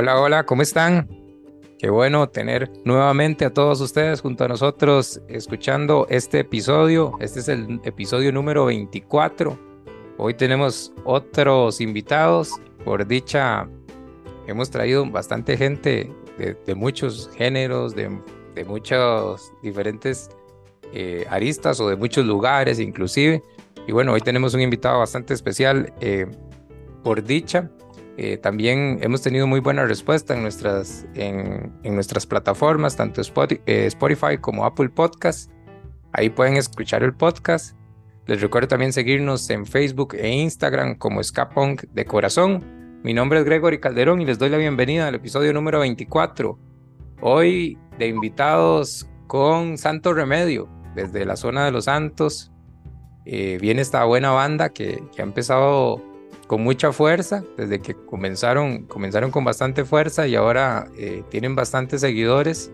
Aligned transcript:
Hola, 0.00 0.20
hola, 0.20 0.46
¿cómo 0.46 0.62
están? 0.62 1.08
Qué 1.76 1.90
bueno 1.90 2.28
tener 2.28 2.70
nuevamente 2.84 3.44
a 3.44 3.52
todos 3.52 3.80
ustedes 3.80 4.20
junto 4.20 4.44
a 4.44 4.48
nosotros 4.48 5.20
escuchando 5.26 6.06
este 6.08 6.38
episodio. 6.38 7.16
Este 7.18 7.40
es 7.40 7.48
el 7.48 7.80
episodio 7.82 8.30
número 8.30 8.64
24. 8.66 9.58
Hoy 10.16 10.34
tenemos 10.34 10.92
otros 11.02 11.80
invitados. 11.80 12.60
Por 12.84 13.08
dicha, 13.08 13.68
hemos 14.46 14.70
traído 14.70 15.04
bastante 15.04 15.56
gente 15.56 16.14
de, 16.38 16.74
muchos 16.76 17.28
géneros, 17.34 17.96
de, 17.96 18.08
muchos 18.64 19.52
diferentes 19.64 20.28
eh, 20.92 21.26
aristas 21.28 21.80
o 21.80 21.88
de 21.88 21.96
muchos 21.96 22.24
lugares 22.24 22.78
inclusive. 22.78 23.42
Y 23.88 23.90
bueno, 23.90 24.12
hoy 24.12 24.20
tenemos 24.20 24.54
un 24.54 24.60
invitado 24.60 25.00
bastante 25.00 25.34
especial. 25.34 25.92
Eh, 26.00 26.28
por 27.02 27.24
dicha, 27.24 27.68
eh, 28.20 28.36
también 28.36 28.98
hemos 29.00 29.22
tenido 29.22 29.46
muy 29.46 29.60
buena 29.60 29.86
respuesta 29.86 30.34
en 30.34 30.42
nuestras, 30.42 31.06
en, 31.14 31.72
nuestras 31.84 32.26
plataformas, 32.26 32.96
tanto 32.96 33.22
eh, 33.22 33.86
Spotify, 33.86 34.38
como 34.40 34.64
Apple 34.64 34.88
Podcast. 34.88 35.52
Ahí 36.12 36.28
pueden 36.28 36.56
escuchar 36.56 37.04
el 37.04 37.14
podcast. 37.14 37.76
Les 38.26 38.40
recuerdo 38.40 38.66
también 38.66 38.92
seguirnos 38.92 39.48
en 39.50 39.64
Facebook 39.64 40.16
e 40.16 40.30
Instagram 40.30 40.96
como 40.96 41.22
Scapunk 41.22 41.84
de 41.92 42.04
Corazón. 42.06 43.00
Mi 43.04 43.14
nombre 43.14 43.38
es 43.38 43.44
Gregory 43.44 43.78
Calderón 43.78 44.20
y 44.20 44.26
les 44.26 44.40
doy 44.40 44.48
la 44.48 44.58
bienvenida 44.58 45.06
al 45.06 45.14
episodio 45.14 45.52
número 45.52 45.78
24. 45.78 46.58
Hoy 47.20 47.78
de 48.00 48.08
invitados 48.08 49.08
con 49.28 49.78
Santo 49.78 50.12
Remedio, 50.12 50.68
desde 50.96 51.24
la 51.24 51.36
zona 51.36 51.64
de 51.64 51.70
los 51.70 51.84
Santos. 51.84 52.50
Eh, 53.26 53.58
viene 53.60 53.80
esta 53.80 54.02
buena 54.02 54.32
banda 54.32 54.70
que, 54.70 55.04
que 55.14 55.22
ha 55.22 55.24
empezado 55.24 56.02
con 56.48 56.62
mucha 56.62 56.92
fuerza, 56.92 57.44
desde 57.56 57.80
que 57.80 57.94
comenzaron, 57.94 58.84
comenzaron 58.86 59.30
con 59.30 59.44
bastante 59.44 59.84
fuerza 59.84 60.26
y 60.26 60.34
ahora 60.34 60.88
eh, 60.96 61.22
tienen 61.28 61.54
bastantes 61.54 62.00
seguidores. 62.00 62.72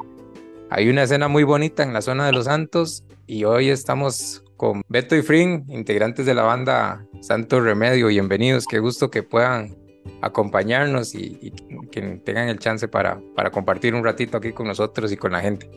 Hay 0.70 0.88
una 0.88 1.02
escena 1.02 1.26
muy 1.26 1.42
bonita 1.42 1.82
en 1.82 1.92
la 1.92 2.00
zona 2.00 2.24
de 2.24 2.32
Los 2.32 2.44
Santos 2.46 3.04
y 3.26 3.44
hoy 3.44 3.68
estamos 3.68 4.44
con 4.56 4.82
Beto 4.88 5.16
y 5.16 5.22
Frin, 5.22 5.64
integrantes 5.68 6.24
de 6.24 6.34
la 6.34 6.44
banda 6.44 7.04
Santo 7.20 7.60
Remedio. 7.60 8.06
Bienvenidos, 8.06 8.64
qué 8.66 8.78
gusto 8.78 9.10
que 9.10 9.24
puedan 9.24 9.76
acompañarnos 10.22 11.12
y, 11.16 11.52
que 11.90 12.00
tengan 12.24 12.48
el 12.48 12.60
chance 12.60 12.86
para, 12.86 13.20
para 13.34 13.50
compartir 13.50 13.96
un 13.96 14.04
ratito 14.04 14.36
aquí 14.38 14.52
con 14.52 14.68
nosotros 14.68 15.10
y 15.10 15.16
con 15.16 15.32
la 15.32 15.40
gente. 15.40 15.68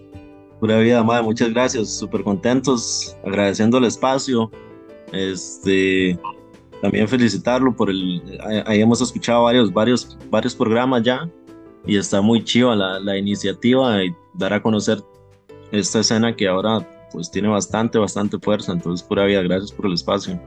Pura 0.59 0.77
vida, 0.77 1.03
madre, 1.03 1.23
muchas 1.23 1.49
gracias, 1.49 1.97
súper 1.97 2.21
contentos, 2.21 3.17
agradeciendo 3.25 3.79
el 3.79 3.85
espacio. 3.85 4.51
Este, 5.11 6.19
también 6.81 7.07
felicitarlo 7.07 7.75
por 7.75 7.89
el, 7.89 8.21
ahí 8.65 8.81
hemos 8.81 9.01
escuchado 9.01 9.43
varios, 9.43 9.73
varios, 9.73 10.17
varios 10.29 10.55
programas 10.55 11.03
ya 11.03 11.29
y 11.85 11.97
está 11.97 12.21
muy 12.21 12.43
chiva 12.43 12.75
la, 12.75 12.99
la 12.99 13.17
iniciativa 13.17 14.03
y 14.03 14.13
dar 14.35 14.53
a 14.53 14.61
conocer 14.61 14.99
esta 15.71 15.99
escena 15.99 16.35
que 16.35 16.47
ahora 16.47 16.87
pues 17.11 17.31
tiene 17.31 17.47
bastante, 17.47 17.97
bastante 17.97 18.37
fuerza, 18.39 18.73
entonces 18.73 19.05
pura 19.07 19.25
vida, 19.25 19.41
gracias 19.41 19.71
por 19.71 19.85
el 19.85 19.93
espacio. 19.93 20.39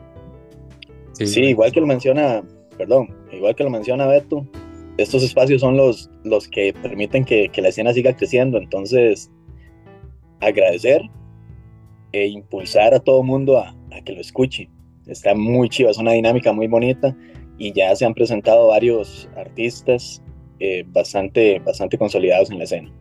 Sí, 1.14 1.40
igual 1.40 1.72
que 1.72 1.80
lo 1.80 1.86
menciona, 1.86 2.42
perdón, 2.78 3.14
igual 3.32 3.54
que 3.54 3.64
lo 3.64 3.70
menciona 3.70 4.06
Beto, 4.06 4.46
estos 4.96 5.22
espacios 5.22 5.60
son 5.60 5.76
los, 5.76 6.10
los 6.24 6.48
que 6.48 6.74
permiten 6.82 7.24
que, 7.24 7.48
que 7.48 7.62
la 7.62 7.68
escena 7.68 7.92
siga 7.92 8.14
creciendo, 8.14 8.58
entonces 8.58 9.30
agradecer 10.40 11.02
e 12.12 12.26
impulsar 12.26 12.94
a 12.94 13.00
todo 13.00 13.22
mundo 13.22 13.58
a, 13.58 13.74
a 13.92 14.02
que 14.04 14.12
lo 14.12 14.20
escuche 14.20 14.68
está 15.10 15.34
muy 15.34 15.68
chiva, 15.68 15.90
es 15.90 15.98
una 15.98 16.12
dinámica 16.12 16.52
muy 16.52 16.66
bonita 16.66 17.14
y 17.58 17.72
ya 17.72 17.94
se 17.94 18.04
han 18.04 18.14
presentado 18.14 18.68
varios 18.68 19.28
artistas 19.36 20.22
eh, 20.58 20.84
bastante, 20.88 21.58
bastante 21.60 21.98
consolidados 21.98 22.50
en 22.50 22.58
la 22.58 22.64
escena. 22.64 22.92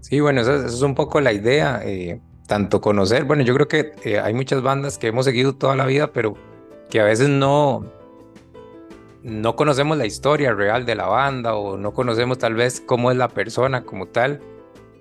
Sí, 0.00 0.20
bueno, 0.20 0.40
esa, 0.40 0.66
es 0.66 0.82
un 0.82 0.94
poco 0.94 1.20
la 1.20 1.32
idea, 1.32 1.80
eh, 1.84 2.20
tanto 2.46 2.80
conocer, 2.80 3.24
bueno, 3.24 3.42
yo 3.42 3.54
creo 3.54 3.68
que 3.68 3.92
eh, 4.04 4.18
hay 4.18 4.34
muchas 4.34 4.62
bandas 4.62 4.98
que 4.98 5.08
hemos 5.08 5.24
seguido 5.24 5.54
toda 5.56 5.74
la 5.76 5.86
vida, 5.86 6.12
pero 6.12 6.34
que 6.90 7.00
a 7.00 7.04
veces 7.04 7.28
no, 7.28 7.84
no 9.22 9.56
conocemos 9.56 9.96
la 9.98 10.06
historia 10.06 10.52
real 10.52 10.86
de 10.86 10.94
la 10.94 11.06
banda 11.06 11.56
o 11.56 11.76
no 11.76 11.92
conocemos 11.92 12.38
tal 12.38 12.54
vez 12.54 12.80
cómo 12.80 13.10
es 13.10 13.16
la 13.16 13.28
persona 13.28 13.84
como 13.84 14.06
tal. 14.06 14.40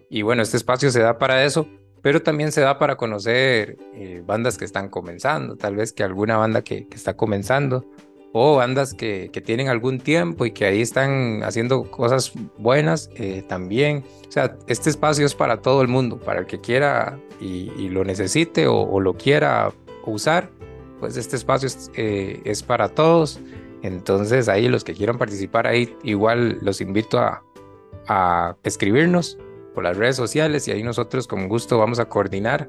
Y 0.09 0.23
bueno, 0.23 0.41
este 0.41 0.57
espacio 0.57 0.89
se 0.89 1.01
da 1.01 1.19
para 1.19 1.43
eso, 1.43 1.67
pero 2.05 2.21
también 2.21 2.51
se 2.51 2.61
da 2.61 2.77
para 2.77 2.97
conocer 2.97 3.79
eh, 3.95 4.21
bandas 4.23 4.59
que 4.59 4.65
están 4.65 4.89
comenzando, 4.89 5.55
tal 5.55 5.75
vez 5.75 5.91
que 5.91 6.03
alguna 6.03 6.37
banda 6.37 6.61
que, 6.61 6.87
está 6.91 7.17
comenzando, 7.17 7.83
o 8.31 8.57
bandas 8.57 8.93
que, 8.93 9.31
tienen 9.43 9.69
algún 9.69 9.97
tiempo 9.97 10.45
y 10.45 10.51
que 10.51 10.65
ahí 10.65 10.81
están 10.81 11.41
haciendo 11.41 11.89
cosas 11.89 12.31
buenas 12.59 13.09
eh, 13.15 13.43
también. 13.47 14.03
O 14.29 14.31
sea, 14.31 14.55
este 14.67 14.91
espacio 14.91 15.25
es 15.25 15.33
para 15.33 15.63
todo 15.63 15.81
el 15.81 15.87
mundo, 15.87 16.19
para 16.19 16.41
el 16.41 16.45
que 16.45 16.61
quiera 16.61 17.17
y, 17.41 17.89
lo 17.89 18.03
necesite 18.03 18.67
o, 18.67 18.99
lo 18.99 19.15
quiera 19.15 19.71
usar, 20.05 20.51
pues 20.99 21.17
este 21.17 21.35
espacio 21.35 21.65
es, 21.65 21.89
eh, 21.95 22.39
es, 22.45 22.61
para 22.61 22.87
todos. 22.87 23.39
Entonces 23.81 24.47
ahí 24.47 24.67
los 24.67 24.83
que 24.83 24.93
quieran 24.93 25.17
participar 25.17 25.65
ahí, 25.65 25.97
igual 26.03 26.59
los 26.61 26.81
invito 26.81 27.17
a 27.17 28.55
escribirnos 28.63 29.39
por 29.75 29.83
las 29.83 29.97
redes 29.97 30.15
sociales 30.15 30.67
y 30.67 30.71
ahí 30.71 30.81
nosotros 30.81 31.27
con 31.27 31.47
gusto 31.47 31.77
vamos 31.77 31.99
a 31.99 32.05
coordinar 32.05 32.67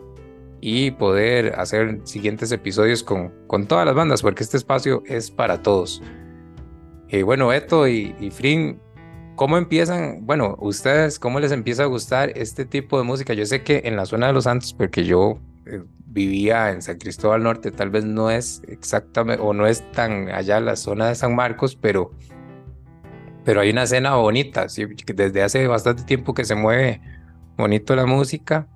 y 0.60 0.90
poder 0.90 1.58
hacer 1.58 2.00
siguientes 2.04 2.52
episodios 2.52 3.02
con, 3.02 3.32
con 3.46 3.66
todas 3.66 3.86
las 3.86 3.94
bandas, 3.94 4.22
porque 4.22 4.42
este 4.42 4.56
espacio 4.56 5.02
es 5.06 5.30
para 5.30 5.62
todos. 5.62 6.02
Eh, 7.08 7.22
bueno, 7.22 7.52
Eto 7.52 7.86
y, 7.86 8.14
y 8.18 8.30
Frin, 8.30 8.80
¿cómo 9.36 9.58
empiezan? 9.58 10.26
Bueno, 10.26 10.56
ustedes, 10.58 11.18
¿cómo 11.18 11.40
les 11.40 11.52
empieza 11.52 11.84
a 11.84 11.86
gustar 11.86 12.30
este 12.36 12.64
tipo 12.64 12.98
de 12.98 13.04
música? 13.04 13.32
Yo 13.34 13.46
sé 13.46 13.62
que 13.62 13.82
en 13.84 13.96
la 13.96 14.06
zona 14.06 14.26
de 14.26 14.32
los 14.32 14.44
Santos, 14.44 14.74
porque 14.74 15.04
yo 15.04 15.38
eh, 15.66 15.82
vivía 16.06 16.70
en 16.70 16.82
San 16.82 16.98
Cristóbal 16.98 17.42
Norte, 17.42 17.70
tal 17.70 17.90
vez 17.90 18.04
no 18.04 18.30
es 18.30 18.62
exactamente, 18.66 19.42
o 19.42 19.52
no 19.52 19.66
es 19.66 19.88
tan 19.92 20.30
allá 20.30 20.58
la 20.60 20.74
zona 20.74 21.08
de 21.08 21.14
San 21.14 21.34
Marcos, 21.36 21.76
pero 21.76 22.10
pero 23.46 23.60
hay 23.60 23.70
una 23.70 23.84
escena 23.84 24.16
bonita, 24.16 24.68
¿sí? 24.68 24.86
desde 25.14 25.40
hace 25.40 25.68
bastante 25.68 26.02
tiempo 26.02 26.34
que 26.34 26.44
se 26.44 26.56
mueve 26.56 27.00
bonito 27.56 27.94
la 27.94 28.04
música. 28.04 28.66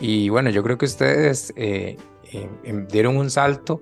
Y 0.00 0.30
bueno, 0.30 0.48
yo 0.48 0.62
creo 0.62 0.78
que 0.78 0.86
ustedes 0.86 1.52
eh, 1.54 1.98
eh, 2.32 2.48
em, 2.64 2.88
dieron 2.88 3.18
un 3.18 3.28
salto 3.28 3.78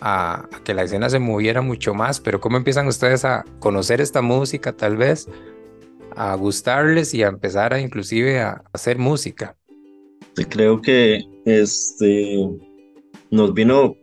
a, 0.00 0.48
que 0.64 0.72
la 0.72 0.84
escena 0.84 1.10
se 1.10 1.18
moviera 1.18 1.60
mucho 1.60 1.92
más, 1.92 2.20
pero 2.20 2.40
¿cómo 2.40 2.56
empiezan 2.56 2.86
ustedes 2.86 3.26
a 3.26 3.44
conocer 3.58 4.00
esta 4.00 4.22
música 4.22 4.72
tal 4.72 4.96
vez? 4.96 5.28
A 6.16 6.34
gustarles 6.36 7.12
y 7.12 7.22
a 7.22 7.28
empezar 7.28 7.74
a 7.74 7.80
inclusive 7.80 8.40
a 8.40 8.62
hacer 8.72 8.96
música. 8.96 9.58
Creo 10.48 10.80
que 10.80 11.20
este 11.44 12.48
nos 13.30 13.52
vino 13.52 13.94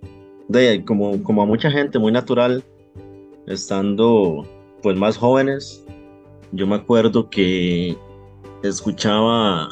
como, 0.85 1.23
como 1.23 1.41
a 1.41 1.45
mucha 1.47 1.71
gente 1.71 1.97
muy 1.97 2.11
natural 2.11 2.63
estando 3.47 4.45
pues 4.87 4.97
más 4.97 5.17
jóvenes, 5.17 5.83
yo 6.53 6.65
me 6.65 6.77
acuerdo 6.77 7.29
que 7.29 7.97
escuchaba 8.63 9.67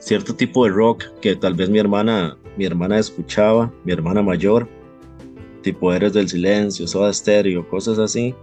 cierto 0.00 0.36
tipo 0.36 0.66
de 0.66 0.70
rock 0.70 1.04
que 1.22 1.34
tal 1.34 1.54
vez 1.54 1.70
mi 1.70 1.78
hermana, 1.78 2.36
mi 2.58 2.66
hermana 2.66 2.98
escuchaba, 2.98 3.72
mi 3.84 3.92
hermana 3.94 4.20
mayor, 4.20 4.68
tipo 5.62 5.94
Eres 5.94 6.12
del 6.12 6.28
Silencio, 6.28 6.86
Soda 6.86 7.10
Stereo, 7.10 7.66
cosas 7.70 7.98
así. 7.98 8.34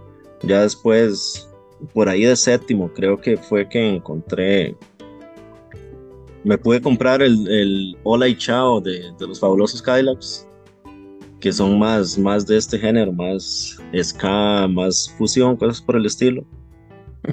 Ya 0.42 0.62
después, 0.62 1.48
por 1.94 2.08
ahí 2.08 2.24
de 2.24 2.34
séptimo, 2.34 2.92
creo 2.92 3.20
que 3.20 3.36
fue 3.36 3.68
que 3.68 3.94
encontré, 3.94 4.74
me 6.42 6.58
pude 6.58 6.82
comprar 6.82 7.22
el, 7.22 7.46
el 7.46 7.96
Hola 8.02 8.26
y 8.26 8.36
Chao 8.36 8.80
de, 8.80 9.04
los 9.20 9.38
fabulosos 9.38 9.80
Cadillacs 9.80 10.48
que 11.40 11.52
son 11.52 11.78
más, 11.78 12.18
más 12.18 12.46
de 12.46 12.58
este 12.58 12.78
género, 12.78 13.12
más 13.12 13.78
ska, 14.02 14.68
más 14.68 15.12
fusión, 15.16 15.56
cosas 15.56 15.80
por 15.80 15.96
el 15.96 16.06
estilo. 16.06 16.44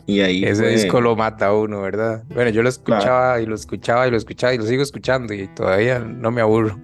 Y 0.05 0.19
ahí 0.19 0.43
Ese 0.43 0.67
disco 0.67 0.99
lo 0.99 1.15
mata 1.15 1.47
a 1.47 1.53
uno, 1.53 1.81
¿verdad? 1.81 2.23
Bueno, 2.33 2.49
yo 2.49 2.61
lo 2.61 2.69
escuchaba 2.69 3.39
y 3.41 3.45
lo 3.45 3.55
escuchaba 3.55 4.07
y 4.07 4.11
lo 4.11 4.17
escuchaba 4.17 4.53
y 4.53 4.57
lo 4.57 4.65
sigo 4.65 4.83
escuchando 4.83 5.33
y 5.33 5.47
todavía 5.49 5.99
no 5.99 6.31
me 6.31 6.41
aburro. 6.41 6.79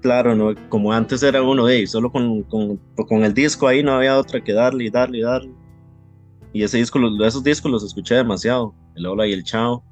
Claro, 0.00 0.36
no, 0.36 0.54
como 0.68 0.92
antes 0.92 1.24
era 1.24 1.42
uno 1.42 1.66
de 1.66 1.84
solo 1.88 2.12
con, 2.12 2.44
con, 2.44 2.76
con, 2.94 3.24
el 3.24 3.34
disco 3.34 3.66
ahí 3.66 3.82
no 3.82 3.94
había 3.94 4.16
otra 4.16 4.42
que 4.42 4.52
darle 4.52 4.84
y 4.84 4.90
darle 4.90 5.18
y 5.18 5.22
darle. 5.22 5.52
Y 6.52 6.62
ese 6.62 6.78
disco, 6.78 7.00
esos 7.24 7.42
discos 7.42 7.70
los 7.70 7.82
escuché 7.82 8.14
demasiado, 8.14 8.74
el 8.94 9.06
Hola 9.06 9.26
y 9.26 9.32
el 9.32 9.42
Chao. 9.42 9.82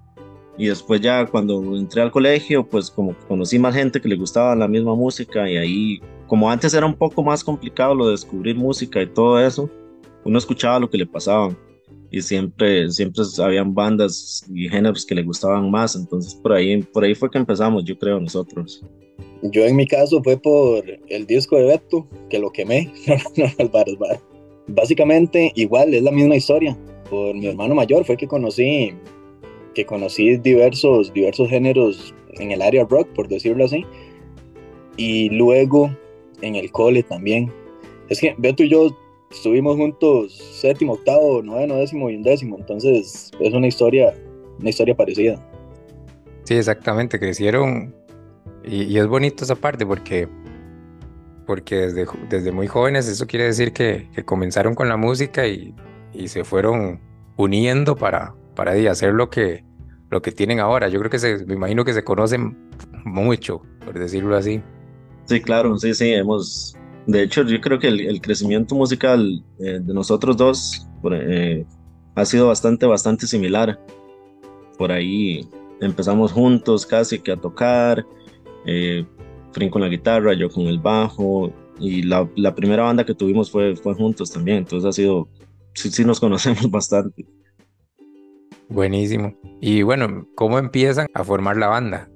Y 0.58 0.66
después 0.66 1.00
ya 1.00 1.26
cuando 1.26 1.76
entré 1.76 2.02
al 2.02 2.10
colegio, 2.10 2.66
pues 2.66 2.90
como 2.90 3.14
conocí 3.28 3.58
más 3.58 3.74
gente 3.74 4.00
que 4.00 4.08
le 4.08 4.16
gustaba 4.16 4.56
la 4.56 4.68
misma 4.68 4.94
música 4.94 5.50
y 5.50 5.56
ahí 5.56 6.00
como 6.26 6.50
antes 6.50 6.74
era 6.74 6.86
un 6.86 6.94
poco 6.94 7.22
más 7.22 7.44
complicado 7.44 7.94
lo 7.94 8.06
de 8.06 8.12
descubrir 8.12 8.56
música 8.56 9.00
y 9.00 9.06
todo 9.06 9.38
eso, 9.38 9.70
uno 10.24 10.38
escuchaba 10.38 10.80
lo 10.80 10.90
que 10.90 10.98
le 10.98 11.06
pasaba 11.06 11.56
y 12.10 12.20
siempre, 12.22 12.90
siempre 12.90 13.22
habían 13.42 13.74
bandas 13.74 14.44
y 14.52 14.68
géneros 14.68 15.04
que 15.04 15.14
le 15.14 15.22
gustaban 15.22 15.70
más, 15.70 15.94
entonces 15.96 16.34
por 16.34 16.52
ahí, 16.52 16.82
por 16.82 17.04
ahí 17.04 17.14
fue 17.14 17.30
que 17.30 17.38
empezamos, 17.38 17.84
yo 17.84 17.98
creo, 17.98 18.20
nosotros. 18.20 18.82
Yo 19.42 19.64
en 19.64 19.76
mi 19.76 19.86
caso 19.86 20.22
fue 20.22 20.36
por 20.36 20.84
el 21.08 21.26
disco 21.26 21.56
de 21.56 21.64
Beto, 21.64 22.08
que 22.30 22.38
lo 22.38 22.50
quemé, 22.50 22.92
no, 23.36 23.46
no, 23.58 23.70
básicamente 24.68 25.52
igual, 25.54 25.94
es 25.94 26.02
la 26.02 26.10
misma 26.10 26.36
historia. 26.36 26.76
Por 27.10 27.34
mi 27.36 27.46
hermano 27.46 27.74
mayor 27.74 28.04
fue 28.04 28.16
que 28.16 28.26
conocí, 28.26 28.92
que 29.76 29.84
conocí 29.84 30.38
diversos, 30.38 31.12
diversos 31.12 31.50
géneros 31.50 32.14
en 32.38 32.50
el 32.50 32.62
área 32.62 32.84
rock, 32.84 33.08
por 33.14 33.28
decirlo 33.28 33.66
así. 33.66 33.84
Y 34.96 35.28
luego 35.28 35.94
en 36.40 36.54
el 36.56 36.72
cole 36.72 37.02
también. 37.02 37.52
Es 38.08 38.20
que 38.20 38.34
Beto 38.38 38.62
y 38.62 38.70
yo 38.70 38.96
estuvimos 39.30 39.76
juntos 39.76 40.32
séptimo, 40.32 40.94
octavo, 40.94 41.42
noveno, 41.42 41.76
décimo 41.76 42.08
y 42.08 42.16
undécimo. 42.16 42.56
Entonces 42.56 43.30
es 43.38 43.52
una 43.52 43.66
historia, 43.66 44.14
una 44.58 44.70
historia 44.70 44.96
parecida. 44.96 45.46
Sí, 46.44 46.54
exactamente, 46.54 47.18
crecieron 47.18 47.94
y, 48.64 48.96
es 48.98 49.06
bonito 49.06 49.44
esa 49.44 49.56
parte 49.56 49.84
porque, 49.84 50.26
porque 51.46 51.76
desde, 51.76 52.06
desde 52.30 52.50
muy 52.50 52.66
jóvenes 52.66 53.08
eso 53.08 53.26
quiere 53.26 53.44
decir 53.44 53.72
que, 53.72 54.08
que 54.14 54.24
comenzaron 54.24 54.74
con 54.74 54.88
la 54.88 54.96
música 54.96 55.46
y, 55.46 55.74
y, 56.14 56.28
se 56.28 56.44
fueron 56.44 57.00
uniendo 57.36 57.94
para, 57.96 58.34
para 58.54 58.72
hacer 58.90 59.12
lo 59.12 59.28
que, 59.28 59.65
lo 60.10 60.22
que 60.22 60.32
tienen 60.32 60.60
ahora. 60.60 60.88
Yo 60.88 60.98
creo 60.98 61.10
que 61.10 61.18
se, 61.18 61.44
me 61.46 61.54
imagino 61.54 61.84
que 61.84 61.92
se 61.92 62.04
conocen 62.04 62.56
mucho, 63.04 63.62
por 63.84 63.98
decirlo 63.98 64.36
así. 64.36 64.62
Sí, 65.26 65.40
claro, 65.40 65.76
sí, 65.78 65.92
sí, 65.94 66.12
hemos, 66.12 66.76
de 67.06 67.22
hecho, 67.22 67.42
yo 67.42 67.60
creo 67.60 67.78
que 67.78 67.88
el, 67.88 68.20
crecimiento 68.20 68.74
musical 68.74 69.44
eh, 69.58 69.80
de 69.80 69.94
nosotros 69.94 70.36
dos 70.36 70.86
eh, 71.12 71.64
ha 72.14 72.24
sido 72.24 72.48
bastante, 72.48 72.86
bastante 72.86 73.26
similar. 73.26 73.80
Por 74.78 74.92
ahí 74.92 75.48
empezamos 75.80 76.32
juntos 76.32 76.86
casi 76.86 77.18
que 77.18 77.32
a 77.32 77.36
tocar, 77.36 78.06
eh, 78.66 79.04
Frin 79.52 79.70
con 79.70 79.82
la 79.82 79.88
guitarra, 79.88 80.34
yo 80.34 80.50
con 80.50 80.66
el 80.66 80.78
bajo, 80.78 81.52
y 81.78 82.02
la, 82.02 82.28
la, 82.36 82.54
primera 82.54 82.82
banda 82.84 83.04
que 83.04 83.14
tuvimos 83.14 83.50
fue, 83.50 83.76
fue 83.76 83.94
juntos 83.94 84.30
también, 84.30 84.58
entonces 84.58 84.88
ha 84.88 84.92
sido, 84.92 85.28
sí, 85.74 85.90
sí 85.90 86.04
nos 86.04 86.20
conocemos 86.20 86.70
bastante. 86.70 87.26
Buenísimo. 88.68 89.34
Y 89.60 89.82
bueno, 89.82 90.26
¿cómo 90.34 90.58
empiezan 90.58 91.06
a 91.14 91.24
formar 91.24 91.56
la 91.56 91.68
banda? 91.68 92.08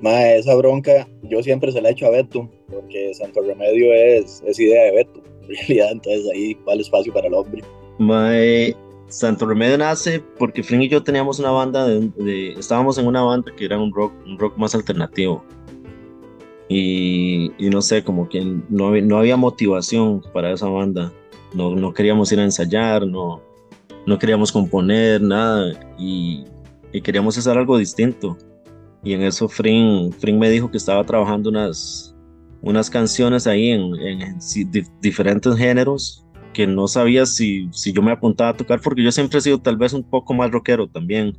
Ma, 0.00 0.32
esa 0.32 0.54
bronca 0.54 1.08
yo 1.22 1.42
siempre 1.42 1.72
se 1.72 1.80
la 1.80 1.88
he 1.88 1.92
hecho 1.92 2.06
a 2.06 2.10
Beto, 2.10 2.50
porque 2.70 3.12
Santo 3.14 3.40
Remedio 3.42 3.92
es, 3.92 4.42
es 4.46 4.60
idea 4.60 4.84
de 4.84 4.92
Beto, 4.92 5.22
en 5.42 5.48
realidad, 5.56 5.88
entonces 5.92 6.26
ahí 6.34 6.54
va 6.68 6.74
el 6.74 6.80
espacio 6.80 7.12
para 7.12 7.26
el 7.26 7.34
hombre. 7.34 7.62
Mae, 7.98 8.76
Santo 9.08 9.46
Remedio 9.46 9.78
nace 9.78 10.22
porque 10.38 10.62
Flynn 10.62 10.82
y 10.82 10.88
yo 10.88 11.02
teníamos 11.02 11.38
una 11.38 11.50
banda, 11.50 11.86
de, 11.86 12.52
estábamos 12.58 12.98
en 12.98 13.06
una 13.06 13.22
banda 13.22 13.52
que 13.56 13.64
era 13.64 13.78
un 13.78 13.92
rock, 13.92 14.12
un 14.26 14.38
rock 14.38 14.56
más 14.56 14.74
alternativo. 14.74 15.44
Y, 16.68 17.52
y 17.58 17.70
no 17.70 17.80
sé, 17.80 18.02
como 18.02 18.28
que 18.28 18.44
no, 18.68 18.90
no 18.90 19.18
había 19.18 19.36
motivación 19.36 20.22
para 20.32 20.52
esa 20.52 20.68
banda. 20.68 21.12
No, 21.54 21.76
no 21.76 21.94
queríamos 21.94 22.32
ir 22.32 22.40
a 22.40 22.44
ensayar, 22.44 23.06
no, 23.06 23.40
no 24.06 24.18
queríamos 24.18 24.52
componer 24.52 25.20
nada 25.20 25.72
y, 25.98 26.44
queríamos 27.02 27.36
hacer 27.36 27.58
algo 27.58 27.76
distinto. 27.76 28.38
Y 29.04 29.12
en 29.12 29.22
eso 29.22 29.48
Fring, 29.48 30.14
me 30.38 30.48
dijo 30.48 30.70
que 30.70 30.78
estaba 30.78 31.04
trabajando 31.04 31.50
unas, 31.50 32.16
unas 32.62 32.88
canciones 32.88 33.46
ahí 33.46 33.68
en, 33.68 33.94
en, 33.96 34.38
diferentes 35.02 35.54
géneros 35.56 36.24
que 36.54 36.66
no 36.66 36.88
sabía 36.88 37.26
si, 37.26 37.68
si 37.70 37.92
yo 37.92 38.00
me 38.00 38.12
apuntaba 38.12 38.50
a 38.50 38.56
tocar 38.56 38.80
porque 38.80 39.02
yo 39.02 39.12
siempre 39.12 39.38
he 39.38 39.42
sido 39.42 39.60
tal 39.60 39.76
vez 39.76 39.92
un 39.92 40.02
poco 40.02 40.32
más 40.32 40.50
rockero 40.50 40.88
también 40.88 41.36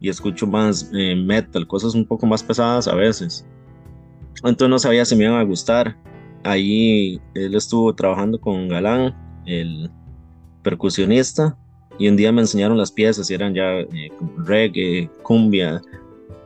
y 0.00 0.08
escucho 0.08 0.46
más 0.46 0.90
eh, 0.94 1.14
metal, 1.14 1.66
cosas 1.66 1.94
un 1.94 2.06
poco 2.06 2.26
más 2.26 2.42
pesadas 2.42 2.88
a 2.88 2.94
veces. 2.94 3.46
Entonces 4.36 4.70
no 4.70 4.78
sabía 4.78 5.04
si 5.04 5.14
me 5.14 5.24
iban 5.24 5.38
a 5.38 5.44
gustar. 5.44 5.96
Ahí 6.42 7.20
él 7.34 7.54
estuvo 7.54 7.94
trabajando 7.94 8.40
con 8.40 8.68
Galán, 8.68 9.14
el 9.46 9.90
percusionista, 10.62 11.58
y 11.98 12.08
un 12.08 12.16
día 12.16 12.32
me 12.32 12.42
enseñaron 12.42 12.76
las 12.76 12.92
piezas 12.92 13.30
y 13.30 13.34
eran 13.34 13.54
ya 13.54 13.80
eh, 13.80 14.10
reggae, 14.44 15.08
cumbia, 15.22 15.80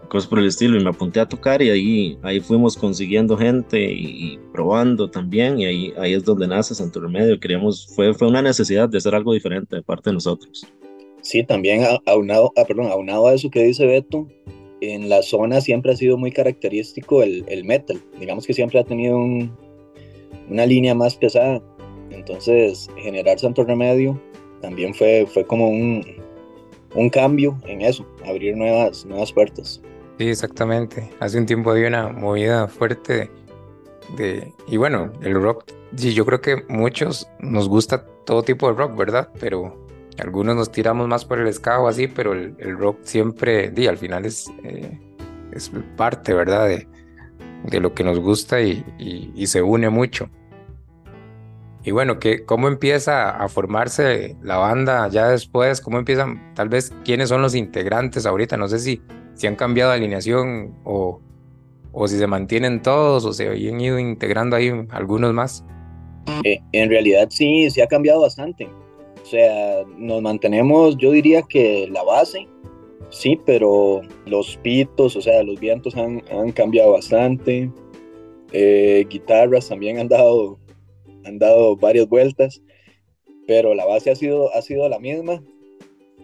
cosas 0.08 0.29
por 0.29 0.38
el 0.38 0.47
estilo 0.47 0.79
y 0.79 0.85
me 0.85 0.91
apunté 0.91 1.20
a 1.20 1.29
tocar 1.29 1.62
y 1.62 1.70
ahí, 1.70 2.19
ahí 2.23 2.41
fuimos 2.41 2.76
consiguiendo 2.76 3.37
gente 3.37 3.81
y, 3.81 4.38
probando 4.52 5.08
también 5.08 5.58
y 5.58 5.64
ahí, 5.64 5.94
ahí 5.99 6.14
es 6.14 6.25
donde 6.25 6.47
nace 6.47 6.75
Santo 6.75 7.00
Remedio. 7.00 7.38
Queríamos, 7.38 7.87
fue, 7.94 8.12
fue 8.12 8.29
una 8.29 8.43
necesidad 8.43 8.88
de 8.88 8.99
hacer 8.99 9.14
algo 9.14 9.32
diferente 9.32 9.76
de 9.76 9.82
parte 9.82 10.11
de 10.11 10.14
nosotros. 10.14 10.67
Sí, 11.23 11.44
también 11.44 11.85
aunado, 12.06 12.53
ah, 12.56 12.64
perdón, 12.67 12.87
aunado 12.87 13.29
a 13.29 13.35
eso 13.35 13.50
que 13.50 13.62
dice 13.62 13.87
Beto, 13.87 14.26
en 14.81 15.08
la 15.08 15.23
zona 15.23 15.61
siempre 15.61 15.93
ha 15.93 15.96
sido 15.96 16.17
muy 16.17 16.32
característico 16.32 17.23
el, 17.23 17.44
el 17.49 17.64
metal. 17.64 18.00
Digamos 18.19 18.46
que 18.46 18.55
siempre 18.55 18.81
ha 18.81 18.85
tenido 18.85 19.17
un, 19.17 19.53
una 20.49 20.67
línea 20.67 20.94
más 20.94 21.14
pesada. 21.17 21.62
Entonces, 22.11 22.88
generar 22.96 23.38
Santo 23.38 23.64
Remedio 23.64 24.20
también 24.60 24.94
fue, 24.94 25.26
fue 25.32 25.44
como 25.44 25.68
un, 25.68 26.04
un 26.94 27.10
cambio 27.10 27.58
en 27.66 27.82
eso, 27.82 28.06
abrir 28.24 28.56
nuevas, 28.56 29.04
nuevas 29.04 29.32
puertas. 29.32 29.80
Sí, 30.18 30.28
exactamente. 30.28 31.10
Hace 31.20 31.38
un 31.38 31.46
tiempo 31.46 31.70
había 31.70 31.88
una 31.88 32.08
movida 32.08 32.68
fuerte 32.68 33.30
de, 34.16 34.52
y 34.66 34.76
bueno, 34.76 35.12
el 35.22 35.34
rock, 35.34 35.64
sí, 35.96 36.12
yo 36.12 36.26
creo 36.26 36.40
que 36.40 36.64
muchos 36.68 37.28
nos 37.38 37.68
gusta 37.68 38.04
todo 38.24 38.42
tipo 38.42 38.68
de 38.68 38.74
rock, 38.76 38.96
¿verdad? 38.96 39.28
Pero 39.40 39.86
algunos 40.18 40.56
nos 40.56 40.70
tiramos 40.70 41.08
más 41.08 41.24
por 41.24 41.40
el 41.40 41.52
ska 41.52 41.80
o 41.80 41.88
así, 41.88 42.06
pero 42.06 42.32
el, 42.32 42.78
rock 42.78 42.98
siempre, 43.02 43.70
di, 43.70 43.86
al 43.86 43.98
final 43.98 44.26
es, 44.26 44.46
eh, 44.64 44.98
es 45.52 45.70
parte, 45.96 46.34
¿verdad? 46.34 46.68
De, 46.68 46.86
de, 47.64 47.80
lo 47.80 47.94
que 47.94 48.04
nos 48.04 48.18
gusta 48.18 48.60
y, 48.60 48.84
y, 48.98 49.46
se 49.46 49.62
une 49.62 49.88
mucho. 49.88 50.28
Y 51.82 51.93
bueno, 51.93 52.19
¿qué, 52.19 52.44
¿cómo 52.44 52.69
empieza 52.69 53.31
a 53.31 53.49
formarse 53.49 54.37
la 54.43 54.59
banda 54.59 55.09
ya 55.09 55.29
después? 55.29 55.81
¿Cómo 55.81 55.99
empiezan, 55.99 56.55
tal 56.55 56.69
vez, 56.69 56.93
quiénes 57.05 57.31
son 57.31 57.41
los 57.41 57.55
integrantes 57.55 58.27
ahorita? 58.27 58.56
No 58.56 58.69
sé 58.69 58.79
si 58.79 59.00
si 59.41 59.47
han 59.47 59.56
cambiado 59.56 59.91
de 59.91 59.97
alineación 59.97 60.75
o, 60.85 61.19
o 61.93 62.09
si 62.09 62.19
se 62.19 62.27
mantienen 62.27 62.82
todos 62.82 63.25
o 63.25 63.32
se 63.32 63.49
han 63.49 63.81
ido 63.81 63.99
integrando 63.99 64.55
ahí 64.55 64.71
algunos 64.91 65.32
más. 65.32 65.65
Eh, 66.44 66.61
en 66.73 66.91
realidad 66.91 67.29
sí, 67.31 67.71
se 67.71 67.82
ha 67.82 67.87
cambiado 67.87 68.21
bastante. 68.21 68.69
O 69.23 69.27
sea, 69.27 69.82
nos 69.97 70.21
mantenemos, 70.21 70.97
yo 70.99 71.12
diría 71.12 71.41
que 71.43 71.88
la 71.91 72.03
base, 72.03 72.47
sí, 73.09 73.41
pero 73.47 74.03
los 74.27 74.59
pitos, 74.59 75.17
o 75.17 75.22
sea, 75.22 75.43
los 75.43 75.58
vientos 75.58 75.96
han, 75.96 76.22
han 76.31 76.53
cambiado 76.53 76.93
bastante. 76.93 77.70
Eh, 78.53 79.06
guitarras 79.08 79.69
también 79.69 79.99
han 79.99 80.08
dado, 80.08 80.58
han 81.24 81.39
dado 81.39 81.77
varias 81.77 82.08
vueltas, 82.08 82.62
pero 83.46 83.74
la 83.74 83.84
base 83.84 84.10
ha 84.10 84.17
sido, 84.17 84.55
ha 84.55 84.62
sido 84.62 84.89
la 84.89 84.98
misma. 84.98 85.43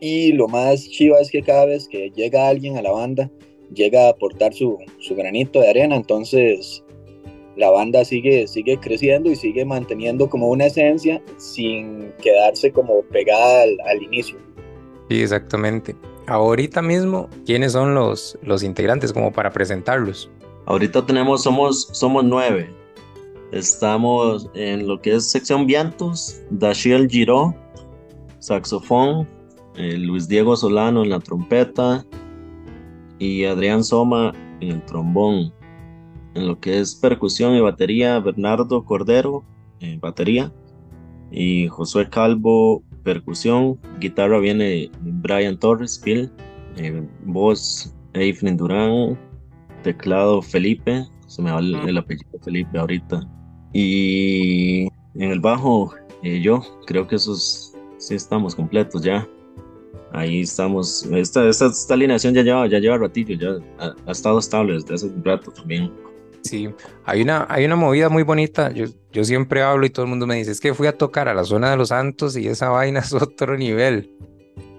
Y 0.01 0.33
lo 0.33 0.49
más 0.49 0.89
chiva 0.89 1.21
es 1.21 1.31
que 1.31 1.43
cada 1.43 1.67
vez 1.67 1.89
que 1.89 2.11
llega 2.11 2.49
alguien 2.49 2.77
a 2.77 2.83
la 2.83 2.93
banda, 2.93 3.31
llega 3.75 4.07
a 4.07 4.11
aportar 4.11 4.53
su, 4.53 4.79
su 4.99 5.15
granito 5.15 5.61
de 5.61 5.71
arena, 5.71 5.97
entonces 5.97 6.85
la 7.57 7.71
banda 7.71 8.05
sigue, 8.05 8.47
sigue 8.47 8.79
creciendo 8.79 9.31
y 9.31 9.37
sigue 9.37 9.65
manteniendo 9.65 10.29
como 10.29 10.49
una 10.49 10.67
esencia 10.67 11.23
sin 11.39 12.13
quedarse 12.23 12.71
como 12.71 13.03
pegada 13.05 13.63
al, 13.63 14.03
inicio. 14.03 14.39
Sí, 15.09 15.23
exactamente. 15.23 15.97
Ahorita 16.27 16.83
mismo, 16.83 17.29
¿quiénes 17.47 17.73
son 17.73 17.95
los, 17.95 18.39
los 18.43 18.63
integrantes 18.63 19.13
como 19.13 19.33
para 19.33 19.53
presentarlos? 19.53 20.31
Ahorita 20.67 21.07
tenemos, 21.07 21.43
somos, 21.43 21.89
somos 21.93 22.25
nueve. 22.25 22.69
Estamos 23.53 24.51
en 24.55 24.87
lo 24.87 25.01
que 25.01 25.15
es 25.15 25.31
sección 25.31 25.67
Vientos, 25.67 26.43
Dashiel 26.51 27.09
Giro, 27.09 27.55
saxofón, 28.39 29.27
eh, 29.77 29.97
Luis 29.97 30.27
Diego 30.29 30.57
Solano 30.57 31.05
en 31.05 31.11
la 31.11 31.21
trompeta 31.21 32.05
y 33.19 33.45
Adrián 33.45 33.85
Soma 33.85 34.33
en 34.61 34.73
el 34.73 34.85
trombón. 34.87 35.53
En 36.35 36.49
lo 36.49 36.59
que 36.61 36.81
es 36.81 36.95
percusión 36.95 37.55
y 37.55 37.61
batería, 37.61 38.19
Bernardo 38.19 38.85
Cordero 38.85 39.45
en 39.81 40.01
batería 40.01 40.53
y 41.31 41.69
Josué 41.69 42.09
Calvo 42.09 42.83
percusión. 43.05 43.79
Guitarra 44.01 44.39
viene 44.41 44.91
Brian 45.01 45.59
Torres, 45.59 46.01
Phil, 46.03 46.31
eh, 46.77 47.07
voz 47.25 47.95
Eifrin 48.15 48.57
Durán, 48.57 49.19
teclado 49.83 50.43
Felipe, 50.43 51.07
se 51.37 51.43
me 51.43 51.53
va 51.53 51.61
el, 51.61 51.99
apellido 51.99 52.39
Felipe 52.43 52.79
ahorita. 52.79 53.21
Y 53.73 54.87
en 55.15 55.31
el 55.31 55.41
bajo, 55.41 55.95
eh, 56.23 56.41
yo 56.41 56.63
creo 56.87 57.07
que 57.07 57.17
esos 57.17 57.75
sí 57.99 58.15
estamos 58.15 58.55
completos 58.55 59.03
ya 59.03 59.27
ahí 60.13 60.41
estamos. 60.41 61.05
Esta, 61.13 61.47
esta, 61.49 61.67
esta, 61.67 61.95
alineación 61.95 62.35
ya 62.35 62.43
lleva, 62.43 62.67
ya 62.67 62.79
lleva 62.79 62.99
ratillo, 62.99 63.37
ya 63.37 63.95
ha, 64.07 64.11
estado 64.11 64.39
estable 64.39 64.75
desde 64.75 64.95
hace 64.95 65.07
un 65.07 65.23
rato 65.25 65.51
también. 65.51 65.93
Sí, 66.43 66.69
hay 67.05 67.23
una, 67.23 67.47
hay 67.49 67.65
una 67.65 67.77
movida 67.77 68.09
muy 68.09 68.23
bonita. 68.23 68.73
Yo, 68.73 68.87
yo 69.13 69.25
siempre 69.25 69.63
hablo 69.63 69.85
y 69.85 69.91
todo 69.91 70.05
el 70.05 70.11
mundo 70.11 70.27
me 70.27 70.37
dice: 70.37 70.53
Es 70.53 70.61
que 70.61 70.75
fui 70.75 70.87
a 70.87 70.97
tocar 70.97 71.29
a 71.29 71.35
la 71.35 71.45
zona 71.45 71.71
de 71.71 71.77
los 71.77 71.89
Santos 71.89 72.37
y 72.37 72.47
esa 72.49 72.71
vaina 72.71 73.01
es 73.01 73.13
otro 73.13 73.57
nivel. 73.57 74.11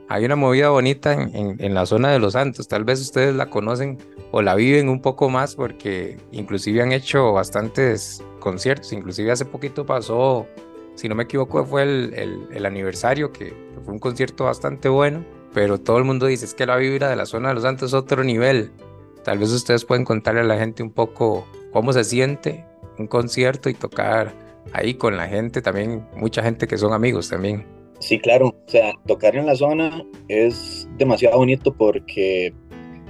Hay 0.10 0.24
una 0.24 0.36
movida 0.36 0.70
bonita 0.70 1.14
en, 1.14 1.74
la 1.74 1.86
zona 1.86 2.12
de 2.12 2.20
los 2.20 2.34
Santos. 2.34 2.68
Tal 2.68 2.86
vez 2.86 3.02
ustedes 3.02 3.36
la 3.36 3.50
conocen 3.50 3.98
o 4.32 4.42
la 4.42 4.56
viven 4.56 4.88
un 4.88 5.02
poco 5.02 5.30
más 5.30 5.56
porque 5.56 6.18
inclusive 6.32 6.82
han 6.82 6.94
hecho 6.94 7.34
bastantes 7.34 8.24
conciertos. 8.40 8.94
Inclusive 8.94 9.32
hace 9.32 9.46
poquito 9.46 9.86
pasó 9.86 10.48
si 10.98 11.08
no 11.08 11.14
me 11.14 11.24
equivoco, 11.24 11.64
fue 11.64 11.84
el, 11.84 12.48
el, 12.52 12.66
aniversario, 12.66 13.32
que, 13.32 13.54
fue 13.86 13.94
un 13.94 14.00
concierto 14.00 14.46
bastante 14.46 14.90
bueno, 14.90 15.24
pero 15.54 15.80
todo 15.80 16.00
el 16.00 16.04
mundo 16.04 16.26
dice 16.26 16.46
es 16.46 16.56
que 16.56 16.66
la 16.66 16.76
vibra 16.76 17.08
de 17.10 17.16
la 17.16 17.28
zona 17.28 17.50
de 17.50 17.54
los 17.54 17.64
Santos 17.64 17.92
es 17.92 17.94
otro 17.94 18.24
nivel. 18.24 18.72
Tal 19.24 19.38
vez 19.38 19.52
ustedes 19.52 19.86
pueden 19.86 20.06
contarle 20.06 20.42
a 20.42 20.44
la 20.44 20.58
gente 20.58 20.82
un 20.82 20.90
poco 20.90 21.48
cómo 21.72 21.94
se 21.94 22.04
siente 22.04 22.66
un 22.98 23.06
concierto 23.06 23.70
y 23.70 23.76
tocar 23.76 24.34
ahí 24.74 24.96
con 24.96 25.16
la 25.18 25.28
gente, 25.28 25.62
también 25.62 26.08
mucha 26.16 26.42
gente 26.42 26.68
que 26.68 26.80
son 26.80 26.94
amigos 26.94 27.30
también. 27.30 27.77
Sí, 28.00 28.20
claro, 28.20 28.50
o 28.50 28.70
sea, 28.70 28.94
tocar 29.08 29.36
en 29.36 29.48
la 29.48 29.56
zona 29.56 30.06
es 30.28 30.88
demasiado 30.98 31.38
bonito 31.38 31.74
porque 31.76 32.54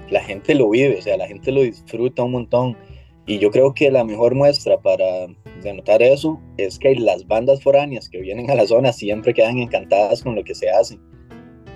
la 0.09 0.21
gente 0.21 0.55
lo 0.55 0.69
vive, 0.69 0.97
o 0.97 1.01
sea, 1.01 1.17
la 1.17 1.27
gente 1.27 1.51
lo 1.51 1.61
disfruta 1.61 2.23
un 2.23 2.31
montón. 2.31 2.77
Y 3.25 3.39
yo 3.39 3.51
creo 3.51 3.73
que 3.73 3.91
la 3.91 4.05
mejor 4.05 4.35
muestra 4.35 4.79
para 4.79 5.27
denotar 5.61 6.01
eso 6.01 6.39
es 6.57 6.79
que 6.79 6.95
las 6.95 7.27
bandas 7.27 7.61
foráneas 7.61 8.07
que 8.07 8.21
vienen 8.21 8.49
a 8.49 8.55
la 8.55 8.65
zona 8.65 8.93
siempre 8.93 9.33
quedan 9.33 9.57
encantadas 9.57 10.23
con 10.23 10.35
lo 10.35 10.43
que 10.43 10.55
se 10.55 10.69
hace. 10.69 10.97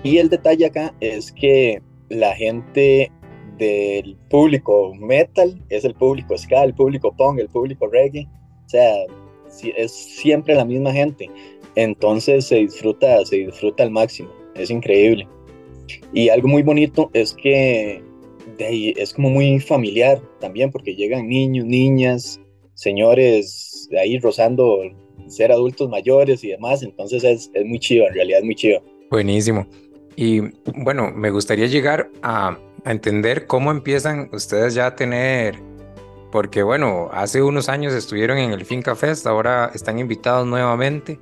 Y 0.02 0.16
el 0.16 0.30
detalle 0.30 0.66
acá 0.66 0.94
es 1.00 1.30
que 1.30 1.82
la 2.08 2.34
gente 2.34 3.12
del 3.58 4.16
público 4.30 4.94
metal 4.94 5.62
es 5.68 5.84
el 5.84 5.94
público 5.94 6.36
ska, 6.38 6.64
el 6.64 6.74
público 6.74 7.14
punk, 7.14 7.38
el 7.38 7.48
público 7.48 7.86
reggae. 7.86 8.26
O 8.64 8.68
sea, 8.68 8.94
es 9.76 9.92
siempre 9.92 10.54
la 10.54 10.64
misma 10.64 10.92
gente. 10.92 11.28
Entonces 11.74 12.46
se 12.46 12.56
disfruta, 12.56 13.24
se 13.24 13.36
disfruta 13.36 13.82
al 13.82 13.90
máximo. 13.90 14.30
Es 14.54 14.70
increíble. 14.70 15.26
Y 16.12 16.28
algo 16.28 16.48
muy 16.48 16.62
bonito 16.62 17.10
es 17.12 17.34
que 17.34 18.02
de 18.58 18.94
es 18.96 19.14
como 19.14 19.30
muy 19.30 19.60
familiar 19.60 20.20
también, 20.40 20.70
porque 20.70 20.94
llegan 20.94 21.28
niños, 21.28 21.64
niñas, 21.64 22.40
señores 22.74 23.88
de 23.90 23.98
ahí 23.98 24.18
rozando 24.18 24.80
ser 25.28 25.52
adultos 25.52 25.88
mayores 25.88 26.44
y 26.44 26.48
demás. 26.48 26.82
Entonces 26.82 27.24
es, 27.24 27.50
muy 27.64 27.78
chido, 27.78 28.06
en 28.06 28.14
realidad 28.14 28.40
es 28.40 28.44
muy 28.44 28.54
chido. 28.54 28.82
Buenísimo. 29.10 29.66
Y 30.16 30.40
bueno, 30.76 31.10
me 31.10 31.30
gustaría 31.30 31.66
llegar 31.66 32.10
a, 32.22 32.58
a 32.84 32.90
entender 32.90 33.46
cómo 33.46 33.70
empiezan 33.70 34.28
ustedes 34.32 34.74
ya 34.74 34.86
a 34.86 34.96
tener 34.96 35.56
porque 36.32 36.62
bueno, 36.62 37.10
hace 37.12 37.42
unos 37.42 37.68
años 37.68 37.92
estuvieron 37.92 38.38
en 38.38 38.52
el 38.52 38.64
Finca 38.64 38.96
Fest, 38.96 39.26
ahora 39.26 39.70
están 39.74 39.98
invitados 39.98 40.46
nuevamente, 40.46 41.20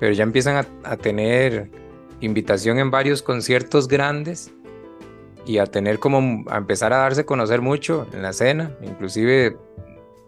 pero 0.00 0.12
ya 0.12 0.22
empiezan 0.22 0.66
a, 0.84 0.96
tener 0.96 1.70
invitación 2.20 2.78
en 2.78 2.90
varios 2.90 3.22
conciertos 3.22 3.88
grandes 3.88 4.52
y 5.46 5.58
a 5.58 5.66
tener 5.66 5.98
como 5.98 6.44
a 6.50 6.58
empezar 6.58 6.92
a 6.92 6.98
darse 6.98 7.22
a 7.22 7.26
conocer 7.26 7.60
mucho 7.60 8.06
en 8.12 8.22
la 8.22 8.30
escena, 8.30 8.72
inclusive 8.82 9.56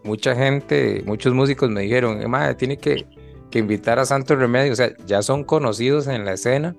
mucha 0.03 0.35
gente, 0.35 1.03
muchos 1.05 1.33
músicos 1.33 1.69
me 1.69 1.81
dijeron, 1.81 2.29
madre, 2.29 2.55
tiene 2.55 2.77
que, 2.77 3.05
que 3.49 3.59
invitar 3.59 3.99
a 3.99 4.05
Santo 4.05 4.35
Remedio, 4.35 4.73
o 4.73 4.75
sea, 4.75 4.95
ya 5.05 5.21
son 5.21 5.43
conocidos 5.43 6.07
en 6.07 6.25
la 6.25 6.33
escena, 6.33 6.75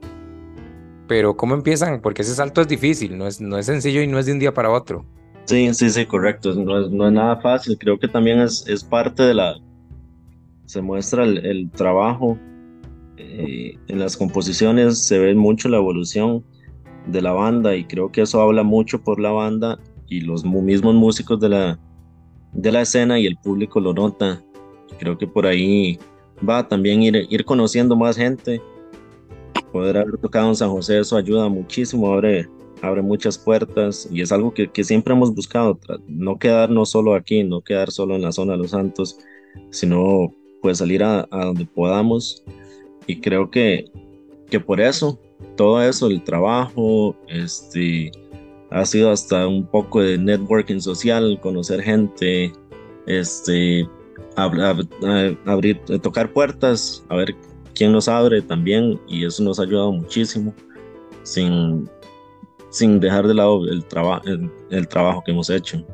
pero 1.06 1.37
¿cómo 1.37 1.54
empiezan? 1.54 2.00
Porque 2.00 2.22
ese 2.22 2.34
salto 2.34 2.61
es 2.61 2.68
difícil, 2.68 3.16
no 3.16 3.26
es, 3.26 3.40
no 3.40 3.58
es 3.58 3.66
sencillo 3.66 4.02
y 4.02 4.06
no 4.06 4.18
es 4.18 4.26
de 4.26 4.32
un 4.32 4.38
día 4.38 4.52
para 4.52 4.70
otro. 4.70 5.04
Sí, 5.44 5.72
sí, 5.75 5.90
sí, 5.90 6.06
correcto. 6.06 6.54
No 6.54 6.80
es, 6.80 6.90
no 6.90 7.06
es 7.06 7.12
nada 7.12 7.37
fácil. 7.40 7.76
Creo 7.76 7.99
que 7.99 8.08
también 8.08 8.40
es, 8.40 8.66
es 8.68 8.84
parte 8.84 9.22
de 9.25 9.34
la... 9.34 9.56
Se 10.66 10.80
muestra 10.80 11.25
el 11.25 11.70
trabajo. 11.72 12.38
Eh, 13.19 13.78
en 13.88 13.99
las 13.99 14.16
composiciones 14.16 14.99
se 14.99 15.19
ve 15.19 15.35
mucho 15.35 15.69
la 15.69 15.76
evolución 15.76 16.45
de 17.07 17.21
la 17.21 17.33
banda 17.33 17.76
y 17.76 17.85
creo 17.85 18.11
que 18.11 18.23
eso 18.23 18.40
habla 18.40 18.62
mucho 18.62 19.02
por 19.02 19.21
la 19.21 19.31
banda 19.31 19.78
y 20.09 20.21
los 20.21 20.45
mismos 20.45 20.95
músicos 20.95 21.40
de 21.40 21.49
la, 21.49 21.78
de 22.52 22.73
la 22.73 22.83
escena 22.83 23.19
y 23.19 23.26
el 23.26 23.37
público 23.37 23.81
lo 23.81 23.92
nota. 23.92 24.42
Creo 24.99 25.19
que 25.19 25.26
por 25.26 25.47
ahí 25.47 25.99
va 26.49 26.66
también 26.69 27.02
ir, 27.02 27.26
ir 27.31 27.45
conociendo 27.45 27.97
más 27.97 28.16
gente. 28.16 28.61
Poder 29.73 29.97
haber 29.97 30.19
tocado 30.19 30.49
en 30.49 30.57
San 30.57 30.71
José, 30.71 30.99
eso 30.99 31.16
ayuda 31.16 31.49
muchísimo, 31.49 32.12
abre, 32.12 32.47
abre 32.83 33.00
muchas 33.00 33.38
puertas 33.38 34.07
y 34.11 34.21
es 34.21 34.31
algo 34.31 34.52
que, 34.52 34.71
que, 34.71 34.85
siempre 34.85 35.14
hemos 35.14 35.35
buscado, 35.35 35.78
no 36.07 36.38
quedarnos 36.38 36.90
solo 36.90 37.14
aquí, 37.14 37.42
no 37.42 37.62
quedar 37.62 37.90
solo 37.90 38.14
en 38.14 38.23
la 38.23 38.33
zona 38.33 38.52
de 38.52 38.59
los 38.59 38.73
santos, 38.73 39.19
sino 39.71 40.31
pues 40.61 40.78
salir 40.78 41.02
a, 41.02 41.26
a 41.31 41.47
donde 41.47 41.64
podamos 41.64 42.45
y 43.06 43.21
creo 43.21 43.50
que, 43.50 43.85
que 44.50 44.61
por 44.61 44.80
eso, 44.80 45.18
todo 45.56 45.82
eso, 45.82 46.06
el 46.06 46.23
trabajo, 46.23 47.16
este, 47.28 48.11
ha 48.71 48.85
sido 48.85 49.11
hasta 49.11 49.47
un 49.47 49.66
poco 49.66 50.00
de 50.00 50.18
networking 50.18 50.80
social, 50.80 51.38
conocer 51.40 51.82
gente, 51.82 52.52
este, 53.06 53.88
abrir, 54.37 55.78
tocar 56.02 56.32
puertas, 56.32 57.04
a 57.09 57.16
ver 57.16 57.35
quién 57.75 57.92
nos 57.92 58.09
abre 58.09 58.42
también 58.42 59.00
y 59.09 59.25
eso 59.25 59.42
nos 59.42 59.59
ha 59.59 59.64
ayudado 59.64 59.92
muchísimo 59.92 60.54
sin 61.23 61.88
sin 62.73 63.00
dejar 63.00 63.26
de 63.26 63.35
lado 63.35 63.66
el, 63.66 63.85
el, 64.71 64.88
trabajo 64.88 65.23
que 65.23 65.30
hemos 65.30 65.50
hecho. 65.50 65.85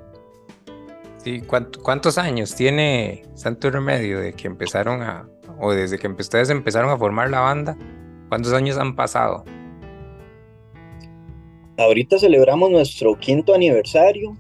Sí, 1.17 1.43
¿cuántos 1.43 2.19
años 2.19 2.55
tiene 2.55 3.25
Santo 3.35 3.69
Remedio 3.69 4.21
de 4.21 4.33
que 4.33 4.47
empezaron 4.47 5.03
a, 5.03 5.29
o 5.61 5.73
desde 5.73 5.99
que 5.99 6.09
ustedes 6.09 6.51
empezaron 6.51 6.91
a 6.91 6.97
formar 6.97 7.31
la 7.31 7.41
banda? 7.41 7.77
¿Cuántos 8.29 8.53
años 8.53 8.77
han 8.77 8.95
pasado? 8.95 9.45
Ahorita 11.79 12.19
celebramos 12.19 12.71
nuestro 12.71 13.17
quinto 13.19 13.55
aniversario, 13.55 14.37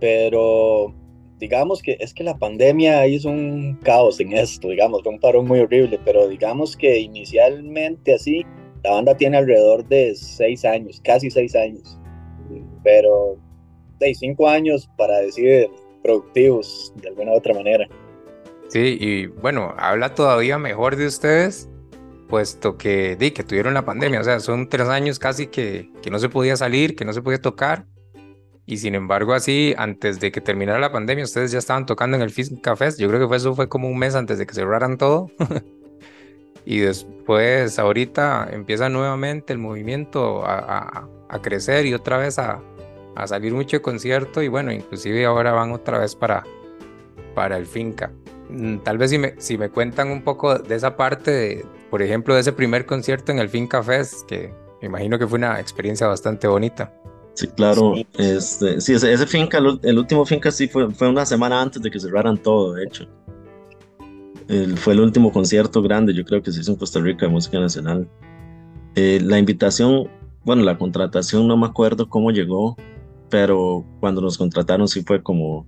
pero 0.00 0.94
digamos 1.38 1.82
que 1.82 1.96
es 2.00 2.14
que 2.14 2.24
la 2.24 2.38
pandemia 2.38 3.06
hizo 3.06 3.28
un 3.28 3.78
caos 3.82 4.18
en 4.18 4.32
esto, 4.32 4.68
digamos, 4.68 5.02
fue 5.02 5.12
un 5.12 5.20
parón 5.20 5.46
muy 5.46 5.60
horrible, 5.60 6.00
pero 6.04 6.26
digamos 6.28 6.76
que 6.76 6.98
inicialmente 6.98 8.14
así 8.14 8.44
la 8.84 8.92
banda 8.92 9.16
tiene 9.16 9.36
alrededor 9.36 9.86
de 9.88 10.14
seis 10.14 10.64
años, 10.64 11.00
casi 11.04 11.30
seis 11.30 11.54
años, 11.54 11.98
pero 12.82 13.36
de 13.98 14.14
cinco 14.14 14.48
años 14.48 14.88
para 14.96 15.18
decir 15.18 15.68
productivos 16.02 16.92
de 16.96 17.08
alguna 17.08 17.32
u 17.32 17.36
otra 17.36 17.54
manera. 17.54 17.86
Sí, 18.68 18.98
y 19.00 19.26
bueno, 19.26 19.74
habla 19.78 20.14
todavía 20.14 20.58
mejor 20.58 20.96
de 20.96 21.06
ustedes, 21.06 21.68
puesto 22.28 22.76
que, 22.76 23.16
di, 23.16 23.30
que 23.30 23.42
tuvieron 23.42 23.74
la 23.74 23.84
pandemia, 23.84 24.20
o 24.20 24.24
sea, 24.24 24.40
son 24.40 24.68
tres 24.68 24.88
años 24.88 25.18
casi 25.18 25.46
que, 25.46 25.90
que 26.02 26.10
no 26.10 26.18
se 26.18 26.28
podía 26.28 26.56
salir, 26.56 26.94
que 26.94 27.04
no 27.04 27.12
se 27.12 27.22
podía 27.22 27.40
tocar, 27.40 27.86
y 28.68 28.76
sin 28.76 28.94
embargo 28.94 29.32
así, 29.32 29.74
antes 29.78 30.20
de 30.20 30.30
que 30.30 30.42
terminara 30.42 30.78
la 30.78 30.92
pandemia, 30.92 31.24
ustedes 31.24 31.50
ya 31.50 31.58
estaban 31.58 31.86
tocando 31.86 32.18
en 32.18 32.22
el 32.22 32.28
Fisk 32.28 32.60
Café, 32.60 32.90
yo 32.98 33.08
creo 33.08 33.18
que 33.18 33.26
fue, 33.26 33.38
eso 33.38 33.54
fue 33.54 33.66
como 33.66 33.88
un 33.88 33.98
mes 33.98 34.14
antes 34.14 34.36
de 34.36 34.46
que 34.46 34.52
cerraran 34.52 34.98
todo. 34.98 35.30
y 36.66 36.80
después 36.80 37.78
ahorita 37.78 38.50
empieza 38.52 38.90
nuevamente 38.90 39.54
el 39.54 39.58
movimiento 39.58 40.42
a, 40.44 41.08
crecer 41.40 41.86
y 41.86 41.94
otra 41.94 42.18
vez 42.18 42.38
a, 42.38 42.60
salir 43.24 43.54
mucho 43.54 43.78
de 43.78 43.80
concierto 43.80 44.42
y 44.42 44.48
bueno, 44.48 44.70
inclusive 44.70 45.24
ahora 45.24 45.52
van 45.52 45.72
otra 45.72 45.96
vez 46.00 46.14
para, 46.14 46.44
para 47.34 47.56
el 47.56 47.64
finca. 47.64 48.12
Mm, 48.48 48.78
tal 48.78 48.98
vez 48.98 49.10
si 49.10 49.18
me, 49.18 49.34
si 49.38 49.58
me 49.58 49.70
cuentan 49.70 50.10
un 50.10 50.22
poco 50.22 50.58
de 50.58 50.74
esa 50.74 50.96
parte, 50.96 51.64
por 51.90 52.02
ejemplo, 52.02 52.34
de 52.34 52.40
ese 52.40 52.52
primer 52.52 52.86
concierto 52.86 53.32
en 53.32 53.38
el 53.38 53.48
Finca 53.48 53.82
Fest, 53.82 54.26
que 54.26 54.52
me 54.80 54.88
imagino 54.88 55.18
que 55.18 55.26
fue 55.26 55.38
una 55.38 55.60
experiencia 55.60 56.06
bastante 56.06 56.46
bonita. 56.48 56.92
Sí, 57.34 57.46
claro. 57.48 57.94
Sí, 57.94 58.06
este, 58.18 58.80
sí 58.80 58.94
ese, 58.94 59.26
finca, 59.26 59.58
el, 59.58 59.98
último 59.98 60.26
finca 60.26 60.50
sí 60.50 60.66
fue, 60.66 60.90
fue 60.90 61.08
una 61.08 61.24
semana 61.24 61.62
antes 61.62 61.80
de 61.80 61.90
que 61.90 62.00
cerraran 62.00 62.36
todo, 62.36 62.74
de 62.74 62.84
hecho 62.84 63.08
fue 64.76 64.94
el 64.94 65.00
último 65.00 65.30
concierto 65.30 65.82
grande, 65.82 66.14
yo 66.14 66.24
creo 66.24 66.42
que 66.42 66.50
se 66.52 66.60
hizo 66.60 66.72
en 66.72 66.78
Costa 66.78 67.00
Rica 67.00 67.26
de 67.26 67.32
música 67.32 67.60
nacional. 67.60 68.08
Eh, 68.94 69.20
la 69.22 69.38
invitación, 69.38 70.08
bueno, 70.44 70.62
la 70.62 70.78
contratación 70.78 71.46
no 71.46 71.56
me 71.56 71.66
acuerdo 71.66 72.08
cómo 72.08 72.30
llegó, 72.30 72.76
pero 73.28 73.84
cuando 74.00 74.22
nos 74.22 74.38
contrataron 74.38 74.88
sí 74.88 75.02
fue 75.02 75.22
como, 75.22 75.66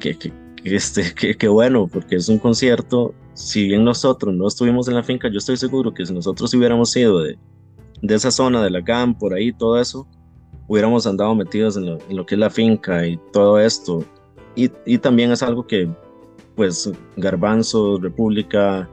que, 0.00 0.18
que, 0.18 0.32
este, 0.64 1.14
que, 1.38 1.48
bueno, 1.48 1.88
porque 1.88 2.16
es 2.16 2.28
un 2.28 2.38
concierto, 2.38 3.14
si 3.34 3.68
bien 3.68 3.84
nosotros 3.84 4.34
no 4.34 4.46
estuvimos 4.46 4.88
en 4.88 4.94
la 4.94 5.02
finca, 5.02 5.28
yo 5.28 5.38
estoy 5.38 5.56
seguro 5.56 5.92
que 5.92 6.06
si 6.06 6.12
nosotros 6.12 6.52
hubiéramos 6.54 6.90
sido 6.90 7.20
de, 7.22 7.38
de 8.02 8.14
esa 8.14 8.30
zona, 8.30 8.62
de 8.62 8.70
la 8.70 8.80
GAM, 8.80 9.16
por 9.16 9.34
ahí, 9.34 9.52
todo 9.52 9.80
eso, 9.80 10.06
hubiéramos 10.66 11.06
andado 11.06 11.34
metidos 11.34 11.76
en 11.76 11.86
lo, 11.86 11.98
en 12.08 12.16
lo 12.16 12.26
que 12.26 12.34
es 12.34 12.38
la 12.38 12.50
finca 12.50 13.06
y 13.06 13.18
todo 13.32 13.58
esto. 13.58 14.04
Y, 14.54 14.70
y 14.84 14.98
también 14.98 15.30
es 15.32 15.42
algo 15.42 15.66
que 15.66 15.88
pues 16.58 16.90
Garbanzo, 17.16 17.98
República, 18.00 18.90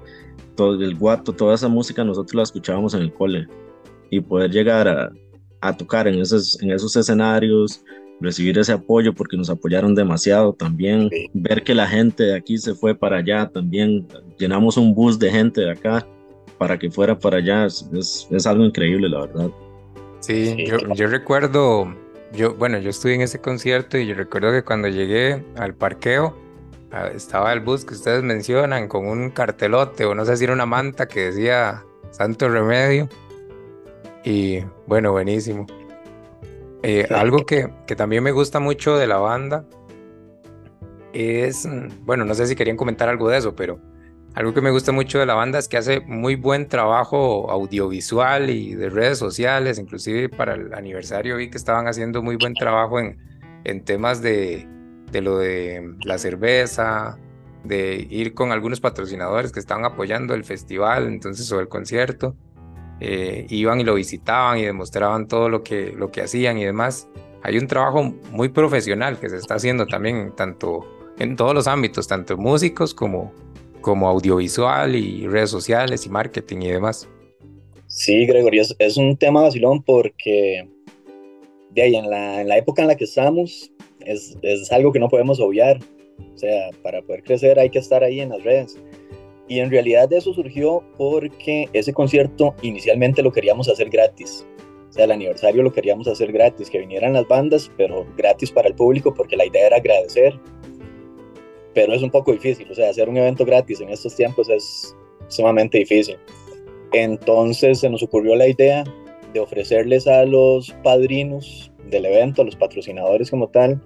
todo 0.55 0.75
el 0.75 0.95
Guato, 0.95 1.33
toda 1.33 1.55
esa 1.55 1.67
música 1.67 2.03
nosotros 2.03 2.35
la 2.35 2.43
escuchábamos 2.43 2.93
en 2.93 3.01
el 3.01 3.11
cole 3.11 3.47
y 4.11 4.19
poder 4.19 4.51
llegar 4.51 4.87
a, 4.87 5.11
a 5.61 5.75
tocar 5.75 6.07
en 6.07 6.19
esos, 6.19 6.61
en 6.61 6.69
esos 6.69 6.95
escenarios, 6.95 7.83
recibir 8.21 8.57
ese 8.57 8.73
apoyo 8.73 9.13
porque 9.13 9.37
nos 9.37 9.49
apoyaron 9.49 9.95
demasiado 9.95 10.53
también, 10.53 11.09
ver 11.33 11.63
que 11.63 11.75
la 11.75 11.87
gente 11.87 12.23
de 12.23 12.35
aquí 12.35 12.57
se 12.57 12.73
fue 12.73 12.95
para 12.95 13.17
allá 13.17 13.47
también, 13.47 14.07
llenamos 14.37 14.77
un 14.77 14.93
bus 14.93 15.19
de 15.19 15.31
gente 15.31 15.61
de 15.61 15.71
acá 15.71 16.07
para 16.57 16.79
que 16.79 16.89
fuera 16.89 17.17
para 17.17 17.37
allá, 17.37 17.65
es, 17.65 18.27
es 18.31 18.47
algo 18.47 18.63
increíble 18.63 19.09
la 19.09 19.21
verdad. 19.21 19.49
Sí, 20.19 20.65
Yo, 20.65 20.77
yo 20.95 21.07
recuerdo, 21.07 21.93
yo, 22.33 22.55
bueno, 22.55 22.79
yo 22.79 22.89
estuve 22.89 23.13
en 23.13 23.21
ese 23.21 23.39
concierto 23.39 23.97
y 23.97 24.07
yo 24.07 24.15
recuerdo 24.15 24.51
que 24.51 24.63
cuando 24.63 24.87
llegué 24.87 25.43
al 25.55 25.75
parqueo, 25.75 26.35
estaba 27.13 27.51
el 27.53 27.59
bus 27.59 27.85
que 27.85 27.93
ustedes 27.93 28.23
mencionan 28.23 28.87
con 28.87 29.05
un 29.07 29.29
cartelote 29.29 30.05
o 30.05 30.15
no 30.15 30.25
sé 30.25 30.37
si 30.37 30.45
era 30.45 30.53
una 30.53 30.65
manta 30.65 31.07
que 31.07 31.25
decía 31.25 31.83
Santo 32.11 32.49
Remedio. 32.49 33.09
Y 34.23 34.61
bueno, 34.87 35.11
buenísimo. 35.11 35.67
Eh, 36.87 37.07
algo 37.09 37.47
que, 37.47 37.67
que 37.87 37.95
también 37.95 38.21
me 38.21 38.31
gusta 38.31 38.59
mucho 38.59 38.95
de 38.95 39.07
la 39.07 39.17
banda 39.17 39.65
es, 41.13 41.67
bueno, 42.01 42.25
no 42.25 42.35
sé 42.35 42.45
si 42.45 42.55
querían 42.55 42.77
comentar 42.77 43.09
algo 43.09 43.27
de 43.27 43.39
eso, 43.39 43.55
pero 43.55 43.79
algo 44.35 44.53
que 44.53 44.61
me 44.61 44.69
gusta 44.69 44.91
mucho 44.91 45.17
de 45.17 45.25
la 45.25 45.33
banda 45.33 45.57
es 45.57 45.67
que 45.67 45.77
hace 45.77 46.01
muy 46.01 46.35
buen 46.35 46.67
trabajo 46.67 47.49
audiovisual 47.49 48.51
y 48.51 48.75
de 48.75 48.91
redes 48.91 49.17
sociales, 49.17 49.79
inclusive 49.79 50.29
para 50.29 50.53
el 50.53 50.75
aniversario 50.75 51.37
vi 51.37 51.49
que 51.49 51.57
estaban 51.57 51.87
haciendo 51.87 52.21
muy 52.21 52.35
buen 52.35 52.53
trabajo 52.53 52.99
en, 52.99 53.17
en 53.63 53.83
temas 53.83 54.21
de, 54.21 54.67
de 55.11 55.21
lo 55.21 55.39
de 55.39 55.95
la 56.05 56.19
cerveza, 56.19 57.17
de 57.63 58.05
ir 58.11 58.35
con 58.35 58.51
algunos 58.51 58.79
patrocinadores 58.79 59.51
que 59.51 59.59
estaban 59.59 59.85
apoyando 59.85 60.35
el 60.35 60.43
festival, 60.43 61.07
entonces, 61.07 61.51
o 61.51 61.59
el 61.59 61.67
concierto. 61.67 62.35
Eh, 62.99 63.45
iban 63.49 63.81
y 63.81 63.83
lo 63.83 63.95
visitaban 63.95 64.57
y 64.57 64.63
demostraban 64.63 65.27
todo 65.27 65.49
lo 65.49 65.63
que, 65.63 65.91
lo 65.91 66.11
que 66.11 66.21
hacían 66.21 66.57
y 66.57 66.65
demás. 66.65 67.07
Hay 67.43 67.57
un 67.57 67.67
trabajo 67.67 68.03
muy 68.31 68.49
profesional 68.49 69.19
que 69.19 69.29
se 69.29 69.37
está 69.37 69.55
haciendo 69.55 69.85
también, 69.85 70.33
tanto 70.35 70.85
en 71.19 71.35
todos 71.35 71.53
los 71.53 71.67
ámbitos, 71.67 72.07
tanto 72.07 72.37
músicos 72.37 72.93
como, 72.93 73.33
como 73.81 74.09
audiovisual 74.09 74.95
y 74.95 75.27
redes 75.27 75.49
sociales 75.49 76.05
y 76.05 76.09
marketing 76.09 76.61
y 76.61 76.71
demás. 76.71 77.07
Sí, 77.87 78.25
Gregorio, 78.25 78.63
es, 78.79 78.97
un 78.97 79.15
tema 79.15 79.41
vacilón 79.41 79.83
porque 79.83 80.67
de 81.71 81.81
ahí, 81.81 81.95
en, 81.95 82.09
la, 82.09 82.41
en 82.41 82.47
la 82.47 82.57
época 82.57 82.81
en 82.81 82.87
la 82.87 82.95
que 82.95 83.03
estamos 83.03 83.71
es, 83.99 84.37
es 84.41 84.71
algo 84.71 84.91
que 84.91 84.99
no 84.99 85.09
podemos 85.09 85.39
obviar. 85.39 85.79
O 86.33 86.37
sea, 86.37 86.69
para 86.81 87.01
poder 87.01 87.23
crecer 87.23 87.59
hay 87.59 87.69
que 87.69 87.79
estar 87.79 88.03
ahí 88.03 88.21
en 88.21 88.29
las 88.29 88.43
redes. 88.43 88.77
Y 89.47 89.59
en 89.59 89.69
realidad 89.69 90.11
eso 90.11 90.33
surgió 90.33 90.83
porque 90.97 91.69
ese 91.73 91.93
concierto 91.93 92.55
inicialmente 92.61 93.21
lo 93.21 93.31
queríamos 93.31 93.69
hacer 93.69 93.89
gratis. 93.89 94.45
O 94.89 94.93
sea, 94.93 95.05
el 95.05 95.11
aniversario 95.11 95.61
lo 95.61 95.73
queríamos 95.73 96.07
hacer 96.07 96.31
gratis, 96.31 96.69
que 96.69 96.79
vinieran 96.79 97.13
las 97.13 97.27
bandas, 97.27 97.71
pero 97.77 98.05
gratis 98.17 98.51
para 98.51 98.69
el 98.69 98.75
público 98.75 99.13
porque 99.13 99.35
la 99.35 99.45
idea 99.45 99.67
era 99.67 99.77
agradecer 99.77 100.39
pero 101.75 101.93
es 101.93 102.01
un 102.01 102.09
poco 102.09 102.31
difícil, 102.31 102.71
o 102.71 102.73
sea, 102.73 102.89
hacer 102.89 103.07
un 103.09 103.17
evento 103.17 103.45
gratis 103.45 103.81
en 103.81 103.89
estos 103.89 104.15
tiempos 104.15 104.49
es 104.49 104.95
sumamente 105.27 105.77
difícil. 105.77 106.17
Entonces 106.93 107.81
se 107.81 107.89
nos 107.89 108.01
ocurrió 108.01 108.35
la 108.35 108.47
idea 108.47 108.85
de 109.33 109.39
ofrecerles 109.41 110.07
a 110.07 110.23
los 110.23 110.71
padrinos 110.81 111.71
del 111.91 112.05
evento, 112.05 112.41
a 112.41 112.45
los 112.45 112.55
patrocinadores 112.55 113.29
como 113.29 113.49
tal, 113.49 113.81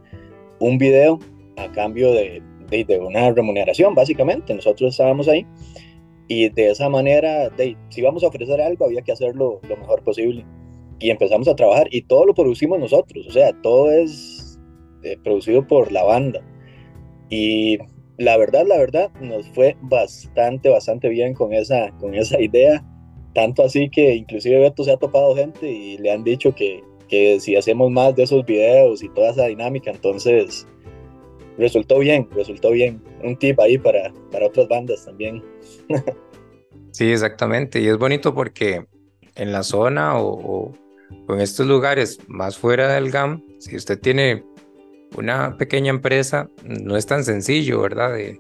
un 0.60 0.78
video 0.78 1.20
a 1.58 1.70
cambio 1.72 2.14
de, 2.14 2.44
de, 2.70 3.00
una 3.00 3.32
remuneración, 3.32 3.96
básicamente. 3.96 4.54
Nosotros 4.54 4.92
estábamos 4.92 5.28
ahí 5.28 5.46
y 6.30 6.48
de 6.50 6.70
esa 6.70 6.88
manera, 6.90 7.52
si 7.90 8.02
íbamos 8.02 8.24
a 8.24 8.28
ofrecer 8.28 8.62
algo, 8.62 8.86
había 8.86 9.02
que 9.02 9.12
hacerlo 9.12 9.60
lo 9.68 9.78
mejor 9.78 10.04
posible. 10.04 10.46
Y 11.00 11.10
empezamos 11.10 11.48
a 11.48 11.56
trabajar 11.56 11.88
y 11.92 12.04
todo 12.04 12.26
lo 12.26 12.36
producimos 12.36 12.80
nosotros, 12.80 13.26
o 13.28 13.32
sea, 13.32 13.52
todo 13.64 13.90
es 13.92 14.60
eh, 15.04 15.18
producido 15.24 15.66
por 15.66 15.92
la 15.92 16.04
banda. 16.04 16.40
Y 17.32 17.80
la 18.18 18.38
verdad, 18.38 18.64
la 18.68 18.78
verdad, 18.78 19.12
nos 19.22 19.48
fue 19.50 19.76
bastante, 19.82 20.70
bastante 20.70 21.10
bien 21.10 21.34
con 21.34 21.52
esa, 21.52 21.90
con 22.00 22.14
esa 22.14 22.40
idea. 22.40 22.86
Tanto 23.34 23.64
así 23.64 23.90
que 23.90 24.14
inclusive 24.16 24.60
Beto 24.60 24.84
se 24.84 24.92
ha 24.92 24.98
topado 24.98 25.36
gente 25.36 25.68
y 25.72 25.98
le 25.98 26.12
han 26.12 26.24
dicho 26.24 26.54
que, 26.54 26.84
que 27.08 27.40
si 27.40 27.56
hacemos 27.56 27.90
más 27.90 28.16
de 28.16 28.24
esos 28.24 28.46
videos 28.46 29.02
y 29.02 29.10
toda 29.10 29.32
esa 29.32 29.48
dinámica, 29.48 29.90
entonces 29.90 30.68
resultó 31.60 32.00
bien, 32.00 32.28
resultó 32.32 32.72
bien. 32.72 33.02
Un 33.24 33.38
tip 33.38 33.60
ahí 33.60 33.78
para, 33.78 34.12
para 34.32 34.48
otras 34.48 34.68
bandas 34.68 35.06
también. 35.06 35.44
sí, 36.92 37.12
exactamente. 37.12 37.80
Y 37.80 37.88
es 37.88 37.98
bonito 37.98 38.34
porque 38.34 38.86
en 39.36 39.52
la 39.52 39.64
zona 39.64 40.18
o, 40.18 40.74
o, 41.28 41.34
en 41.34 41.42
estos 41.42 41.68
lugares 41.68 42.20
más 42.28 42.58
fuera 42.58 42.94
del 42.94 43.12
GAM, 43.12 43.44
si 43.60 43.76
usted 43.76 44.00
tiene 44.00 44.44
una 45.18 45.58
pequeña 45.58 45.90
empresa 45.90 46.50
no 46.64 46.96
es 46.96 47.06
tan 47.06 47.24
sencillo, 47.24 47.82
¿verdad? 47.82 48.14
De, 48.14 48.40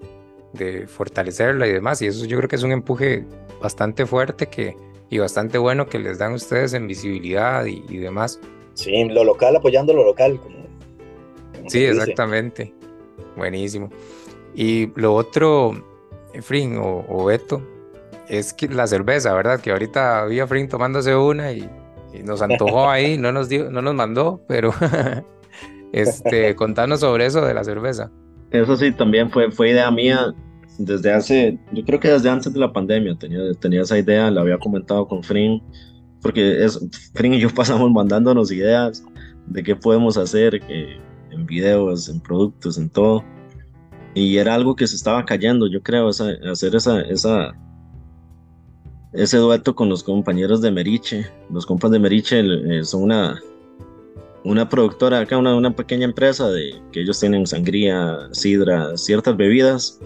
de, 0.54 0.88
fortalecerla 0.88 1.68
y 1.68 1.74
demás. 1.74 2.02
Y 2.02 2.08
eso 2.08 2.26
yo 2.26 2.38
creo 2.38 2.50
que 2.50 2.56
es 2.56 2.64
un 2.64 2.72
empuje 2.72 3.26
bastante 3.62 4.06
fuerte 4.06 4.48
que, 4.48 4.76
y 5.10 5.18
bastante 5.18 5.58
bueno 5.58 5.88
que 5.88 6.00
les 6.00 6.18
dan 6.20 6.34
ustedes 6.34 6.74
en 6.74 6.88
visibilidad 6.88 7.66
y, 7.66 7.98
demás. 7.98 8.40
Sí, 8.76 9.04
lo 9.06 9.24
local 9.24 9.56
apoyando 9.56 9.94
lo 9.94 10.06
local. 10.06 10.40
Como, 10.40 11.70
sí, 11.70 11.84
exactamente. 11.84 12.74
Buenísimo. 13.36 13.90
Y 14.56 14.92
lo 15.00 15.14
otro, 15.14 15.84
Frin 16.42 16.78
o, 16.78 17.06
o, 17.08 17.26
Beto, 17.26 17.62
es 18.28 18.54
que 18.54 18.68
la 18.68 18.88
cerveza, 18.88 19.34
¿verdad? 19.34 19.60
Que 19.60 19.72
ahorita 19.72 20.22
había 20.22 20.48
Frin 20.48 20.68
tomándose 20.68 21.16
una 21.16 21.52
y, 21.52 21.70
y 22.14 22.24
nos 22.24 22.42
antojó 22.42 22.90
ahí, 22.90 23.18
no 23.18 23.32
nos, 23.32 23.50
dio, 23.50 23.70
no 23.70 23.82
nos 23.82 23.96
mandó, 23.96 24.42
pero 24.48 24.74
Este, 25.92 26.56
contanos 26.56 27.00
sobre 27.00 27.26
eso 27.26 27.42
de 27.42 27.54
la 27.54 27.64
cerveza. 27.64 28.12
Eso 28.52 28.76
sí, 28.76 28.92
también 28.92 29.30
fue, 29.30 29.52
fue 29.52 29.72
idea 29.72 29.90
mía 29.92 30.34
desde 30.78 31.12
hace, 31.12 31.60
yo 31.74 31.84
creo 31.84 32.00
que 32.00 32.10
desde 32.10 32.30
antes 32.30 32.54
de 32.54 32.60
la 32.60 32.72
pandemia 32.72 33.16
tenía, 33.18 33.40
tenía 33.60 33.82
esa 33.82 33.98
idea, 33.98 34.32
la 34.32 34.42
había 34.42 34.58
comentado 34.58 35.08
con 35.08 35.24
Fring, 35.24 35.62
porque 36.22 36.64
es, 36.64 36.80
Fring 37.14 37.34
y 37.34 37.40
yo 37.40 37.50
pasamos 37.56 37.92
mandándonos 37.92 38.52
ideas 38.52 39.04
de 39.48 39.64
qué 39.64 39.76
podemos 39.76 40.18
hacer 40.18 40.62
en 41.40 41.46
videos, 41.46 42.10
en 42.10 42.20
productos, 42.20 42.78
en 42.78 42.90
todo. 42.90 43.24
Y 44.14 44.38
era 44.38 44.56
algo 44.56 44.76
que 44.76 44.88
se 44.88 44.96
estaba 44.96 45.26
cayendo, 45.26 45.68
yo 45.68 45.82
creo, 45.82 46.10
hacer 46.10 46.76
esa, 46.76 47.02
esa, 47.02 47.54
ese 49.14 49.38
dueto 49.38 49.76
con 49.76 49.90
los 49.90 50.04
compañeros 50.04 50.62
de 50.62 50.72
Meriche. 50.72 51.26
Los 51.52 51.66
compas 51.66 51.92
de 51.92 52.00
Meriche 52.00 52.40
eh, 52.40 52.84
son 52.84 53.04
una, 53.04 53.40
una 54.44 54.68
productora 54.68 55.20
acá, 55.20 55.38
una, 55.38 55.56
una 55.56 55.76
pequeña 55.76 56.06
empresa 56.06 56.50
de 56.50 56.82
que 56.92 57.02
ellos 57.02 57.20
tienen 57.20 57.46
sangría, 57.48 58.18
sidra, 58.32 58.98
ciertas 58.98 59.38
bebidas 59.38 60.00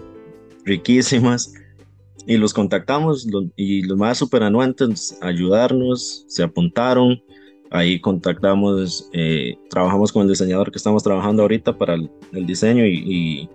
riquísimas 0.64 1.52
y 2.26 2.36
los 2.36 2.54
contactamos 2.54 3.26
y 3.56 3.82
los 3.82 3.98
más 3.98 4.18
super 4.18 4.42
anuentes 4.42 5.18
ayudarnos, 5.20 6.24
se 6.28 6.42
apuntaron, 6.42 7.22
ahí 7.70 8.00
contactamos, 8.00 9.08
eh, 9.12 9.56
trabajamos 9.70 10.12
con 10.12 10.22
el 10.22 10.28
diseñador 10.28 10.70
que 10.70 10.78
estamos 10.78 11.02
trabajando 11.02 11.42
ahorita 11.42 11.76
para 11.76 11.94
el, 11.94 12.10
diseño 12.46 12.86
y, 12.86 13.48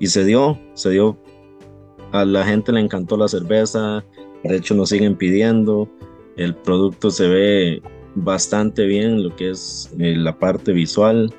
se 0.00 0.24
dio, 0.24 0.58
se 0.74 0.90
dio, 0.90 1.18
a 2.12 2.24
la 2.24 2.44
gente 2.44 2.72
le 2.72 2.80
encantó 2.80 3.16
la 3.16 3.28
cerveza, 3.28 4.04
de 4.44 4.56
hecho 4.56 4.74
nos 4.74 4.90
siguen 4.90 5.16
pidiendo, 5.16 5.88
el 6.36 6.54
producto 6.54 7.10
se 7.10 7.28
ve 7.28 7.82
bastante 8.14 8.86
bien 8.86 9.22
lo 9.22 9.34
que 9.34 9.50
es 9.50 9.92
eh, 9.98 10.14
la 10.16 10.38
parte 10.38 10.72
visual, 10.72 11.32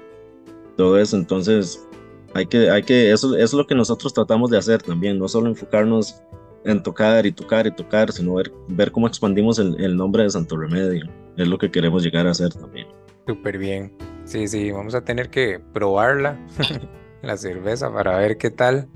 todo 0.76 1.00
eso. 1.00 1.18
Entonces, 1.18 1.88
hay 2.34 2.46
que, 2.46 2.70
hay 2.70 2.84
que, 2.84 3.12
eso, 3.12 3.36
es 3.36 3.54
lo 3.54 3.66
que 3.66 3.76
nosotros 3.76 4.14
tratamos 4.14 4.50
de 4.50 4.58
hacer 4.58 4.82
también, 4.82 5.18
no 5.18 5.28
solo 5.28 5.48
enfocarnos 5.48 6.22
en 6.70 6.84
tocar 6.84 7.26
y 7.26 7.32
tocar 7.32 7.68
y 7.68 7.72
tocar, 7.72 8.12
sino 8.12 8.36
ver, 8.36 8.52
ver 8.68 8.92
cómo 8.92 9.08
expandimos 9.08 9.60
el, 9.60 9.80
el 9.84 9.96
nombre 9.96 10.24
de 10.24 10.30
Santo 10.30 10.58
Remedio. 10.58 11.06
Es 11.38 11.48
lo 11.48 11.58
que 11.58 11.72
queremos 11.72 12.04
llegar 12.04 12.28
a 12.28 12.32
hacer 12.32 12.54
también. 12.54 12.88
Súper 13.28 13.58
bien. 13.58 13.94
Sí, 14.26 14.48
sí, 14.48 14.72
vamos 14.72 14.96
a 14.96 15.02
tener 15.02 15.30
que 15.30 15.60
probarla, 15.74 16.38
la 17.22 17.38
cerveza, 17.38 17.94
para 17.94 18.18
ver 18.18 18.38
qué 18.38 18.50
tal. 18.50 18.88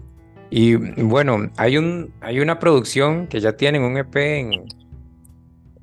Y 0.50 0.76
bueno, 0.76 1.50
hay, 1.58 1.78
un, 1.78 2.14
hay 2.20 2.40
una 2.40 2.60
producción 2.60 3.28
que 3.28 3.40
ya 3.40 3.56
tienen 3.56 3.84
un 3.84 3.98
EP 3.98 4.16
en, 4.16 4.66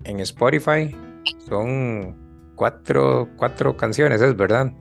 en 0.05 0.21
Spotify 0.21 0.95
son 1.49 2.17
cuatro, 2.55 3.29
cuatro 3.37 3.77
canciones, 3.77 4.21
es 4.21 4.37
verdad. 4.37 4.73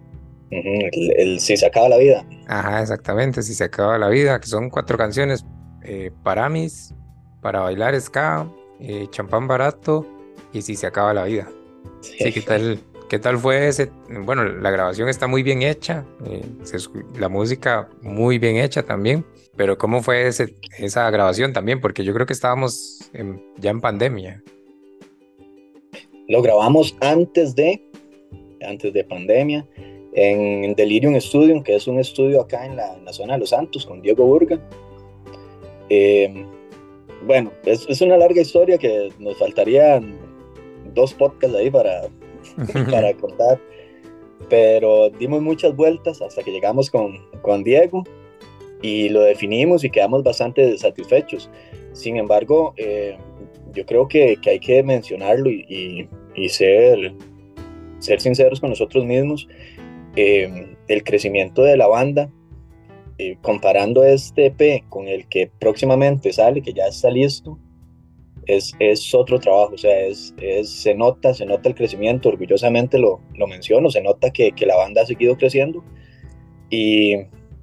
el, 0.50 1.40
Si 1.40 1.58
se 1.58 1.66
acaba 1.66 1.90
la 1.90 1.98
vida. 1.98 2.26
Ajá, 2.48 2.82
exactamente, 2.82 3.42
Si 3.44 3.54
se 3.54 3.66
acaba 3.66 3.98
la 3.98 4.10
vida, 4.10 4.40
que 4.40 4.48
son 4.48 4.70
cuatro 4.70 4.98
canciones. 4.98 5.46
Eh, 5.84 6.12
para 6.24 6.50
mis, 6.50 6.94
para 7.42 7.62
bailar 7.62 8.00
ska, 8.00 8.48
eh, 8.80 9.08
champán 9.10 9.48
barato 9.48 10.06
y 10.54 10.62
Si 10.62 10.76
se 10.76 10.88
acaba 10.88 11.14
la 11.14 11.26
vida. 11.26 11.50
Sí, 12.02 12.32
¿qué 12.32 12.42
tal, 12.42 12.80
¿qué 13.10 13.20
tal 13.20 13.38
fue 13.38 13.68
ese? 13.68 13.92
Bueno, 14.10 14.44
la 14.44 14.72
grabación 14.72 15.10
está 15.10 15.28
muy 15.28 15.44
bien 15.44 15.62
hecha, 15.62 16.06
eh, 16.26 16.44
la 17.20 17.30
música 17.30 17.90
muy 18.02 18.40
bien 18.40 18.58
hecha 18.58 18.84
también, 18.84 19.26
pero 19.56 19.78
¿cómo 19.78 20.02
fue 20.02 20.28
ese, 20.28 20.56
esa 20.78 21.10
grabación 21.12 21.54
también? 21.54 21.82
Porque 21.82 22.04
yo 22.04 22.14
creo 22.14 22.26
que 22.26 22.34
estábamos 22.34 23.12
ya 23.58 23.72
en 23.72 23.82
pandemia. 23.82 24.42
Lo 26.28 26.42
grabamos 26.42 26.96
antes 27.02 27.56
de, 27.56 27.82
antes 28.62 28.94
de 28.94 29.04
pandemia, 29.04 29.66
en 30.14 30.74
Delirium 30.74 31.20
Studio, 31.22 31.62
que 31.64 31.76
es 31.76 31.88
un 31.88 32.00
estudio 32.00 32.42
acá 32.42 32.66
en 32.66 32.76
la, 32.76 32.98
zona 33.14 33.34
de 33.34 33.40
Los 33.40 33.50
Santos, 33.50 33.86
con 33.86 34.02
Diego 34.02 34.26
Burga. 34.26 34.60
Eh, 35.90 36.46
bueno, 37.28 37.52
es, 37.66 38.02
una 38.02 38.18
larga 38.18 38.42
historia 38.42 38.78
que 38.78 39.12
nos 39.20 39.38
faltarían 39.38 40.18
dos 40.94 41.14
podcasts 41.14 41.56
ahí 41.56 41.70
para, 41.70 42.08
para 42.92 43.14
contar, 43.14 43.60
pero 44.50 45.10
dimos 45.10 45.42
muchas 45.42 45.76
vueltas 45.76 46.22
hasta 46.22 46.42
que 46.42 46.52
llegamos 46.52 46.90
con, 46.90 47.20
con 47.42 47.64
Diego 47.64 48.04
y 48.82 49.10
lo 49.10 49.22
definimos 49.22 49.84
y 49.84 49.90
quedamos 49.90 50.24
bastante 50.24 50.78
satisfechos. 50.78 51.50
Sin 51.94 52.18
embargo, 52.18 52.74
eh, 52.78 53.18
yo 53.74 53.86
creo 53.86 54.08
que, 54.08 54.38
que, 54.42 54.52
hay 54.52 54.60
que 54.60 54.82
mencionarlo 54.84 55.50
y, 55.50 56.08
y, 56.36 56.50
ser, 56.50 57.14
ser 58.00 58.22
sinceros 58.22 58.60
con 58.60 58.70
nosotros 58.70 59.06
mismos. 59.06 59.48
Eh, 60.16 60.76
el 60.88 61.04
crecimiento 61.04 61.64
de 61.64 61.78
la 61.78 61.88
banda, 61.88 62.30
comparando 63.42 64.04
este 64.04 64.48
EP 64.48 64.88
con 64.90 65.08
el 65.08 65.28
que 65.28 65.50
próximamente 65.60 66.32
sale, 66.32 66.62
que 66.62 66.74
ya 66.74 66.88
está 66.88 67.10
listo, 67.10 67.58
es, 68.46 68.74
es 68.80 69.14
otro 69.14 69.40
trabajo, 69.40 69.74
o 69.74 69.78
sea, 69.78 70.00
es, 70.00 70.34
es, 70.42 70.70
se 70.70 70.96
nota, 70.96 71.34
se 71.34 71.46
nota 71.46 71.70
el 71.70 71.76
crecimiento, 71.76 72.30
orgullosamente 72.30 72.98
lo, 72.98 73.20
lo 73.36 73.48
menciono, 73.48 73.90
se 73.90 74.02
nota 74.02 74.32
que, 74.32 74.52
que, 74.54 74.66
la 74.66 74.78
banda 74.78 75.02
ha 75.02 75.06
seguido 75.06 75.36
creciendo 75.38 75.84
y 76.70 77.16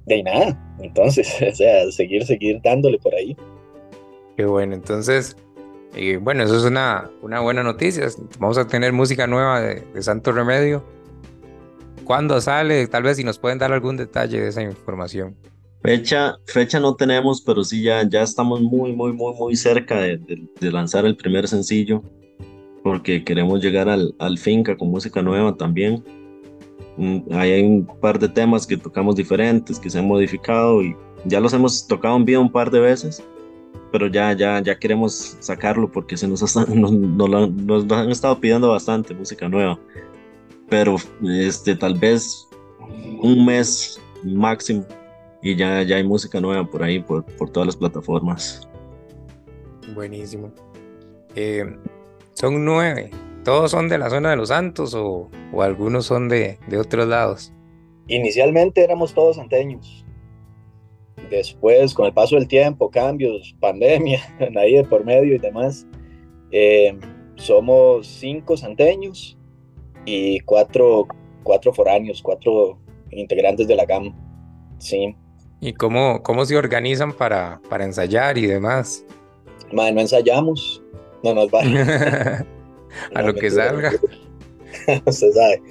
de 0.05 0.23
nada, 0.23 0.75
entonces, 0.79 1.35
o 1.51 1.55
sea, 1.55 1.91
seguir, 1.91 2.25
seguir 2.25 2.61
dándole 2.63 2.99
por 2.99 3.15
ahí. 3.15 3.35
Qué 4.37 4.45
bueno, 4.45 4.75
entonces, 4.75 5.35
eh, 5.95 6.17
bueno, 6.17 6.43
eso 6.43 6.57
es 6.57 6.63
una, 6.63 7.09
una 7.21 7.39
buena 7.39 7.63
noticia, 7.63 8.07
vamos 8.39 8.57
a 8.57 8.67
tener 8.67 8.93
música 8.93 9.25
nueva 9.25 9.61
de 9.61 10.03
Santo 10.03 10.31
Remedio. 10.31 10.94
¿Cuándo 12.05 12.39
sale? 12.39 12.87
Tal 12.87 13.03
vez 13.03 13.17
si 13.17 13.23
nos 13.23 13.39
pueden 13.39 13.57
dar 13.57 13.73
algún 13.73 13.97
detalle 13.97 14.39
de 14.39 14.47
esa 14.47 14.61
información. 14.61 15.35
Fecha, 15.81 16.37
fecha 16.45 16.79
no 16.79 16.95
tenemos, 16.95 17.41
pero 17.41 17.63
sí 17.63 17.81
ya, 17.81 18.07
ya 18.07 18.21
estamos 18.23 18.61
muy, 18.61 18.93
muy, 18.93 19.11
muy, 19.11 19.33
muy 19.35 19.55
cerca 19.55 19.99
de, 19.99 20.17
de, 20.17 20.71
lanzar 20.71 21.05
el 21.05 21.15
primer 21.15 21.47
sencillo, 21.47 22.01
porque 22.83 23.23
queremos 23.23 23.61
llegar 23.61 23.89
al, 23.89 24.15
al 24.19 24.37
finca 24.37 24.77
con 24.77 24.89
música 24.89 25.21
nueva 25.21 25.55
también. 25.57 26.03
Mm, 26.97 27.19
hay 27.31 27.61
un 27.61 27.85
par 27.99 28.17
de 28.19 28.29
temas 28.29 28.65
que 28.65 28.77
tocamos 28.77 29.15
diferentes, 29.15 29.79
que 29.79 29.89
se 29.89 29.99
han 29.99 30.07
modificado 30.07 30.81
y 30.83 30.95
ya 31.25 31.39
los 31.39 31.53
hemos 31.53 31.87
tocado 31.87 32.15
en 32.17 32.25
vivo 32.25 32.41
un 32.41 32.51
par 32.51 32.71
de 32.71 32.79
veces, 32.79 33.23
pero 33.91 34.07
ya, 34.07 34.33
ya, 34.33 34.61
ya 34.61 34.77
queremos 34.77 35.37
sacarlo 35.39 35.91
porque 35.91 36.17
se 36.17 36.27
nos, 36.27 36.41
nos, 36.69 36.91
nos, 36.91 37.53
nos 37.53 37.91
han 37.91 38.09
estado 38.11 38.39
pidiendo 38.39 38.69
bastante 38.69 39.13
música 39.13 39.49
nueva. 39.49 39.79
Pero 40.69 40.95
este, 41.23 41.75
tal 41.75 41.95
vez 41.95 42.47
un 43.21 43.45
mes 43.45 43.99
máximo 44.23 44.85
y 45.41 45.55
ya, 45.55 45.83
ya 45.83 45.97
hay 45.97 46.03
música 46.03 46.41
nueva 46.41 46.65
por 46.65 46.81
ahí, 46.81 46.99
por, 46.99 47.23
por 47.23 47.51
todas 47.51 47.67
las 47.67 47.75
plataformas. 47.75 48.67
Buenísimo. 49.93 50.51
Eh, 51.35 51.65
son 52.33 52.65
nueve. 52.65 53.11
¿Todos 53.43 53.69
son 53.69 53.87
de 53.87 53.99
la 53.99 54.09
zona 54.09 54.31
de 54.31 54.37
los 54.37 54.49
Santos 54.49 54.95
o, 54.95 55.29
o 55.53 55.61
algunos 55.61 56.07
son 56.07 56.29
de, 56.29 56.57
de, 56.67 56.79
otros 56.79 57.07
lados? 57.07 57.53
Inicialmente 58.07 58.83
éramos 58.83 59.13
todos 59.13 59.35
santeños. 59.35 60.03
Después, 61.29 61.93
con 61.93 62.07
el 62.07 62.13
paso 62.13 62.35
del 62.35 62.47
tiempo, 62.47 62.89
cambios, 62.89 63.55
pandemia, 63.59 64.19
nadie 64.51 64.83
por 64.83 65.05
medio 65.05 65.35
y 65.35 65.37
demás, 65.37 65.85
eh, 66.51 66.97
somos 67.35 68.07
cinco 68.07 68.57
santeños 68.57 69.34
y 70.05 70.39
cuatro, 70.41 71.07
cuatro 71.43 71.73
foráneos, 71.73 72.21
cuatro 72.21 72.79
integrantes 73.11 73.67
de 73.67 73.75
la 73.75 73.85
GAM. 73.85 74.13
Sí. 74.79 75.15
¿Y 75.61 75.73
cómo, 75.73 76.21
cómo 76.21 76.45
se 76.45 76.57
organizan 76.57 77.13
para, 77.13 77.61
para 77.69 77.85
ensayar 77.85 78.37
y 78.37 78.45
demás? 78.45 79.05
no 79.71 79.83
ensayamos, 79.83 80.81
no 81.23 81.33
nos 81.33 81.47
va. 81.47 81.61
a 83.13 83.21
lo 83.21 83.33
que 83.33 83.49
salga. 83.49 83.91
Se 85.07 85.31
sabe. 85.33 85.61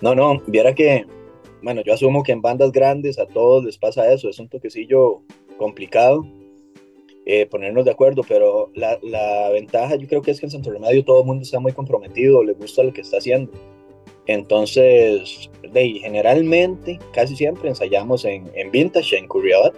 No, 0.00 0.14
no, 0.14 0.40
viera 0.46 0.74
que, 0.74 1.06
bueno, 1.62 1.82
yo 1.82 1.94
asumo 1.94 2.22
que 2.22 2.32
en 2.32 2.42
bandas 2.42 2.72
grandes 2.72 3.18
a 3.18 3.26
todos 3.26 3.64
les 3.64 3.78
pasa 3.78 4.12
eso, 4.12 4.28
es 4.28 4.38
un 4.38 4.48
toquecillo 4.48 5.22
complicado 5.56 6.26
eh, 7.24 7.46
ponernos 7.46 7.84
de 7.84 7.92
acuerdo, 7.92 8.22
pero 8.26 8.70
la, 8.74 8.98
la, 9.02 9.48
ventaja 9.50 9.94
yo 9.94 10.08
creo 10.08 10.22
que 10.22 10.32
es 10.32 10.40
que 10.40 10.46
en 10.46 10.50
Santo 10.50 10.72
Remedio 10.72 11.04
todo 11.04 11.20
el 11.20 11.26
mundo 11.26 11.42
está 11.42 11.60
muy 11.60 11.72
comprometido, 11.72 12.42
le 12.42 12.54
gusta 12.54 12.82
lo 12.82 12.92
que 12.92 13.02
está 13.02 13.18
haciendo. 13.18 13.52
Entonces, 14.26 15.50
de, 15.72 15.88
generalmente, 16.00 16.98
casi 17.12 17.36
siempre 17.36 17.68
ensayamos 17.68 18.24
en, 18.24 18.50
en 18.54 18.70
Vintage, 18.70 19.16
en 19.16 19.28
Curriabat, 19.28 19.74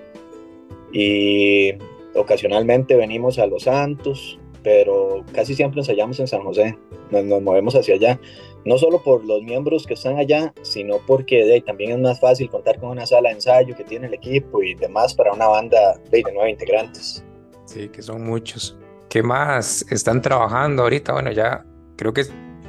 y 0.93 1.73
ocasionalmente 2.15 2.97
venimos 2.97 3.39
a 3.39 3.47
Los 3.47 3.65
Santos, 3.65 4.39
pero 4.63 5.23
casi 5.33 5.55
siempre 5.55 5.81
ensayamos 5.81 6.19
en 6.21 6.29
San 6.29 6.43
José, 6.43 6.79
nos, 7.11 7.25
nos, 7.25 7.43
movemos 7.43 7.75
hacia 7.75 7.97
allá, 7.97 8.19
no 8.65 8.79
solo 8.79 9.03
por 9.03 9.23
los 9.27 9.43
miembros 9.43 9.87
que 9.87 9.95
están 9.95 10.17
allá, 10.17 10.55
sino 10.63 10.99
porque 11.07 11.45
de, 11.45 11.61
también 11.61 11.93
es 11.93 11.99
más 11.99 12.21
fácil 12.21 12.49
contar 12.49 12.81
con 12.81 12.89
una 12.91 13.05
sala 13.05 13.29
de 13.29 13.35
ensayo 13.35 13.77
que 13.77 13.85
tiene 13.85 14.07
el 14.07 14.15
equipo 14.15 14.63
y 14.63 14.75
demás 14.75 15.15
para 15.15 15.33
una 15.33 15.49
banda 15.49 16.01
de, 16.11 16.23
de 16.23 16.33
nueve 16.33 16.51
integrantes. 16.51 17.23
Sí, 17.64 17.88
que 17.88 18.03
son 18.03 18.24
muchos. 18.24 18.77
¿Qué 19.09 19.22
más 19.22 19.87
están 19.90 20.20
trabajando 20.22 20.83
ahorita? 20.83 21.12
Bueno, 21.12 21.31
ya 21.31 21.64
creo 21.96 22.12
que 22.12 22.24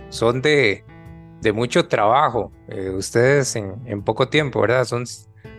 son 0.10 0.42
de, 0.42 0.84
de 1.42 1.54
mucho 1.54 1.88
trabajo. 1.88 2.52
Eh, 2.68 2.90
ustedes 2.90 3.56
en, 3.56 4.02
poco 4.04 4.30
tiempo, 4.30 4.62
¿verdad? 4.62 4.86
Son 4.86 5.06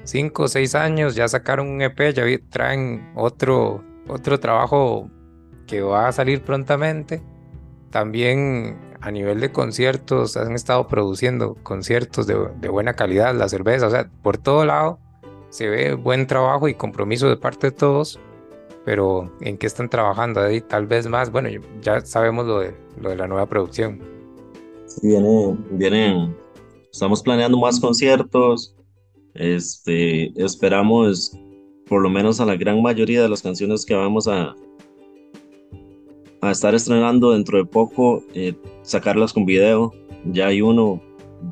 cinco 0.04 0.44
o 0.44 0.48
seis 0.48 0.74
años, 0.74 1.14
ya 1.14 1.28
sacaron 1.28 1.68
un 1.68 1.82
EP, 1.82 2.12
ya 2.12 2.24
traen 2.50 3.12
otro, 3.14 3.84
otro 4.08 4.40
trabajo 4.40 5.10
que 5.66 5.82
va 5.82 6.08
a 6.08 6.12
salir 6.12 6.42
prontamente. 6.42 7.22
También 7.90 8.78
a 9.00 9.10
nivel 9.10 9.40
de 9.40 9.52
conciertos, 9.52 10.36
han 10.36 10.52
estado 10.52 10.88
produciendo 10.88 11.54
conciertos 11.62 12.26
de, 12.26 12.48
de 12.60 12.68
buena 12.68 12.94
calidad, 12.94 13.34
la 13.34 13.48
cerveza, 13.48 13.86
o 13.86 13.90
sea, 13.90 14.10
por 14.22 14.38
todo 14.38 14.64
lado 14.64 14.98
se 15.50 15.68
ve 15.68 15.94
buen 15.94 16.26
trabajo 16.26 16.68
y 16.68 16.74
compromiso 16.74 17.28
de 17.28 17.36
parte 17.36 17.68
de 17.68 17.70
todos 17.72 18.20
pero 18.86 19.28
¿en 19.40 19.58
qué 19.58 19.66
están 19.66 19.90
trabajando 19.90 20.40
ahí? 20.40 20.60
Tal 20.60 20.86
vez 20.86 21.08
más, 21.08 21.32
bueno, 21.32 21.48
ya 21.82 22.00
sabemos 22.02 22.46
lo 22.46 22.60
de, 22.60 22.72
lo 23.00 23.10
de 23.10 23.16
la 23.16 23.26
nueva 23.26 23.44
producción. 23.46 24.00
Sí, 24.86 25.08
viene, 25.08 25.56
vienen, 25.72 26.36
estamos 26.92 27.20
planeando 27.20 27.58
más 27.58 27.80
conciertos, 27.80 28.76
este, 29.34 30.32
esperamos 30.40 31.36
por 31.88 32.00
lo 32.00 32.08
menos 32.08 32.40
a 32.40 32.46
la 32.46 32.54
gran 32.54 32.80
mayoría 32.80 33.20
de 33.22 33.28
las 33.28 33.42
canciones 33.42 33.84
que 33.84 33.96
vamos 33.96 34.28
a, 34.28 34.54
a 36.40 36.50
estar 36.52 36.72
estrenando 36.72 37.32
dentro 37.32 37.58
de 37.58 37.64
poco, 37.64 38.22
eh, 38.34 38.54
sacarlas 38.82 39.32
con 39.32 39.44
video, 39.44 39.92
ya 40.26 40.46
hay 40.46 40.62
uno 40.62 41.02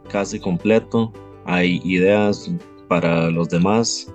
casi 0.08 0.38
completo, 0.38 1.12
hay 1.46 1.80
ideas 1.84 2.48
para 2.86 3.28
los 3.32 3.48
demás, 3.48 4.06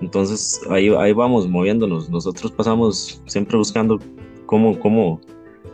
entonces 0.00 0.60
ahí, 0.70 0.88
ahí 0.98 1.12
vamos 1.12 1.48
moviéndonos. 1.48 2.08
Nosotros 2.08 2.52
pasamos 2.52 3.22
siempre 3.26 3.56
buscando 3.56 3.98
cómo, 4.46 4.78
cómo, 4.78 5.20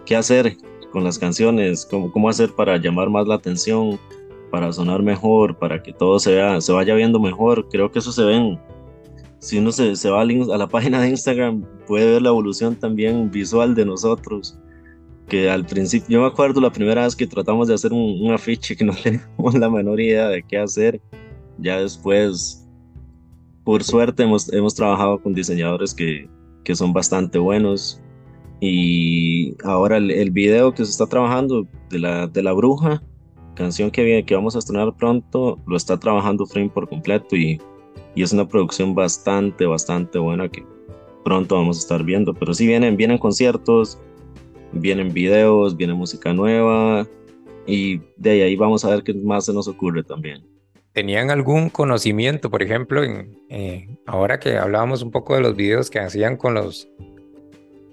qué 0.04 0.16
hacer 0.16 0.56
con 0.90 1.04
las 1.04 1.18
canciones, 1.18 1.86
cómo, 1.88 2.10
cómo 2.10 2.28
hacer 2.28 2.52
para 2.54 2.76
llamar 2.76 3.08
más 3.08 3.26
la 3.28 3.36
atención, 3.36 3.98
para 4.50 4.72
sonar 4.72 5.02
mejor, 5.02 5.56
para 5.58 5.82
que 5.82 5.92
todo 5.92 6.18
se, 6.18 6.34
vea, 6.34 6.60
se 6.60 6.72
vaya 6.72 6.94
viendo 6.94 7.20
mejor. 7.20 7.68
Creo 7.68 7.90
que 7.90 8.00
eso 8.00 8.12
se 8.12 8.24
ven. 8.24 8.58
Si 9.38 9.58
uno 9.58 9.70
se, 9.70 9.94
se 9.94 10.10
va 10.10 10.22
a 10.22 10.24
la 10.24 10.68
página 10.68 11.00
de 11.00 11.10
Instagram, 11.10 11.62
puede 11.86 12.12
ver 12.12 12.22
la 12.22 12.30
evolución 12.30 12.74
también 12.74 13.30
visual 13.30 13.74
de 13.74 13.84
nosotros. 13.84 14.58
Que 15.28 15.50
al 15.50 15.66
principio, 15.66 16.08
yo 16.08 16.20
me 16.20 16.26
acuerdo 16.26 16.60
la 16.60 16.72
primera 16.72 17.02
vez 17.02 17.14
que 17.14 17.26
tratamos 17.26 17.66
de 17.68 17.74
hacer 17.74 17.92
un, 17.92 18.20
un 18.22 18.32
afiche 18.32 18.76
que 18.76 18.84
no 18.84 18.94
teníamos 19.02 19.54
la 19.54 19.70
menor 19.70 20.00
idea 20.00 20.28
de 20.28 20.42
qué 20.42 20.58
hacer. 20.58 21.00
Ya 21.58 21.80
después 21.80 22.65
por 23.66 23.82
suerte 23.82 24.22
hemos, 24.22 24.50
hemos 24.52 24.76
trabajado 24.76 25.20
con 25.20 25.34
diseñadores 25.34 25.92
que, 25.92 26.30
que 26.62 26.76
son 26.76 26.92
bastante 26.92 27.36
buenos 27.36 28.00
y 28.60 29.56
ahora 29.64 29.96
el, 29.96 30.12
el, 30.12 30.30
video 30.30 30.72
que 30.72 30.84
se 30.84 30.92
está 30.92 31.04
trabajando 31.08 31.66
de 31.90 31.98
la, 31.98 32.28
de 32.28 32.44
la 32.44 32.52
bruja, 32.52 33.02
canción 33.56 33.90
que, 33.90 34.24
que 34.24 34.34
vamos 34.36 34.54
a 34.54 34.60
estrenar 34.60 34.96
pronto, 34.96 35.58
lo 35.66 35.76
está 35.76 35.98
trabajando 35.98 36.46
Frame 36.46 36.68
por 36.68 36.88
completo 36.88 37.34
y, 37.34 37.60
y 38.14 38.22
es 38.22 38.32
una 38.32 38.46
producción 38.46 38.94
bastante, 38.94 39.66
bastante 39.66 40.16
buena 40.20 40.48
que 40.48 40.64
pronto 41.24 41.56
vamos 41.56 41.78
a 41.78 41.80
estar 41.80 42.04
viendo. 42.04 42.34
Pero 42.34 42.54
sí 42.54 42.68
vienen, 42.68 42.96
vienen 42.96 43.18
conciertos, 43.18 43.98
vienen 44.70 45.12
videos, 45.12 45.76
viene 45.76 45.92
música 45.92 46.32
nueva 46.32 47.04
y 47.66 48.00
de 48.16 48.44
ahí 48.44 48.54
vamos 48.54 48.84
a 48.84 48.90
ver 48.90 49.02
qué 49.02 49.12
más 49.12 49.46
se 49.46 49.52
nos 49.52 49.66
ocurre 49.66 50.04
también. 50.04 50.55
¿Tenían 50.96 51.30
algún 51.30 51.68
conocimiento, 51.68 52.48
por 52.50 52.62
ejemplo, 52.62 53.02
eh, 53.50 53.86
ahora 54.06 54.40
que 54.40 54.56
hablábamos 54.56 55.02
un 55.02 55.10
poco 55.10 55.34
de 55.34 55.42
los 55.42 55.54
videos 55.54 55.90
que 55.90 55.98
hacían 55.98 56.38
con 56.38 56.54
los 56.54 56.88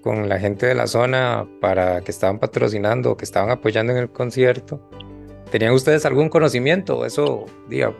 con 0.00 0.26
la 0.26 0.40
gente 0.40 0.64
de 0.64 0.74
la 0.74 0.86
zona 0.86 1.46
para 1.60 2.00
que 2.00 2.10
estaban 2.10 2.38
patrocinando 2.38 3.10
o 3.10 3.16
que 3.18 3.26
estaban 3.26 3.50
apoyando 3.50 3.92
en 3.92 3.98
el 3.98 4.08
concierto? 4.08 4.80
¿Tenían 5.50 5.74
ustedes 5.74 6.06
algún 6.06 6.30
conocimiento? 6.30 7.04
Eso, 7.04 7.44
diga, 7.68 7.94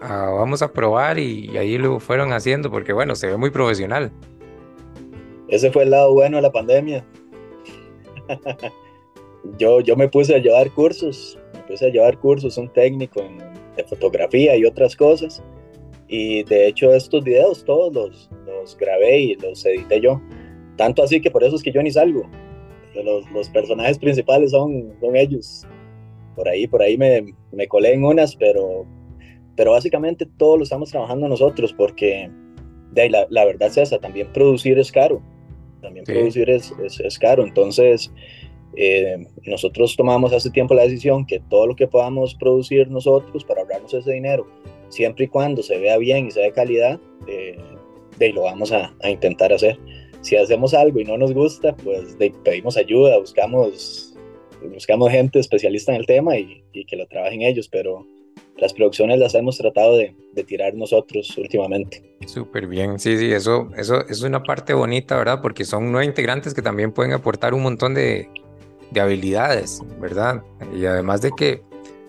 ah, 0.00 0.32
vamos 0.34 0.62
a 0.62 0.72
probar 0.72 1.18
y, 1.18 1.50
y 1.52 1.58
ahí 1.58 1.76
lo 1.76 2.00
fueron 2.00 2.32
haciendo 2.32 2.70
porque, 2.70 2.94
bueno, 2.94 3.16
se 3.16 3.26
ve 3.26 3.36
muy 3.36 3.50
profesional. 3.50 4.10
Ese 5.48 5.70
fue 5.70 5.82
el 5.82 5.90
lado 5.90 6.14
bueno 6.14 6.36
de 6.38 6.42
la 6.44 6.52
pandemia. 6.52 7.04
yo, 9.58 9.82
yo 9.82 9.94
me 9.94 10.08
puse 10.08 10.34
a 10.34 10.38
llevar 10.38 10.70
cursos, 10.70 11.38
me 11.52 11.60
puse 11.64 11.84
a 11.84 11.90
llevar 11.90 12.18
cursos, 12.18 12.56
un 12.56 12.72
técnico 12.72 13.20
en 13.20 13.58
de 13.78 13.84
fotografía 13.84 14.56
y 14.56 14.66
otras 14.66 14.94
cosas. 14.94 15.42
Y 16.08 16.42
de 16.44 16.66
hecho 16.66 16.92
estos 16.92 17.24
videos 17.24 17.64
todos 17.64 17.92
los, 17.92 18.30
los 18.46 18.76
grabé 18.76 19.20
y 19.20 19.34
los 19.36 19.64
edité 19.64 20.00
yo. 20.00 20.20
Tanto 20.76 21.02
así 21.02 21.20
que 21.20 21.30
por 21.30 21.42
eso 21.42 21.56
es 21.56 21.62
que 21.62 21.72
yo 21.72 21.82
ni 21.82 21.90
salgo. 21.90 22.28
Los, 22.94 23.30
los 23.30 23.48
personajes 23.48 23.98
principales 23.98 24.50
son, 24.50 24.92
son 25.00 25.16
ellos. 25.16 25.66
Por 26.34 26.48
ahí, 26.48 26.66
por 26.66 26.82
ahí 26.82 26.96
me, 26.96 27.34
me 27.52 27.66
colé 27.68 27.92
en 27.92 28.04
unas, 28.04 28.34
pero, 28.36 28.86
pero 29.56 29.72
básicamente 29.72 30.26
todo 30.36 30.56
lo 30.56 30.62
estamos 30.64 30.90
trabajando 30.90 31.28
nosotros 31.28 31.72
porque 31.72 32.30
de 32.92 33.02
ahí, 33.02 33.08
la, 33.08 33.26
la, 33.30 33.44
verdad 33.44 33.68
es 33.68 33.76
esa, 33.76 33.98
también 33.98 34.32
producir 34.32 34.78
es 34.78 34.90
caro. 34.90 35.22
También 35.82 36.04
producir 36.04 36.48
es, 36.50 36.72
es, 36.84 36.98
es, 37.00 37.18
caro. 37.18 37.44
Entonces, 37.44 38.12
eh, 38.80 39.26
nosotros 39.44 39.96
tomamos 39.96 40.32
hace 40.32 40.50
tiempo 40.50 40.72
la 40.72 40.84
decisión 40.84 41.26
que 41.26 41.40
todo 41.40 41.66
lo 41.66 41.74
que 41.74 41.88
podamos 41.88 42.34
producir 42.36 42.88
nosotros 42.88 43.44
para 43.44 43.62
ahorrarnos 43.62 43.92
ese 43.92 44.12
dinero, 44.12 44.46
siempre 44.88 45.24
y 45.24 45.28
cuando 45.28 45.62
se 45.62 45.78
vea 45.78 45.98
bien 45.98 46.28
y 46.28 46.30
sea 46.30 46.44
de 46.44 46.52
calidad, 46.52 47.00
eh, 47.26 47.58
de 48.18 48.32
lo 48.32 48.42
vamos 48.42 48.70
a, 48.72 48.94
a 49.02 49.10
intentar 49.10 49.52
hacer 49.52 49.78
si 50.20 50.36
hacemos 50.36 50.74
algo 50.74 51.00
y 51.00 51.04
no 51.04 51.16
nos 51.16 51.32
gusta, 51.32 51.74
pues 51.76 52.18
de, 52.18 52.32
pedimos 52.44 52.76
ayuda, 52.76 53.18
buscamos, 53.18 54.14
buscamos 54.72 55.10
gente 55.10 55.38
especialista 55.38 55.92
en 55.92 56.00
el 56.00 56.06
tema 56.06 56.36
y, 56.36 56.62
y, 56.72 56.84
que 56.84 56.96
lo 56.96 57.06
trabajen 57.06 57.42
ellos, 57.42 57.68
pero 57.68 58.06
las 58.56 58.72
producciones 58.72 59.18
las 59.18 59.34
hemos 59.34 59.58
tratado 59.58 59.96
de, 59.96 60.14
de 60.34 60.44
tirar 60.44 60.74
nosotros 60.74 61.36
últimamente. 61.38 62.02
Súper 62.26 62.66
bien, 62.66 62.98
sí, 62.98 63.16
sí, 63.16 63.32
eso, 63.32 63.70
eso, 63.76 64.06
es 64.08 64.22
una 64.22 64.42
parte 64.42 64.74
bonita, 64.74 65.16
¿verdad? 65.16 65.40
Porque 65.40 65.64
son 65.64 65.92
nueve 65.92 66.06
integrantes 66.06 66.54
que 66.54 66.62
también 66.62 66.92
pueden 66.92 67.12
aportar 67.12 67.54
un 67.54 67.62
montón 67.62 67.94
de, 67.94 68.28
de 68.90 69.00
habilidades, 69.00 69.82
¿verdad? 70.00 70.42
Y 70.74 70.86
además 70.86 71.20
de 71.22 71.30
que 71.32 71.62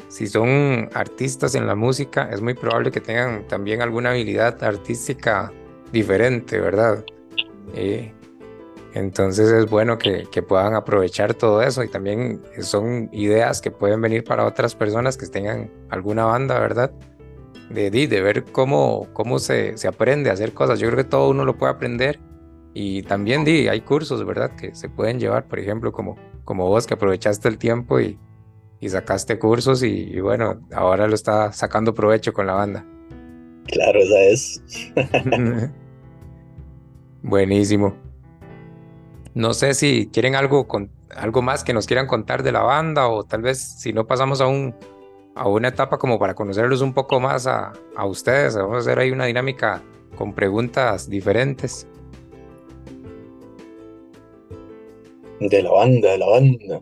si 0.10 0.28
son 0.28 0.90
artistas 0.94 1.56
en 1.56 1.68
la 1.68 1.76
música, 1.76 2.30
es 2.32 2.42
muy 2.42 2.56
probable 2.56 2.92
que 2.92 3.00
tengan 3.00 3.48
también 3.48 3.82
alguna 3.82 4.10
habilidad 4.10 4.62
artística 4.64 5.52
diferente, 5.92 6.60
¿verdad? 6.60 7.06
Eh, 7.76 8.12
entonces 8.96 9.52
es 9.52 9.70
bueno 9.70 10.00
que, 10.00 10.28
que, 10.32 10.42
puedan 10.42 10.74
aprovechar 10.74 11.36
todo 11.36 11.62
eso 11.62 11.84
y 11.84 11.90
también 11.90 12.42
son 12.60 13.10
ideas 13.12 13.62
que 13.62 13.70
pueden 13.70 14.02
venir 14.02 14.24
para 14.24 14.46
otras 14.46 14.74
personas 14.74 15.16
que 15.16 15.28
tengan 15.28 15.70
alguna 15.90 16.26
banda, 16.26 16.60
¿verdad? 16.60 16.92
De, 17.70 17.92
de, 17.92 18.22
ver 18.22 18.46
cómo, 18.46 19.08
cómo 19.14 19.38
se, 19.38 19.78
se, 19.78 19.88
aprende 19.88 20.32
a 20.32 20.34
hacer 20.34 20.54
cosas. 20.54 20.80
Yo 20.80 20.88
creo 20.88 20.98
que 20.98 21.10
todo 21.10 21.30
uno 21.30 21.46
lo 21.46 21.56
puede 21.56 21.72
aprender 21.72 22.20
y 22.74 23.04
también 23.04 23.44
di, 23.44 23.68
hay 23.68 23.82
cursos, 23.82 24.26
¿verdad? 24.26 24.56
Que 24.56 24.74
se 24.74 24.90
pueden 24.90 25.20
llevar, 25.20 25.48
por 25.48 25.60
ejemplo, 25.60 25.92
como, 25.92 26.18
como 26.50 26.68
vos 26.68 26.88
que 26.88 26.96
aprovechaste 26.96 27.48
el 27.48 27.60
tiempo 27.60 28.00
y, 28.00 28.18
y 28.80 28.90
sacaste 28.90 29.38
cursos 29.38 29.84
y, 29.84 29.88
y 29.88 30.20
bueno, 30.20 30.62
ahora 30.74 31.08
lo 31.08 31.14
está 31.14 31.54
sacando 31.54 31.94
provecho 31.94 32.34
con 32.34 32.48
la 32.48 32.54
banda. 32.54 32.84
Claro, 33.68 34.00
esa 34.00 34.20
es. 34.22 34.64
Buenísimo. 37.22 37.96
No 39.36 39.54
sé 39.54 39.76
si 39.76 40.10
quieren 40.12 40.34
algo, 40.34 40.68
con, 40.68 40.90
algo 41.16 41.44
más 41.44 41.64
que 41.64 41.72
nos 41.72 41.86
quieran 41.86 42.08
contar 42.08 42.42
de 42.42 42.52
la 42.52 42.64
banda 42.64 43.10
o 43.10 43.26
tal 43.26 43.44
vez 43.44 43.60
si 43.60 43.94
no 43.94 44.08
pasamos 44.08 44.42
a, 44.42 44.48
un, 44.48 44.74
a 45.36 45.48
una 45.48 45.68
etapa 45.68 46.00
como 46.00 46.18
para 46.18 46.34
conocerlos 46.34 46.82
un 46.82 46.96
poco 46.96 47.20
más 47.20 47.46
a, 47.46 47.74
a 47.96 48.08
ustedes. 48.08 48.56
Vamos 48.56 48.78
a 48.78 48.80
hacer 48.80 48.98
ahí 48.98 49.12
una 49.12 49.26
dinámica 49.26 49.84
con 50.16 50.34
preguntas 50.34 51.08
diferentes. 51.12 51.86
De 55.40 55.64
la 55.64 55.72
banda, 55.72 56.12
de 56.12 56.18
la 56.18 56.28
banda. 56.28 56.82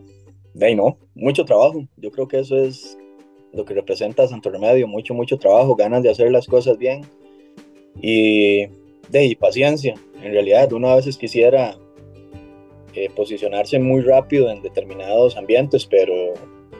De 0.54 0.66
ahí 0.66 0.74
no, 0.74 0.98
mucho 1.14 1.44
trabajo. 1.44 1.84
Yo 1.96 2.10
creo 2.10 2.26
que 2.26 2.40
eso 2.40 2.56
es 2.56 2.98
lo 3.52 3.64
que 3.64 3.74
representa 3.74 4.26
Santo 4.28 4.50
Remedio, 4.50 4.86
mucho, 4.86 5.14
mucho 5.14 5.38
trabajo, 5.38 5.76
ganas 5.76 6.02
de 6.02 6.10
hacer 6.10 6.30
las 6.30 6.46
cosas 6.46 6.76
bien 6.76 7.02
y 8.00 8.66
de 9.10 9.24
y 9.24 9.34
paciencia 9.34 9.94
en 10.22 10.32
realidad 10.32 10.72
uno 10.72 10.88
a 10.88 10.96
veces 10.96 11.16
quisiera 11.16 11.76
eh, 12.94 13.08
posicionarse 13.14 13.78
muy 13.78 14.02
rápido 14.02 14.50
en 14.50 14.62
determinados 14.62 15.36
ambientes, 15.36 15.86
pero 15.86 16.34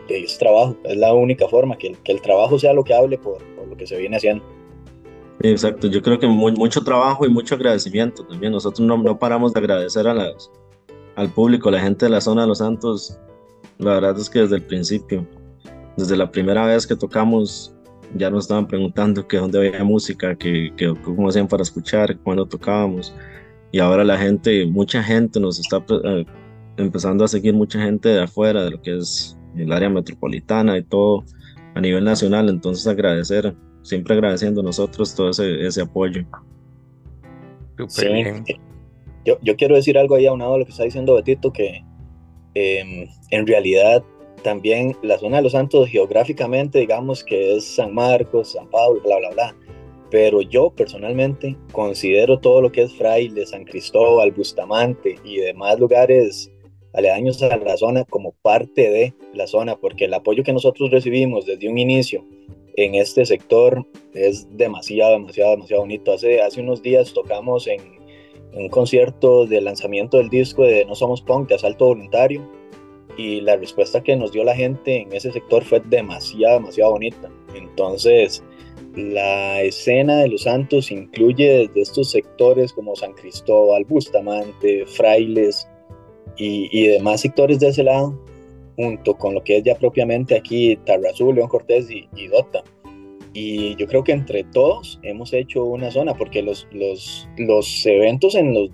es 0.09 0.39
trabajo, 0.39 0.77
es 0.85 0.97
la 0.97 1.13
única 1.13 1.49
forma, 1.49 1.77
que 1.77 1.89
el, 1.89 1.99
que 1.99 2.13
el 2.13 2.23
trabajo 2.23 2.59
sea 2.59 2.73
lo 2.73 2.83
que 2.83 2.95
hable 2.95 3.19
por, 3.19 3.39
por, 3.55 3.69
lo 3.69 3.77
que 3.77 3.87
se 3.87 3.97
viene 3.99 4.17
haciendo. 4.17 4.45
Exacto, 5.41 5.87
yo 5.87 6.03
creo 6.03 6.19
que 6.19 6.27
muy, 6.27 6.53
mucho 6.53 6.83
trabajo 6.83 7.25
y 7.27 7.29
mucho 7.29 7.55
agradecimiento 7.55 8.27
también. 8.27 8.53
Nosotros 8.53 8.81
no, 8.81 8.97
no 8.97 9.19
paramos 9.19 9.53
de 9.53 9.61
agradecer 9.61 10.09
a 10.09 10.15
las, 10.15 10.51
al 11.19 11.29
público, 11.31 11.69
a 11.69 11.73
la 11.73 11.81
gente 11.81 12.07
de 12.07 12.11
la 12.11 12.21
zona 12.21 12.43
de 12.43 12.49
Los 12.49 12.59
Santos. 12.59 13.19
La 13.79 13.95
verdad 13.95 14.17
es 14.17 14.31
que 14.31 14.39
desde 14.39 14.57
el 14.57 14.63
principio, 14.63 15.27
desde 15.97 16.17
la 16.17 16.31
primera 16.31 16.65
vez 16.65 16.87
que 16.87 16.95
tocamos, 16.95 17.75
ya 18.15 18.31
nos 18.31 18.45
estaban 18.45 18.69
preguntando 18.69 19.27
que 19.27 19.37
dónde 19.37 19.59
había 19.59 19.83
música, 19.83 20.37
que, 20.37 20.73
que 20.77 20.95
cómo 21.03 21.29
hacían 21.29 21.49
para 21.49 21.65
escuchar, 21.65 22.17
cuándo 22.21 22.47
tocábamos. 22.47 23.13
Y 23.73 23.81
ahora 23.81 24.05
la 24.05 24.17
gente, 24.17 24.65
mucha 24.67 25.03
gente 25.03 25.41
nos 25.41 25.59
está 25.59 25.85
eh, 26.05 26.25
empezando 26.77 27.25
a 27.25 27.29
seguir, 27.29 27.53
mucha 27.53 27.81
gente 27.83 28.09
de 28.11 28.23
afuera, 28.23 28.63
de 28.63 28.71
lo 28.71 28.81
que 28.81 28.99
es 28.99 29.37
el 29.57 29.73
área 29.73 29.91
metropolitana 29.91 30.79
y 30.79 30.85
todo 30.85 31.25
a 31.75 31.81
nivel 31.81 32.05
nacional. 32.05 32.49
Entonces 32.49 32.87
agradecer, 32.87 33.57
siempre 33.83 34.15
agradeciendo 34.15 34.61
a 34.61 34.65
nosotros 34.65 35.17
todo 35.17 35.31
ese, 35.31 35.67
ese 35.67 35.83
apoyo. 35.83 36.25
Sí. 37.89 38.07
Yo, 39.43 39.57
quiero 39.57 39.75
decir 39.75 39.99
algo 39.99 40.15
ahí 40.15 40.27
aunado 40.27 40.55
a 40.55 40.59
lo 40.59 40.65
que 40.65 40.71
está 40.71 40.85
diciendo 40.85 41.15
Betito, 41.15 41.53
que 41.53 41.83
eh, 42.55 43.09
en 43.31 43.47
realidad 43.47 44.03
también 44.43 44.97
la 45.03 45.19
zona 45.19 45.39
de 45.39 45.43
los 45.43 45.53
santos 45.53 45.89
geográficamente, 45.89 46.79
digamos 46.79 47.25
que 47.25 47.57
es 47.57 47.65
San 47.65 47.95
Marcos, 47.95 48.53
San 48.53 48.69
Pablo, 48.71 49.01
bla, 49.03 49.19
bla, 49.19 49.31
bla. 49.31 49.57
Pero 50.11 50.41
yo 50.41 50.71
personalmente 50.71 51.57
considero 51.73 52.39
todo 52.39 52.63
lo 52.63 52.73
que 52.73 52.83
es 52.83 52.95
Fraile, 52.95 53.45
San 53.45 53.65
Cristóbal, 53.65 54.33
Bustamante 54.33 55.17
y 55.23 55.37
demás 55.37 55.79
lugares 55.79 56.51
aledaños 56.95 57.43
a 57.43 57.55
la 57.57 57.77
zona 57.77 58.05
como 58.05 58.33
parte 58.43 58.89
de 58.91 59.15
la 59.35 59.47
zona, 59.47 59.77
porque 59.77 60.07
el 60.07 60.15
apoyo 60.15 60.43
que 60.43 60.53
nosotros 60.53 60.91
recibimos 60.91 61.45
desde 61.45 61.69
un 61.69 61.77
inicio 61.77 62.25
en 62.77 62.95
este 62.95 63.27
sector 63.27 63.85
es 64.15 64.47
demasiado, 64.57 65.13
demasiado, 65.13 65.51
demasiado 65.51 65.83
bonito. 65.83 66.13
Hace, 66.13 66.41
hace 66.41 66.61
unos 66.61 66.81
días 66.81 67.13
tocamos 67.13 67.67
en 67.67 67.98
un 68.55 68.69
concierto 68.69 69.47
de 69.47 69.61
lanzamiento 69.61 70.17
del 70.17 70.29
disco 70.29 70.63
de 70.63 70.85
No 70.85 70.95
Somos 70.95 71.23
Punk, 71.23 71.49
de 71.49 71.55
Asalto 71.57 71.87
Voluntario, 71.87 72.43
y 73.17 73.41
la 73.41 73.57
respuesta 73.57 74.03
que 74.03 74.17
nos 74.17 74.33
dio 74.33 74.45
la 74.45 74.55
gente 74.55 75.03
en 75.03 75.13
ese 75.13 75.33
sector 75.33 75.65
fue 75.65 75.81
demasiado, 75.81 76.61
demasiado 76.61 76.93
bonita. 76.93 77.29
Entonces, 77.55 78.43
la 78.95 79.63
escena 79.63 80.19
de 80.19 80.29
los 80.29 80.43
santos 80.43 80.91
incluye 80.91 81.67
desde 81.69 81.81
estos 81.81 82.11
sectores 82.11 82.73
como 82.73 82.95
San 82.97 83.13
Cristóbal, 83.13 83.85
Bustamante, 83.85 84.87
Frailes 84.87 85.69
y, 86.37 86.87
demás 86.87 87.21
sectores 87.21 87.59
de 87.59 87.69
ese 87.69 87.83
lado, 87.83 88.17
junto 88.77 89.15
con 89.15 89.35
lo 89.35 89.43
que 89.43 89.59
es 89.59 89.65
ya 89.65 89.75
propiamente 89.75 90.37
aquí 90.37 90.77
Tarrazú, 90.87 91.33
León 91.33 91.49
Cortés 91.49 91.91
y, 91.91 92.09
y 92.15 92.29
Dota. 92.29 92.63
Y 93.35 93.77
yo 93.77 93.87
creo 93.87 94.03
que 94.03 94.13
entre 94.13 94.45
todos 94.45 94.99
hemos 95.03 95.33
hecho 95.33 95.65
una 95.65 95.91
zona, 95.91 96.15
porque 96.15 96.43
los, 96.43 96.67
los, 96.73 97.29
los 97.37 97.87
eventos 97.87 98.35
en 98.35 98.55
los 98.55 98.71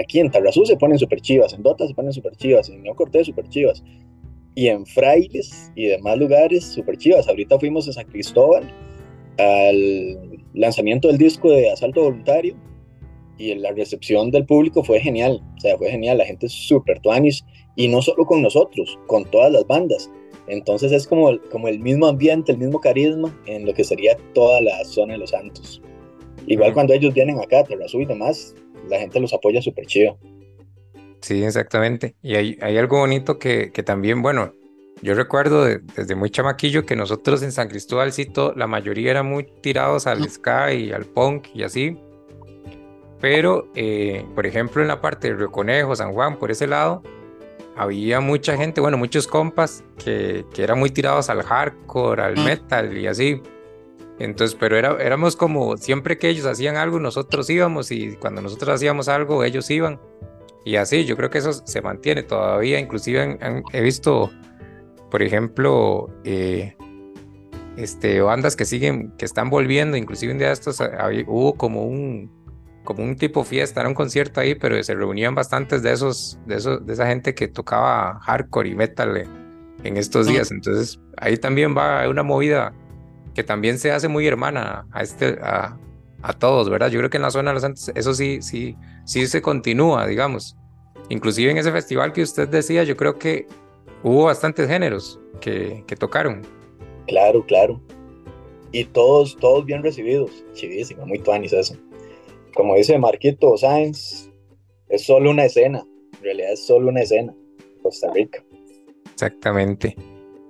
aquí 0.00 0.18
en 0.18 0.30
Tarrazú 0.30 0.66
se 0.66 0.76
ponen 0.76 0.98
super 0.98 1.20
chivas, 1.20 1.52
en 1.52 1.62
Dota 1.62 1.86
se 1.86 1.94
ponen 1.94 2.12
super 2.12 2.34
chivas, 2.36 2.68
en 2.68 2.82
León 2.82 2.96
Cortés 2.96 3.26
super 3.26 3.48
chivas, 3.48 3.82
y 4.54 4.68
en 4.68 4.86
Frailes 4.86 5.70
y 5.74 5.86
demás 5.86 6.18
lugares 6.18 6.64
super 6.64 6.96
chivas. 6.96 7.28
Ahorita 7.28 7.58
fuimos 7.58 7.88
a 7.88 7.92
San 7.92 8.06
Cristóbal 8.06 8.64
al 9.38 10.44
lanzamiento 10.54 11.08
del 11.08 11.18
disco 11.18 11.50
de 11.50 11.70
Asalto 11.70 12.02
Voluntario 12.02 12.56
y 13.38 13.54
la 13.54 13.70
recepción 13.72 14.30
del 14.30 14.46
público 14.46 14.82
fue 14.82 14.98
genial, 14.98 15.42
o 15.56 15.60
sea, 15.60 15.76
fue 15.76 15.90
genial, 15.90 16.18
la 16.18 16.24
gente 16.24 16.46
es 16.46 16.52
súper 16.52 17.00
tuanis 17.00 17.44
y 17.76 17.88
no 17.88 18.00
solo 18.00 18.24
con 18.24 18.40
nosotros, 18.40 18.98
con 19.06 19.30
todas 19.30 19.52
las 19.52 19.66
bandas. 19.66 20.10
Entonces 20.48 20.92
es 20.92 21.06
como, 21.06 21.38
como 21.50 21.68
el 21.68 21.80
mismo 21.80 22.06
ambiente, 22.06 22.52
el 22.52 22.58
mismo 22.58 22.80
carisma 22.80 23.36
en 23.46 23.66
lo 23.66 23.74
que 23.74 23.84
sería 23.84 24.16
toda 24.34 24.60
la 24.60 24.84
zona 24.84 25.14
de 25.14 25.18
Los 25.18 25.30
Santos. 25.30 25.82
Igual 26.46 26.72
cuando 26.72 26.92
ellos 26.92 27.12
vienen 27.14 27.40
acá, 27.40 27.64
Tarrazú 27.64 28.00
y 28.00 28.04
demás, 28.04 28.54
la 28.88 28.98
gente 28.98 29.18
los 29.18 29.32
apoya 29.34 29.60
súper 29.60 29.86
chido. 29.86 30.16
Sí, 31.20 31.42
exactamente. 31.42 32.14
Y 32.22 32.36
hay, 32.36 32.58
hay 32.60 32.78
algo 32.78 32.98
bonito 32.98 33.38
que, 33.38 33.72
que, 33.72 33.82
también, 33.82 34.22
bueno, 34.22 34.52
yo 35.02 35.14
recuerdo 35.14 35.64
desde 35.64 36.14
muy 36.14 36.30
chamaquillo 36.30 36.86
que 36.86 36.94
nosotros 36.94 37.42
en 37.42 37.50
San 37.52 37.68
Cristóbalcito, 37.68 38.54
la 38.54 38.66
mayoría 38.66 39.10
eran 39.10 39.26
muy 39.26 39.44
tirados 39.60 40.06
al 40.06 40.28
ska 40.30 40.72
y 40.72 40.92
al 40.92 41.04
punk 41.04 41.48
y 41.54 41.64
así. 41.64 41.98
Pero, 43.20 43.68
eh, 43.74 44.24
por 44.34 44.46
ejemplo, 44.46 44.82
en 44.82 44.88
la 44.88 45.00
parte 45.00 45.28
de 45.28 45.34
Río 45.34 45.50
Conejo, 45.50 45.96
San 45.96 46.12
Juan, 46.12 46.38
por 46.38 46.50
ese 46.50 46.66
lado, 46.66 47.02
había 47.76 48.20
mucha 48.20 48.56
gente, 48.56 48.80
bueno, 48.80 48.96
muchos 48.96 49.26
compas 49.26 49.84
que, 50.02 50.44
que 50.54 50.62
eran 50.62 50.78
muy 50.78 50.90
tirados 50.90 51.28
al 51.28 51.42
hardcore, 51.42 52.22
al 52.22 52.36
metal 52.36 52.96
y 52.96 53.06
así. 53.06 53.42
Entonces, 54.18 54.56
pero 54.58 54.76
era, 54.76 54.96
éramos 55.00 55.36
como 55.36 55.76
siempre 55.76 56.16
que 56.18 56.28
ellos 56.28 56.46
hacían 56.46 56.76
algo, 56.76 56.98
nosotros 56.98 57.48
íbamos 57.50 57.90
y 57.90 58.16
cuando 58.16 58.40
nosotros 58.40 58.76
hacíamos 58.76 59.08
algo, 59.08 59.44
ellos 59.44 59.70
iban. 59.70 60.00
Y 60.64 60.76
así, 60.76 61.04
yo 61.04 61.16
creo 61.16 61.30
que 61.30 61.38
eso 61.38 61.52
se 61.52 61.82
mantiene 61.82 62.22
todavía. 62.22 62.80
Inclusive 62.80 63.38
he 63.72 63.80
visto, 63.82 64.30
por 65.10 65.22
ejemplo, 65.22 66.08
eh, 66.24 66.76
este, 67.76 68.20
bandas 68.20 68.56
que 68.56 68.64
siguen, 68.64 69.12
que 69.18 69.26
están 69.26 69.50
volviendo, 69.50 69.96
inclusive 69.96 70.32
un 70.32 70.38
día 70.38 70.48
de 70.48 70.54
estos 70.54 70.80
hubo 71.26 71.54
como 71.54 71.84
un, 71.84 72.32
como 72.86 73.04
un 73.04 73.16
tipo 73.16 73.44
fiesta, 73.44 73.80
era 73.80 73.88
un 73.90 73.94
concierto 73.94 74.40
ahí, 74.40 74.54
pero 74.54 74.82
se 74.82 74.94
reunían 74.94 75.34
bastantes 75.34 75.82
de 75.82 75.92
esos, 75.92 76.38
de 76.46 76.56
esos, 76.56 76.86
de 76.86 76.92
esa 76.94 77.06
gente 77.06 77.34
que 77.34 77.48
tocaba 77.48 78.18
hardcore 78.20 78.70
y 78.70 78.74
metal 78.74 79.28
en 79.84 79.96
estos 79.98 80.26
días. 80.26 80.50
Entonces 80.50 80.98
ahí 81.18 81.36
también 81.36 81.76
va 81.76 82.08
una 82.08 82.22
movida 82.22 82.72
que 83.34 83.44
también 83.44 83.78
se 83.78 83.92
hace 83.92 84.08
muy 84.08 84.26
hermana 84.26 84.86
a 84.92 85.02
este, 85.02 85.38
a, 85.42 85.76
a 86.22 86.32
todos, 86.32 86.70
¿verdad? 86.70 86.88
Yo 86.88 86.98
creo 87.00 87.10
que 87.10 87.18
en 87.18 87.22
la 87.22 87.30
zona 87.30 87.50
de 87.50 87.54
los 87.54 87.62
Santos 87.62 87.92
eso 87.94 88.14
sí, 88.14 88.40
sí, 88.40 88.74
sí 89.04 89.26
se 89.26 89.42
continúa, 89.42 90.06
digamos. 90.06 90.56
Inclusive 91.10 91.50
en 91.50 91.58
ese 91.58 91.70
festival 91.70 92.12
que 92.12 92.22
usted 92.22 92.48
decía, 92.48 92.82
yo 92.84 92.96
creo 92.96 93.18
que 93.18 93.46
hubo 94.02 94.24
bastantes 94.24 94.68
géneros 94.68 95.20
que, 95.40 95.84
que 95.86 95.96
tocaron. 95.96 96.42
Claro, 97.06 97.44
claro. 97.44 97.80
Y 98.72 98.84
todos, 98.84 99.36
todos 99.36 99.64
bien 99.64 99.82
recibidos. 99.82 100.30
Chivísimo, 100.54 101.06
muy 101.06 101.18
tuanis 101.18 101.52
eso. 101.52 101.76
Como 102.56 102.74
dice 102.74 102.98
Marquito 102.98 103.56
Sáenz, 103.58 104.30
es 104.88 105.04
solo 105.04 105.30
una 105.30 105.44
escena. 105.44 105.84
En 106.16 106.24
realidad 106.24 106.52
es 106.52 106.66
solo 106.66 106.88
una 106.88 107.02
escena. 107.02 107.34
Costa 107.82 108.10
Rica. 108.14 108.42
Exactamente. 109.12 109.94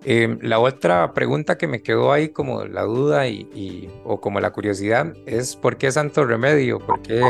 Em, 0.05 0.39
la 0.41 0.61
otra 0.61 1.13
pregunta 1.15 1.59
que 1.59 1.67
me 1.67 1.83
quedó 1.83 2.13
ahí 2.13 2.29
como 2.29 2.65
la 2.65 2.83
duda 2.83 3.27
y, 3.27 3.91
o 4.05 4.21
como 4.21 4.39
la 4.39 4.53
curiosidad 4.53 5.15
es 5.27 5.57
¿por 5.57 5.79
qué 5.79 5.91
Santo 5.91 6.25
Remedio? 6.25 6.79
¿Por 6.79 7.03
qué? 7.03 7.21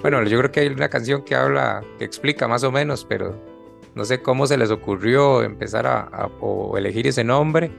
Bueno, 0.00 0.22
yo 0.24 0.38
creo 0.38 0.50
que 0.50 0.60
hay 0.60 0.68
una 0.68 0.88
canción 0.88 1.22
que 1.22 1.34
habla, 1.34 1.84
que 1.98 2.06
explica 2.06 2.48
más 2.48 2.64
o 2.64 2.72
menos, 2.72 3.04
pero 3.04 3.38
no 3.94 4.06
sé 4.06 4.22
cómo 4.22 4.46
se 4.46 4.56
les 4.56 4.70
ocurrió 4.70 5.42
empezar 5.42 5.86
a, 5.86 6.30
o 6.40 6.78
elegir 6.78 7.06
ese 7.06 7.22
nombre 7.22 7.70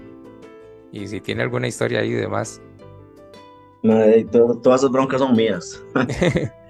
y 0.91 1.08
si 1.08 1.19
tiene 1.19 1.41
alguna 1.41 1.67
historia 1.67 2.02
ahí 2.02 2.10
y 2.10 2.13
demás. 2.13 2.62
Todas 3.82 4.82
esas 4.82 4.92
broncas 4.92 5.20
son 5.20 5.36
mías. 5.36 5.84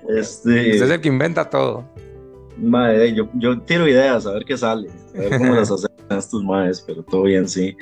este... 0.09 0.71
Usted 0.71 0.83
es 0.83 0.89
el 0.91 1.01
que 1.01 1.07
inventa 1.09 1.49
todo. 1.49 1.85
Madre, 2.57 3.13
yo, 3.13 3.29
yo 3.35 3.59
tiro 3.61 3.87
ideas 3.87 4.25
a 4.25 4.33
ver 4.33 4.43
qué 4.43 4.57
sale, 4.57 4.89
a 5.15 5.19
ver 5.19 5.37
cómo 5.37 5.53
las 5.53 5.71
hacemos 5.71 5.97
estos 6.09 6.43
maes, 6.43 6.81
pero 6.81 7.03
todo 7.03 7.23
bien, 7.23 7.47
sí. 7.47 7.75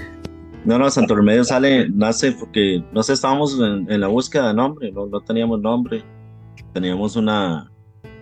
No, 0.66 0.80
no, 0.80 0.90
Santo 0.90 1.16
Remedio 1.16 1.44
sale, 1.44 1.88
nace 1.90 2.32
porque, 2.32 2.84
no 2.92 3.04
sé, 3.04 3.14
estábamos 3.14 3.58
en, 3.60 4.02
la 4.02 4.08
búsqueda 4.08 4.48
de 4.48 4.56
nombre, 4.56 4.92
no, 4.92 5.06
no, 5.06 5.22
teníamos 5.22 5.62
nombre. 5.62 6.04
Teníamos 6.74 7.16
una, 7.16 7.72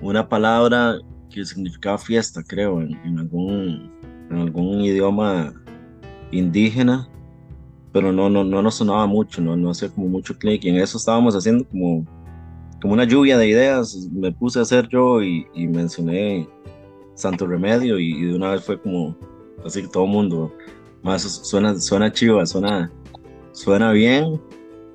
una 0.01 0.27
palabra 0.27 0.97
que 1.29 1.45
significaba 1.45 1.97
fiesta, 1.97 2.43
creo, 2.45 2.81
en, 2.81 3.17
algún, 3.17 3.91
en 4.29 4.37
algún 4.37 4.81
idioma 4.81 5.53
indígena, 6.31 7.07
pero 7.93 8.11
no, 8.11 8.29
no, 8.29 8.43
no 8.43 8.61
nos 8.61 8.75
sonaba 8.75 9.05
mucho, 9.05 9.41
no, 9.41 9.55
no 9.55 9.69
hacía 9.69 9.89
como 9.89 10.07
mucho 10.07 10.37
clic. 10.37 10.65
Y 10.65 10.69
en 10.69 10.77
eso 10.77 10.97
estábamos 10.97 11.35
haciendo 11.35 11.63
como, 11.69 12.05
como 12.81 12.93
una 12.93 13.05
lluvia 13.05 13.37
de 13.37 13.47
ideas. 13.47 14.09
Me 14.11 14.31
puse 14.31 14.59
a 14.59 14.63
hacer 14.63 14.89
yo 14.89 15.21
y, 15.21 15.45
mencioné 15.55 16.49
Santo 17.13 17.45
Remedio 17.45 17.99
y, 17.99 18.11
y 18.11 18.25
de 18.25 18.35
una 18.35 18.51
vez 18.51 18.63
fue 18.63 18.81
como, 18.81 19.15
así 19.63 19.83
que 19.83 19.87
todo 19.87 20.05
el 20.05 20.11
mundo, 20.11 20.51
más 21.03 21.21
suena, 21.21 21.79
suena 21.79 22.11
chiva, 22.11 22.45
suena, 22.45 22.91
suena 23.51 23.91
bien 23.91 24.41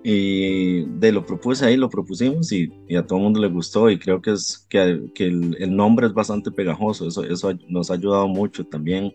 y 0.03 0.85
de 0.99 1.13
lo 1.13 1.25
propuse 1.25 1.67
ahí, 1.67 1.77
lo 1.77 1.91
propusimos 1.91 2.51
y, 2.53 2.73
a 2.97 3.07
todo 3.07 3.19
el 3.19 3.25
mundo 3.25 3.41
le 3.41 3.49
gustó 3.49 3.91
y 3.91 3.99
creo 3.99 4.23
que 4.23 4.33
es 4.33 4.67
que, 4.69 5.11
que 5.15 5.27
el, 5.27 5.77
nombre 5.77 6.07
es 6.07 6.15
bastante 6.15 6.51
pegajoso, 6.51 7.07
eso, 7.07 7.23
eso 7.25 7.53
nos 7.69 7.91
ha 7.91 7.95
ayudado 7.95 8.27
mucho 8.27 8.65
también, 8.65 9.13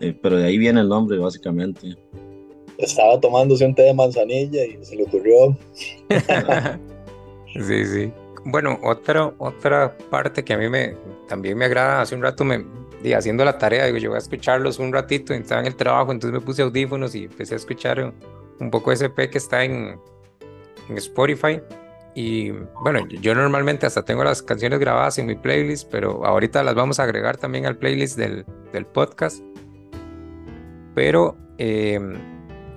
eh, 0.00 0.18
pero 0.20 0.36
de 0.36 0.44
ahí 0.44 0.58
viene 0.58 0.80
el 0.80 0.88
nombre 0.88 1.18
básicamente. 1.18 1.96
Estaba 2.82 3.20
tomándose 3.20 3.64
un 3.64 3.74
té 3.74 3.82
de 3.82 3.94
manzanilla 3.94 4.64
y 4.64 4.84
se 4.84 4.96
le 4.96 5.04
ocurrió. 5.04 5.56
sí, 7.54 7.84
sí. 7.86 8.12
Bueno, 8.44 8.78
otra, 8.82 9.32
otra 9.38 9.96
parte 10.10 10.44
que 10.44 10.52
a 10.52 10.58
mí 10.58 10.68
me, 10.68 10.96
también 11.28 11.56
me 11.56 11.66
agrada, 11.66 12.00
hace 12.00 12.14
un 12.14 12.22
rato 12.22 12.44
me, 12.44 12.64
haciendo 13.14 13.44
la 13.44 13.56
tarea, 13.56 13.86
digo, 13.86 13.98
yo 13.98 14.10
voy 14.10 14.16
a 14.16 14.18
escucharlos 14.18 14.78
un 14.78 14.92
ratito, 14.92 15.32
estaba 15.32 15.60
en 15.60 15.68
el 15.68 15.76
trabajo, 15.76 16.12
entonces 16.12 16.38
me 16.38 16.44
puse 16.44 16.62
audífonos 16.62 17.14
y 17.14 17.24
empecé 17.24 17.54
a 17.54 17.56
escuchar 17.56 18.12
un 18.58 18.70
poco 18.70 18.92
ese 18.92 19.08
P 19.10 19.30
que 19.30 19.38
está 19.38 19.64
en, 19.64 19.98
en 20.88 20.98
Spotify. 20.98 21.60
Y 22.14 22.50
bueno, 22.82 23.06
yo 23.08 23.34
normalmente 23.34 23.86
hasta 23.86 24.04
tengo 24.04 24.22
las 24.22 24.42
canciones 24.42 24.78
grabadas 24.78 25.18
en 25.18 25.26
mi 25.26 25.34
playlist, 25.34 25.88
pero 25.90 26.24
ahorita 26.26 26.62
las 26.62 26.74
vamos 26.74 27.00
a 27.00 27.04
agregar 27.04 27.38
también 27.38 27.64
al 27.64 27.76
playlist 27.76 28.18
del, 28.18 28.44
del 28.72 28.86
podcast. 28.86 29.42
Pero 30.94 31.36
em, 31.58 32.31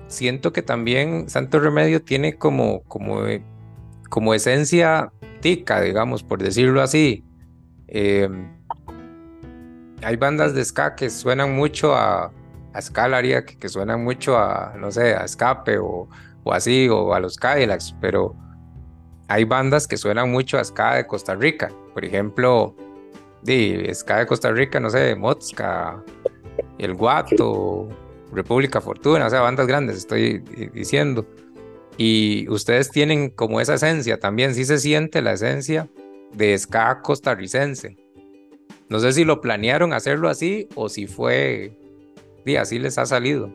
siento 0.08 0.52
que 0.52 0.62
también 0.62 1.28
Santo 1.28 1.60
Remedio 1.60 2.02
tiene 2.02 2.36
como, 2.36 2.82
como, 2.84 3.22
como 4.08 4.34
esencia 4.34 5.12
tica, 5.40 5.80
digamos, 5.80 6.22
por 6.22 6.42
decirlo 6.42 6.82
así. 6.82 7.24
Eh, 7.88 8.28
hay 10.02 10.16
bandas 10.16 10.54
de 10.54 10.64
ska 10.64 10.94
que 10.94 11.10
suenan 11.10 11.54
mucho 11.54 11.94
a, 11.94 12.32
a 12.72 12.82
Scalaria, 12.82 13.44
que, 13.44 13.58
que, 13.58 13.68
suenan 13.68 14.04
mucho 14.04 14.36
a, 14.36 14.74
no 14.78 14.90
sé, 14.90 15.14
a 15.14 15.24
Escape 15.24 15.78
o, 15.78 16.08
o 16.44 16.52
así, 16.52 16.88
o 16.88 17.14
a 17.14 17.20
los 17.20 17.36
Cadillacs, 17.36 17.94
pero 18.00 18.36
hay 19.28 19.44
bandas 19.44 19.88
que 19.88 19.96
suenan 19.96 20.30
mucho 20.30 20.58
a 20.58 20.64
ska 20.64 20.94
de 20.94 21.06
Costa 21.06 21.34
Rica. 21.34 21.70
Por 21.94 22.04
ejemplo, 22.04 22.76
de 23.42 23.92
ska 23.94 24.18
de 24.18 24.26
Costa 24.26 24.52
Rica, 24.52 24.78
no 24.78 24.90
sé, 24.90 25.16
Mozca, 25.16 26.02
El 26.78 26.94
Guato, 26.94 27.88
República 28.36 28.80
Fortuna, 28.80 29.26
o 29.26 29.30
sea, 29.30 29.40
bandas 29.40 29.66
grandes, 29.66 29.96
estoy 29.96 30.40
diciendo. 30.72 31.26
Y 31.96 32.46
ustedes 32.50 32.90
tienen 32.90 33.30
como 33.30 33.60
esa 33.60 33.74
esencia 33.74 34.20
también, 34.20 34.54
sí 34.54 34.64
se 34.64 34.78
siente 34.78 35.22
la 35.22 35.32
esencia 35.32 35.88
de 36.34 36.56
ska 36.56 37.00
costarricense. 37.02 37.96
No 38.88 39.00
sé 39.00 39.12
si 39.12 39.24
lo 39.24 39.40
planearon 39.40 39.92
hacerlo 39.92 40.28
así 40.28 40.68
o 40.74 40.88
si 40.88 41.06
fue, 41.06 41.72
y 42.44 42.56
así 42.56 42.78
les 42.78 42.98
ha 42.98 43.06
salido. 43.06 43.50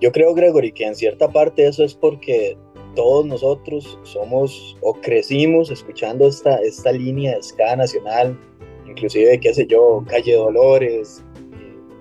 Yo 0.00 0.12
creo, 0.12 0.34
Gregory, 0.34 0.72
que 0.72 0.84
en 0.84 0.94
cierta 0.94 1.28
parte 1.28 1.66
eso 1.66 1.84
es 1.84 1.94
porque 1.94 2.58
todos 2.94 3.24
nosotros 3.26 3.98
somos 4.02 4.76
o 4.82 4.92
crecimos 4.94 5.70
escuchando 5.70 6.26
esta, 6.26 6.56
esta 6.56 6.90
línea 6.92 7.36
de 7.36 7.42
ska 7.42 7.76
nacional, 7.76 8.38
inclusive, 8.86 9.38
qué 9.38 9.54
sé 9.54 9.66
yo, 9.66 10.04
Calle 10.08 10.34
Dolores, 10.34 11.24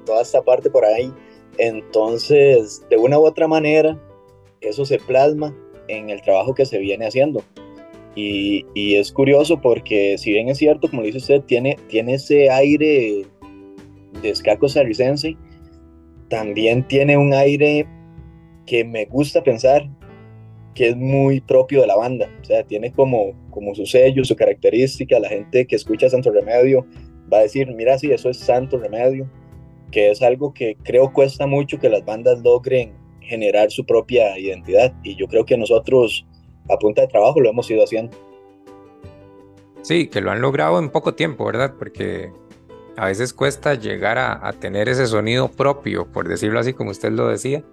toda 0.06 0.24
esta 0.24 0.42
parte 0.42 0.70
por 0.70 0.84
ahí. 0.84 1.14
Entonces, 1.58 2.84
de 2.90 2.98
una 2.98 3.20
u 3.20 3.26
otra 3.26 3.48
manera, 3.48 4.00
eso 4.62 4.86
se 4.86 5.00
plasma 5.00 5.56
en 5.88 6.10
el 6.10 6.22
trabajo 6.22 6.54
que 6.54 6.66
se 6.66 6.80
viene 6.80 7.08
haciendo. 7.08 7.44
Y, 8.16 8.66
es 8.96 9.12
curioso 9.12 9.62
porque 9.62 10.18
si 10.18 10.32
bien 10.32 10.50
es 10.50 10.58
cierto, 10.58 10.90
como 10.90 11.04
dice 11.04 11.20
usted, 11.20 11.42
tiene, 11.42 11.78
tiene 11.88 12.16
ese 12.16 12.50
aire 12.50 13.26
de 14.24 14.36
ska 14.36 14.58
costarricense, 14.58 15.38
también 16.28 16.88
tiene 16.88 17.16
un 17.16 17.32
aire 17.34 17.86
que 18.66 18.84
me 18.84 19.06
gusta 19.06 19.44
pensar 19.44 19.88
que 20.74 20.90
es 20.90 20.98
muy 20.98 21.42
propio 21.42 21.82
de 21.82 21.88
la 21.88 21.96
banda. 21.96 22.28
O 22.42 22.44
sea, 22.44 22.64
tiene 22.64 22.92
como, 22.92 23.34
como 23.52 23.76
su 23.76 23.86
sello, 23.86 24.24
su 24.24 24.36
característica. 24.36 25.20
La 25.20 25.30
gente 25.30 25.68
que 25.68 25.76
escucha 25.76 26.10
Santo 26.10 26.32
Remedio 26.32 26.88
va 27.32 27.40
a 27.40 27.42
decir, 27.42 27.68
mira, 27.74 28.00
sí, 28.00 28.12
eso 28.12 28.30
es 28.30 28.38
Santo 28.38 28.78
Remedio, 28.80 29.30
que 29.92 30.12
es 30.12 30.22
algo 30.22 30.54
que 30.54 30.78
creo 30.84 31.12
cuesta 31.12 31.48
mucho 31.48 31.80
que 31.80 31.90
las 31.90 32.04
bandas 32.06 32.40
logren 32.44 32.94
generar 33.22 33.72
su 33.72 33.86
propia 33.86 34.38
identidad. 34.38 34.94
Y 35.04 35.16
yo 35.16 35.28
creo 35.28 35.46
que 35.46 35.58
nosotros 35.58 36.26
a 36.70 36.78
punta 36.78 37.02
de 37.02 37.08
trabajo 37.08 37.40
lo 37.40 37.50
hemos 37.50 37.70
ido 37.70 37.84
haciendo. 37.84 38.16
Sí, 39.82 40.08
que 40.08 40.22
lo 40.22 40.32
han 40.32 40.42
logrado 40.42 40.80
en 40.80 40.90
poco 40.90 41.14
tiempo, 41.14 41.46
¿verdad? 41.46 41.74
Porque 41.78 42.32
a 42.98 43.06
veces 43.06 43.34
cuesta 43.34 43.76
llegar 43.76 44.18
a, 44.18 44.52
tener 44.54 44.90
ese 44.90 45.08
sonido 45.08 45.50
propio, 45.50 46.12
por 46.12 46.28
decirlo 46.28 46.60
así, 46.60 46.74
como 46.74 46.92
usted 46.92 47.12
lo 47.12 47.28
decía. 47.28 47.64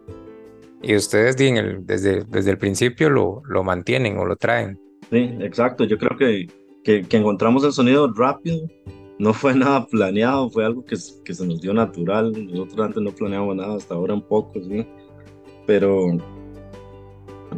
Y 0.83 0.95
ustedes 0.95 1.37
desde, 1.37 2.25
desde 2.25 2.51
el 2.51 2.59
principio 2.59 3.09
lo, 3.09 3.43
lo 3.47 3.65
mantienen 3.65 4.19
o 4.19 4.27
lo 4.27 4.37
traen. 4.37 4.79
Sí, 5.11 5.31
exacto. 5.41 5.85
Yo 5.85 5.97
creo 5.97 6.17
que, 6.17 6.47
que, 6.85 7.17
encontramos 7.17 7.65
el 7.65 7.73
sonido 7.73 8.13
rápido. 8.15 8.69
No 9.19 9.33
fue 9.33 9.55
nada 9.55 9.87
planeado, 9.87 10.51
fue 10.51 10.65
algo 10.65 10.85
que, 10.85 10.97
que 11.25 11.35
se 11.35 11.47
nos 11.47 11.61
dio 11.61 11.73
natural. 11.73 12.33
Nosotros 12.47 12.87
antes 12.87 13.03
no 13.03 13.11
planeamos 13.13 13.57
nada, 13.57 13.77
hasta 13.77 13.95
ahora 13.95 14.15
un 14.15 14.23
poco, 14.23 14.53
sí. 14.55 14.87
Pero 15.67 16.11
en 16.11 16.21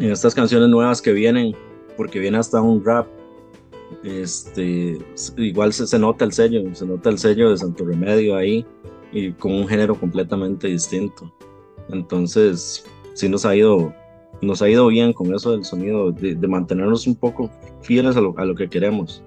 estas 0.00 0.34
canciones 0.34 0.68
nuevas 0.68 1.00
que 1.00 1.12
vienen, 1.12 1.54
porque 1.96 2.18
viene 2.18 2.38
hasta 2.38 2.60
un 2.60 2.84
rap, 2.84 3.06
este, 4.04 4.98
igual 5.36 5.72
se, 5.72 5.86
se, 5.86 5.98
nota 5.98 6.24
el 6.24 6.32
sello, 6.32 6.62
se 6.74 6.86
nota 6.86 7.08
el 7.08 7.18
sello 7.18 7.50
de 7.50 7.56
Santo 7.56 7.84
Remedio 7.84 8.36
ahí, 8.36 8.66
y 9.12 9.32
con 9.32 9.52
un 9.52 9.66
género 9.66 9.94
completamente 9.94 10.68
distinto. 10.68 11.32
Entonces, 11.88 12.84
sí 13.14 13.28
nos 13.28 13.46
ha 13.46 13.54
ido, 13.54 13.94
nos 14.42 14.60
ha 14.62 14.68
ido 14.68 14.86
bien 14.88 15.12
con 15.12 15.34
eso 15.34 15.52
del 15.52 15.64
sonido, 15.64 16.12
de, 16.12 16.34
mantenernos 16.46 17.06
un 17.06 17.14
poco 17.14 17.50
fieles 17.82 18.16
a 18.16 18.20
lo, 18.20 18.34
a 18.38 18.44
lo, 18.44 18.54
que 18.54 18.68
queremos. 18.68 19.22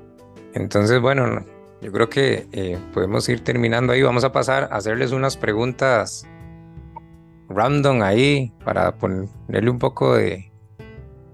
Entonces, 0.53 1.01
bueno, 1.01 1.43
yo 1.81 1.91
creo 1.91 2.09
que 2.09 2.47
eh, 2.51 2.77
podemos 2.93 3.27
ir 3.29 3.43
terminando 3.43 3.93
ahí. 3.93 4.01
Vamos 4.01 4.23
a 4.23 4.31
pasar 4.31 4.63
a 4.71 4.77
hacerles 4.77 5.11
unas 5.11 5.37
preguntas 5.37 6.27
random 7.47 8.01
ahí 8.01 8.53
para 8.63 8.95
ponerle 8.95 9.69
un 9.69 9.79
poco 9.79 10.15
de, 10.15 10.51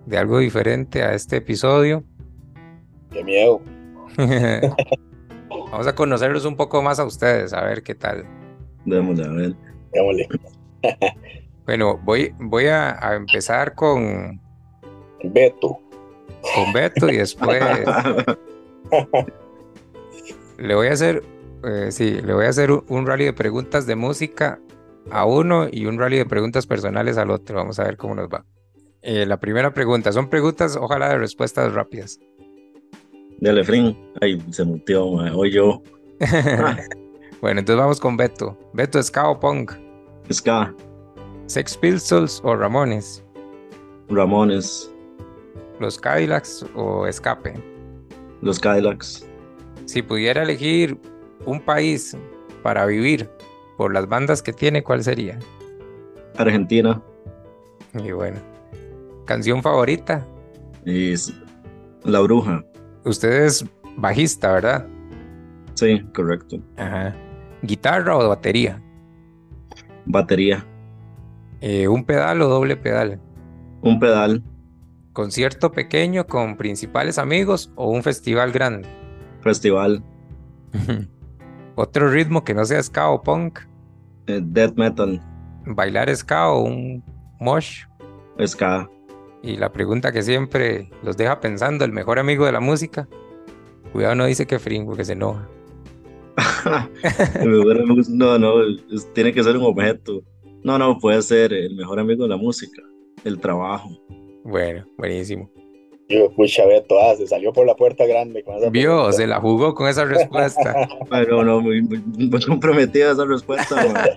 de 0.05 0.17
algo 0.17 0.39
diferente 0.39 1.03
a 1.03 1.13
este 1.13 1.37
episodio. 1.37 2.03
Qué 3.11 3.23
miedo. 3.23 3.61
Vamos 5.71 5.87
a 5.87 5.95
conocerlos 5.95 6.45
un 6.45 6.55
poco 6.55 6.81
más 6.81 6.99
a 6.99 7.05
ustedes, 7.05 7.53
a 7.53 7.63
ver 7.63 7.81
qué 7.81 7.95
tal. 7.95 8.25
Démosle, 8.85 9.25
a 9.25 9.29
ver. 9.29 9.55
Démosle. 9.93 10.27
bueno, 11.65 11.97
voy, 12.03 12.33
voy 12.39 12.67
a, 12.67 12.97
empezar 13.15 13.73
con 13.73 14.39
Beto. 15.23 15.79
Con 16.53 16.71
Beto 16.71 17.09
y 17.09 17.17
después 17.17 17.63
le 20.57 20.75
voy 20.75 20.87
a 20.87 20.93
hacer, 20.93 21.23
eh, 21.63 21.91
sí, 21.91 22.21
le 22.21 22.33
voy 22.33 22.45
a 22.45 22.49
hacer 22.49 22.71
un 22.71 23.05
rally 23.05 23.25
de 23.25 23.33
preguntas 23.33 23.85
de 23.85 23.95
música 23.95 24.59
a 25.11 25.25
uno 25.25 25.67
y 25.71 25.85
un 25.85 25.99
rally 25.99 26.17
de 26.17 26.25
preguntas 26.25 26.65
personales 26.65 27.17
al 27.17 27.31
otro. 27.31 27.57
Vamos 27.57 27.79
a 27.79 27.83
ver 27.83 27.97
cómo 27.97 28.15
nos 28.15 28.27
va. 28.29 28.45
Eh, 29.01 29.25
la 29.25 29.39
primera 29.39 29.73
pregunta, 29.73 30.11
son 30.11 30.29
preguntas, 30.29 30.75
ojalá 30.75 31.09
de 31.09 31.19
respuestas 31.19 31.73
rápidas. 31.73 32.19
Dale, 33.39 33.63
Frin. 33.63 33.95
Ay, 34.21 34.41
se 34.51 34.63
mutió, 34.63 35.05
hoy 35.05 35.51
yo. 35.51 35.81
bueno, 37.41 37.59
entonces 37.59 37.77
vamos 37.77 37.99
con 37.99 38.17
Beto. 38.17 38.57
Beto, 38.73 39.01
¿ska 39.03 39.29
o 39.29 39.39
punk? 39.39 39.73
Ska. 40.31 40.73
¿Sex 41.47 41.77
Pistols 41.77 42.41
o 42.43 42.55
Ramones? 42.55 43.23
Ramones. 44.09 44.91
¿Los 45.79 45.99
Cadillacs 45.99 46.65
o 46.73 47.05
Escape? 47.05 47.53
Los 48.41 48.59
Cadillacs. 48.59 49.27
Si 49.85 50.01
pudiera 50.01 50.43
elegir 50.43 50.99
un 51.45 51.59
país 51.61 52.17
para 52.63 52.85
vivir 52.85 53.29
por 53.77 53.93
las 53.93 54.07
bandas 54.07 54.41
que 54.41 54.53
tiene, 54.53 54.83
¿cuál 54.83 55.03
sería? 55.03 55.39
Argentina. 56.37 57.01
Y 57.93 58.11
bueno. 58.11 58.39
¿Canción 59.25 59.61
favorita? 59.61 60.25
Es 60.85 61.33
La 62.03 62.19
Bruja. 62.19 62.63
Usted 63.05 63.45
es 63.45 63.65
bajista, 63.97 64.53
¿verdad? 64.53 64.87
Sí, 65.75 66.01
correcto. 66.13 66.57
Ajá. 66.77 67.15
¿Guitarra 67.61 68.17
o 68.17 68.29
batería? 68.29 68.81
Batería. 70.05 70.65
Eh, 71.61 71.87
¿Un 71.87 72.03
pedal 72.03 72.41
o 72.41 72.47
doble 72.47 72.75
pedal? 72.75 73.19
Un 73.81 73.99
pedal. 73.99 74.43
¿Concierto 75.13 75.71
pequeño 75.71 76.27
con 76.27 76.57
principales 76.57 77.17
amigos 77.17 77.71
o 77.75 77.89
un 77.89 78.03
festival 78.03 78.51
grande? 78.51 78.87
Festival. 79.45 80.03
¿Otro 81.75 82.09
ritmo 82.09 82.43
que 82.43 82.55
no 82.55 82.65
sea 82.65 82.81
ska 82.81 83.11
o 83.11 83.21
punk? 83.21 83.59
Eh, 84.25 84.41
death 84.43 84.75
metal. 84.75 85.21
¿Bailar 85.67 86.13
ska 86.15 86.49
o 86.49 86.63
un 86.63 87.03
mosh? 87.39 87.83
Ska. 88.43 88.89
Y 89.43 89.57
la 89.57 89.71
pregunta 89.71 90.11
que 90.11 90.23
siempre 90.23 90.89
los 91.03 91.15
deja 91.15 91.39
pensando, 91.39 91.85
el 91.85 91.91
mejor 91.91 92.17
amigo 92.17 92.47
de 92.47 92.53
la 92.53 92.59
música. 92.59 93.07
Cuidado, 93.93 94.15
no 94.15 94.25
dice 94.25 94.47
que 94.47 94.57
fringo, 94.57 94.95
que 94.95 95.05
se 95.05 95.13
enoja. 95.13 95.47
no, 98.09 98.39
no, 98.39 98.53
tiene 99.13 99.31
que 99.31 99.43
ser 99.43 99.57
un 99.57 99.63
objeto. 99.63 100.23
No, 100.63 100.79
no, 100.79 100.97
puede 100.97 101.21
ser 101.21 101.53
el 101.53 101.75
mejor 101.75 101.99
amigo 101.99 102.23
de 102.23 102.29
la 102.29 102.37
música, 102.37 102.81
el 103.23 103.39
trabajo. 103.39 103.91
Bueno, 104.43 104.87
buenísimo. 104.97 105.51
Yo, 106.07 106.31
pucha, 106.31 106.65
Beto, 106.65 106.99
ah, 106.99 107.15
se 107.15 107.25
salió 107.25 107.51
por 107.51 107.65
la 107.65 107.75
puerta 107.75 108.05
grande. 108.05 108.45
Vio, 108.71 109.11
se 109.11 109.25
la 109.25 109.39
jugó 109.39 109.73
con 109.73 109.87
esa 109.87 110.05
respuesta. 110.05 110.87
Pero 111.09 111.43
no, 111.43 111.61
muy, 111.61 111.81
muy, 111.81 112.45
comprometida 112.45 113.11
esa 113.11 113.25
respuesta. 113.25 113.75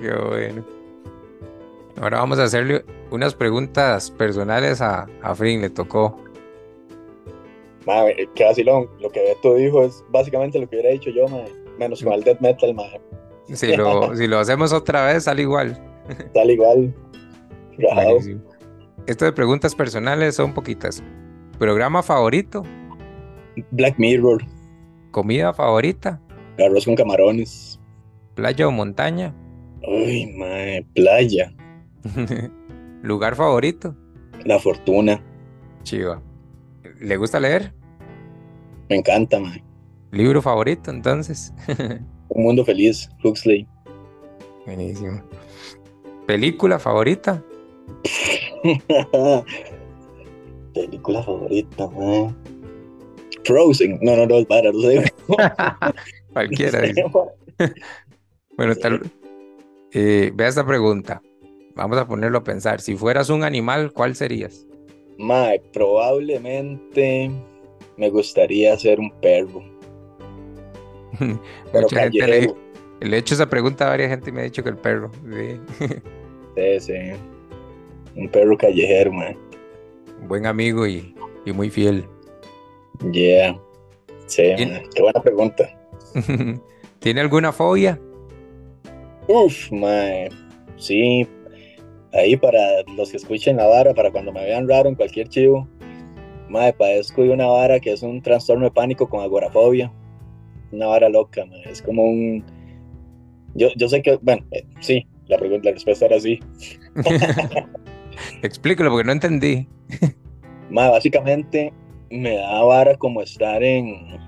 Qué 0.00 0.12
bueno. 0.28 0.64
Ahora 2.00 2.18
vamos 2.18 2.40
a 2.40 2.44
hacerle 2.44 2.84
unas 3.12 3.34
preguntas 3.34 4.10
personales 4.10 4.80
a, 4.80 5.06
a 5.22 5.34
Fring, 5.36 5.60
le 5.60 5.70
tocó. 5.70 6.18
Madre, 7.86 8.28
qué 8.34 8.44
vacilón. 8.44 8.88
Lo 8.98 9.10
que 9.10 9.20
Beto 9.22 9.54
dijo 9.54 9.84
es 9.84 10.02
básicamente 10.08 10.58
lo 10.58 10.68
que 10.68 10.76
hubiera 10.76 10.90
dicho 10.90 11.10
yo, 11.10 11.26
menos 11.78 12.02
con 12.02 12.12
el 12.12 12.24
death 12.24 12.40
metal, 12.40 12.74
madre. 12.74 13.00
Si 13.52 13.76
lo, 13.76 14.16
si 14.16 14.26
lo 14.26 14.40
hacemos 14.40 14.72
otra 14.72 15.06
vez, 15.06 15.24
sale 15.24 15.42
igual. 15.42 15.80
Sale 16.32 16.52
igual. 16.54 16.94
Esto 19.06 19.26
de 19.26 19.32
preguntas 19.32 19.74
personales 19.74 20.36
son 20.36 20.54
poquitas. 20.54 21.02
¿Programa 21.58 22.02
favorito? 22.02 22.62
Black 23.70 23.98
Mirror. 23.98 24.42
¿Comida 25.10 25.52
favorita? 25.52 26.20
Arroz 26.58 26.86
con 26.86 26.94
camarones. 26.94 27.78
¿Playa 28.34 28.66
o 28.66 28.70
montaña? 28.70 29.34
Uy, 29.86 30.32
madre, 30.38 30.86
playa. 30.94 31.52
¿Lugar 33.02 33.36
favorito? 33.36 33.94
La 34.44 34.58
fortuna. 34.58 35.22
Chiva. 35.82 36.22
¿Le 37.00 37.16
gusta 37.18 37.38
leer? 37.38 37.74
Me 38.88 38.96
encanta, 38.96 39.38
man. 39.38 39.62
¿Libro 40.12 40.40
favorito 40.40 40.90
entonces? 40.90 41.52
Un 42.28 42.42
mundo 42.42 42.64
feliz, 42.64 43.10
Huxley. 43.22 43.68
Buenísimo. 44.64 45.22
¿Película 46.26 46.78
favorita? 46.78 47.42
Película 50.74 51.22
favorita, 51.22 51.88
man. 51.88 52.36
Frozen. 53.44 53.98
No, 54.00 54.16
no, 54.16 54.26
no, 54.26 54.44
para, 54.46 54.72
no 54.72 54.80
sé. 54.80 55.12
Cualquiera. 56.32 56.82
bueno, 58.56 58.74
tal. 58.76 59.02
Eh, 59.92 60.32
vea 60.34 60.48
esta 60.48 60.66
pregunta. 60.66 61.22
Vamos 61.76 61.98
a 61.98 62.06
ponerlo 62.06 62.38
a 62.38 62.44
pensar. 62.44 62.80
Si 62.80 62.96
fueras 62.96 63.30
un 63.30 63.44
animal, 63.44 63.92
¿cuál 63.92 64.16
serías? 64.16 64.66
Mae, 65.18 65.60
probablemente 65.72 67.30
me 67.96 68.10
gustaría 68.10 68.76
ser 68.78 68.98
un 68.98 69.10
perro. 69.20 69.62
Pero 71.18 71.82
Mucha 71.82 72.00
gente 72.10 72.54
le, 73.00 73.16
he 73.16 73.18
hecho 73.18 73.34
esa 73.34 73.48
pregunta 73.48 73.86
a 73.86 73.90
varias 73.90 74.10
gente 74.10 74.30
y 74.30 74.32
me 74.32 74.40
ha 74.40 74.44
dicho 74.44 74.64
que 74.64 74.70
el 74.70 74.76
perro. 74.76 75.10
Sí, 76.56 76.80
sí. 76.80 77.33
Un 78.16 78.28
perro 78.28 78.56
callejero, 78.56 79.12
man. 79.12 79.36
Buen 80.28 80.46
amigo 80.46 80.86
y, 80.86 81.14
y 81.44 81.52
muy 81.52 81.70
fiel. 81.70 82.06
Yeah. 83.12 83.58
Sí, 84.26 84.42
qué 84.94 85.02
buena 85.02 85.20
pregunta. 85.20 85.68
¿Tiene 87.00 87.20
alguna 87.20 87.52
fobia? 87.52 88.00
Uf, 89.28 89.70
mae. 89.72 90.28
Sí, 90.76 91.26
ahí 92.12 92.36
para 92.36 92.82
los 92.96 93.10
que 93.10 93.16
escuchen 93.16 93.56
la 93.56 93.66
vara, 93.66 93.94
para 93.94 94.10
cuando 94.10 94.32
me 94.32 94.44
vean 94.44 94.68
raro 94.68 94.88
en 94.88 94.94
cualquier 94.94 95.28
chivo, 95.28 95.68
madre, 96.48 96.72
padezco 96.72 97.22
de 97.22 97.30
una 97.30 97.46
vara 97.46 97.80
que 97.80 97.92
es 97.92 98.02
un 98.02 98.22
trastorno 98.22 98.64
de 98.64 98.70
pánico 98.70 99.08
con 99.08 99.20
agorafobia. 99.20 99.92
Una 100.72 100.86
vara 100.86 101.08
loca, 101.08 101.44
madre. 101.44 101.70
es 101.70 101.82
como 101.82 102.04
un... 102.04 102.44
Yo, 103.54 103.68
yo 103.76 103.88
sé 103.88 104.02
que, 104.02 104.18
bueno, 104.20 104.44
eh, 104.50 104.64
sí, 104.80 105.06
la, 105.28 105.38
pregunta, 105.38 105.68
la 105.68 105.74
respuesta 105.74 106.06
era 106.06 106.18
sí. 106.18 106.40
Explícalo 108.44 108.90
porque 108.90 109.06
no 109.06 109.12
entendí. 109.12 109.66
madre, 110.70 110.90
básicamente 110.90 111.72
me 112.10 112.36
da 112.36 112.62
vara 112.62 112.94
como 112.94 113.22
estar 113.22 113.62
en, 113.62 114.18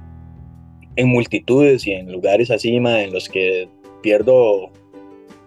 en 0.96 1.08
multitudes 1.08 1.86
y 1.86 1.92
en 1.92 2.10
lugares 2.10 2.50
así, 2.50 2.80
madre, 2.80 3.04
en 3.04 3.12
los 3.12 3.28
que 3.28 3.68
pierdo, 4.02 4.70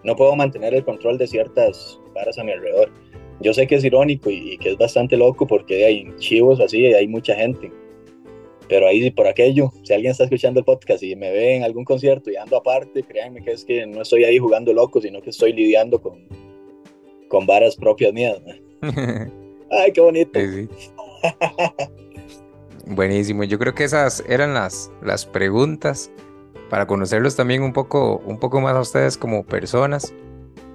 no 0.04 0.14
puedo 0.14 0.36
mantener 0.36 0.72
el 0.72 0.84
control 0.84 1.18
de 1.18 1.26
ciertas 1.26 2.00
varas 2.14 2.38
a 2.38 2.44
mi 2.44 2.52
alrededor. 2.52 2.92
Yo 3.40 3.52
sé 3.52 3.66
que 3.66 3.74
es 3.74 3.84
irónico 3.84 4.30
y, 4.30 4.56
que 4.58 4.70
es 4.70 4.78
bastante 4.78 5.16
loco 5.16 5.48
porque 5.48 5.84
hay 5.84 6.06
chivos 6.18 6.60
así, 6.60 6.86
hay 6.86 7.08
mucha 7.08 7.34
gente. 7.34 7.72
Pero 8.68 8.86
ahí 8.86 9.10
por 9.10 9.26
aquello, 9.26 9.72
si 9.82 9.94
alguien 9.94 10.12
está 10.12 10.24
escuchando 10.24 10.60
el 10.60 10.64
podcast 10.64 11.02
y 11.02 11.16
me 11.16 11.32
ve 11.32 11.56
en 11.56 11.64
algún 11.64 11.84
concierto 11.84 12.30
y 12.30 12.36
ando 12.36 12.56
aparte, 12.56 13.02
créanme 13.02 13.42
que 13.42 13.50
es 13.50 13.64
que 13.64 13.84
no 13.84 14.02
estoy 14.02 14.22
ahí 14.22 14.38
jugando 14.38 14.72
loco, 14.72 15.00
sino 15.00 15.20
que 15.20 15.30
estoy 15.30 15.52
lidiando 15.54 16.00
con, 16.00 16.28
con 17.30 17.46
varas 17.46 17.76
propias 17.76 18.12
mías. 18.12 18.36
Ay, 19.70 19.92
qué 19.92 20.00
bonito. 20.00 20.38
Buenísimo. 22.86 23.44
Yo 23.44 23.58
creo 23.58 23.72
que 23.74 23.84
esas 23.84 24.22
eran 24.28 24.52
las, 24.52 24.90
las 25.00 25.24
preguntas 25.24 26.10
para 26.68 26.86
conocerlos 26.86 27.36
también 27.36 27.62
un 27.62 27.72
poco, 27.72 28.20
un 28.26 28.38
poco 28.38 28.60
más 28.60 28.74
a 28.74 28.80
ustedes 28.80 29.16
como 29.16 29.44
personas. 29.44 30.12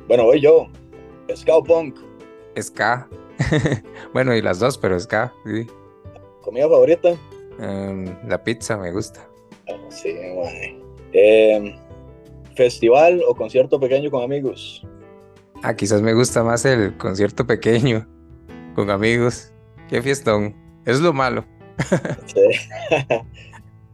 Bueno, 0.07 0.23
voy 0.23 0.39
yo. 0.39 0.67
Ska 1.35 1.57
o 1.57 1.63
punk. 1.63 1.97
Ska. 2.59 3.07
bueno, 4.13 4.33
y 4.33 4.41
las 4.41 4.59
dos, 4.59 4.77
pero 4.77 4.97
ska, 4.97 5.33
sí. 5.45 5.67
¿Comida 6.41 6.69
favorita? 6.69 7.15
Em, 7.59 8.15
la 8.27 8.41
pizza 8.41 8.77
me 8.77 8.91
gusta. 8.91 9.27
Ah, 9.67 9.75
sí, 9.89 10.15
eh, 11.11 11.75
¿Festival 12.55 13.21
o 13.27 13.35
concierto 13.35 13.77
pequeño 13.77 14.09
con 14.09 14.23
amigos? 14.23 14.85
Ah, 15.67 15.75
quizás 15.75 16.03
me 16.03 16.13
gusta 16.13 16.43
más 16.43 16.63
el 16.63 16.95
concierto 16.95 17.47
pequeño 17.47 18.07
con 18.75 18.91
amigos. 18.91 19.51
Qué 19.89 19.99
fiestón. 19.99 20.55
Es 20.85 20.99
lo 20.99 21.11
malo. 21.11 21.43
sí. 22.27 22.41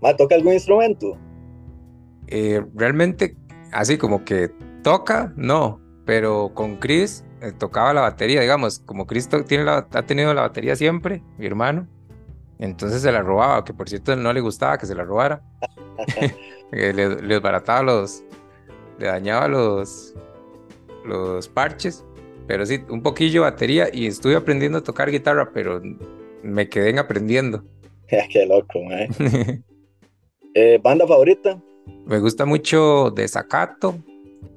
¿Toca 0.17 0.35
algún 0.35 0.51
instrumento? 0.51 1.17
Eh, 2.27 2.61
realmente 2.75 3.37
así 3.71 3.97
como 3.97 4.25
que 4.25 4.51
toca, 4.83 5.31
no, 5.37 5.79
pero 6.05 6.51
con 6.53 6.75
Chris 6.75 7.23
eh, 7.41 7.53
tocaba 7.57 7.93
la 7.93 8.01
batería, 8.01 8.41
digamos, 8.41 8.79
como 8.79 9.07
Chris 9.07 9.29
tiene 9.47 9.63
ha 9.69 10.05
tenido 10.05 10.33
la 10.33 10.41
batería 10.41 10.75
siempre, 10.75 11.23
mi 11.37 11.45
hermano, 11.45 11.87
entonces 12.59 13.01
se 13.01 13.13
la 13.13 13.21
robaba, 13.21 13.63
que 13.63 13.73
por 13.73 13.87
cierto 13.87 14.13
no 14.17 14.33
le 14.33 14.41
gustaba 14.41 14.77
que 14.77 14.87
se 14.87 14.95
la 14.95 15.05
robara. 15.05 15.41
le, 16.73 16.91
le 16.91 17.07
desbarataba 17.07 17.81
los, 17.81 18.25
le 18.99 19.07
dañaba 19.07 19.47
los, 19.47 20.13
los 21.05 21.47
parches, 21.47 22.05
pero 22.47 22.65
sí, 22.65 22.79
un 22.89 23.01
poquillo 23.01 23.43
batería 23.43 23.87
y 23.91 24.07
estuve 24.07 24.35
aprendiendo 24.35 24.79
a 24.79 24.83
tocar 24.83 25.09
guitarra, 25.09 25.51
pero 25.53 25.81
me 26.43 26.69
quedé 26.69 26.89
en 26.89 26.99
aprendiendo. 26.99 27.63
Qué 28.29 28.45
loco, 28.45 28.79
eh, 30.53 30.79
¿Banda 30.83 31.07
favorita? 31.07 31.61
Me 32.05 32.19
gusta 32.19 32.45
mucho 32.45 33.11
Desacato. 33.11 33.95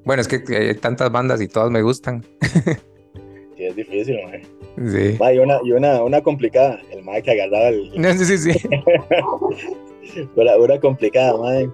Bueno, 0.05 0.21
es 0.21 0.29
que 0.29 0.43
hay 0.57 0.75
tantas 0.75 1.11
bandas 1.11 1.41
y 1.41 1.49
todas 1.49 1.71
me 1.71 1.83
gustan. 1.83 2.25
sí, 3.57 3.65
es 3.65 3.77
difícil, 3.77 4.19
man. 4.25 4.43
Sí. 4.91 5.17
y 5.21 5.39
una, 5.39 5.61
y 5.63 5.73
una, 5.73 6.03
una 6.03 6.21
complicada, 6.21 6.81
el 6.91 7.03
mae 7.05 7.23
que 7.23 7.31
agarraba 7.31 7.69
el. 7.69 7.93
No, 7.95 8.13
sí, 8.19 8.25
sí, 8.25 8.39
sí. 8.39 8.69
una, 10.35 10.57
una, 10.57 10.81
complicada, 10.81 11.37
mae. 11.39 11.71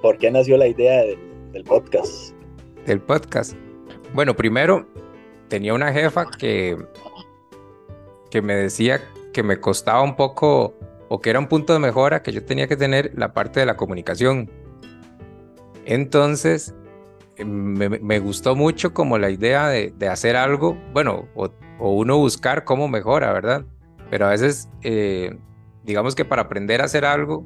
¿Por 0.00 0.18
qué 0.18 0.30
nació 0.30 0.56
la 0.56 0.66
idea 0.66 1.04
del 1.52 1.64
podcast? 1.64 2.34
Del 2.86 3.00
podcast. 3.00 3.54
Bueno, 4.14 4.34
primero 4.34 4.86
tenía 5.48 5.74
una 5.74 5.92
jefa 5.92 6.30
que, 6.30 6.76
que 8.30 8.42
me 8.42 8.54
decía 8.54 9.00
que 9.32 9.42
me 9.42 9.60
costaba 9.60 10.02
un 10.02 10.16
poco 10.16 10.74
o 11.08 11.20
que 11.20 11.30
era 11.30 11.38
un 11.38 11.46
punto 11.46 11.72
de 11.72 11.78
mejora 11.78 12.22
que 12.22 12.32
yo 12.32 12.44
tenía 12.44 12.66
que 12.66 12.76
tener 12.76 13.12
la 13.14 13.32
parte 13.34 13.60
de 13.60 13.66
la 13.66 13.76
comunicación. 13.76 14.50
Entonces, 15.84 16.74
me, 17.44 18.18
gustó 18.18 18.54
mucho 18.56 18.94
como 18.94 19.18
la 19.18 19.30
idea 19.30 19.68
de, 19.68 20.08
hacer 20.08 20.36
algo, 20.36 20.76
bueno, 20.92 21.28
o, 21.34 21.50
uno 21.78 22.16
buscar 22.16 22.64
cómo 22.64 22.88
mejora, 22.88 23.32
¿verdad? 23.32 23.64
Pero 24.10 24.26
a 24.26 24.30
veces, 24.30 24.68
eh, 24.82 25.36
digamos 25.84 26.14
que 26.14 26.24
para 26.24 26.42
aprender 26.42 26.80
a 26.80 26.84
hacer 26.84 27.04
algo, 27.04 27.44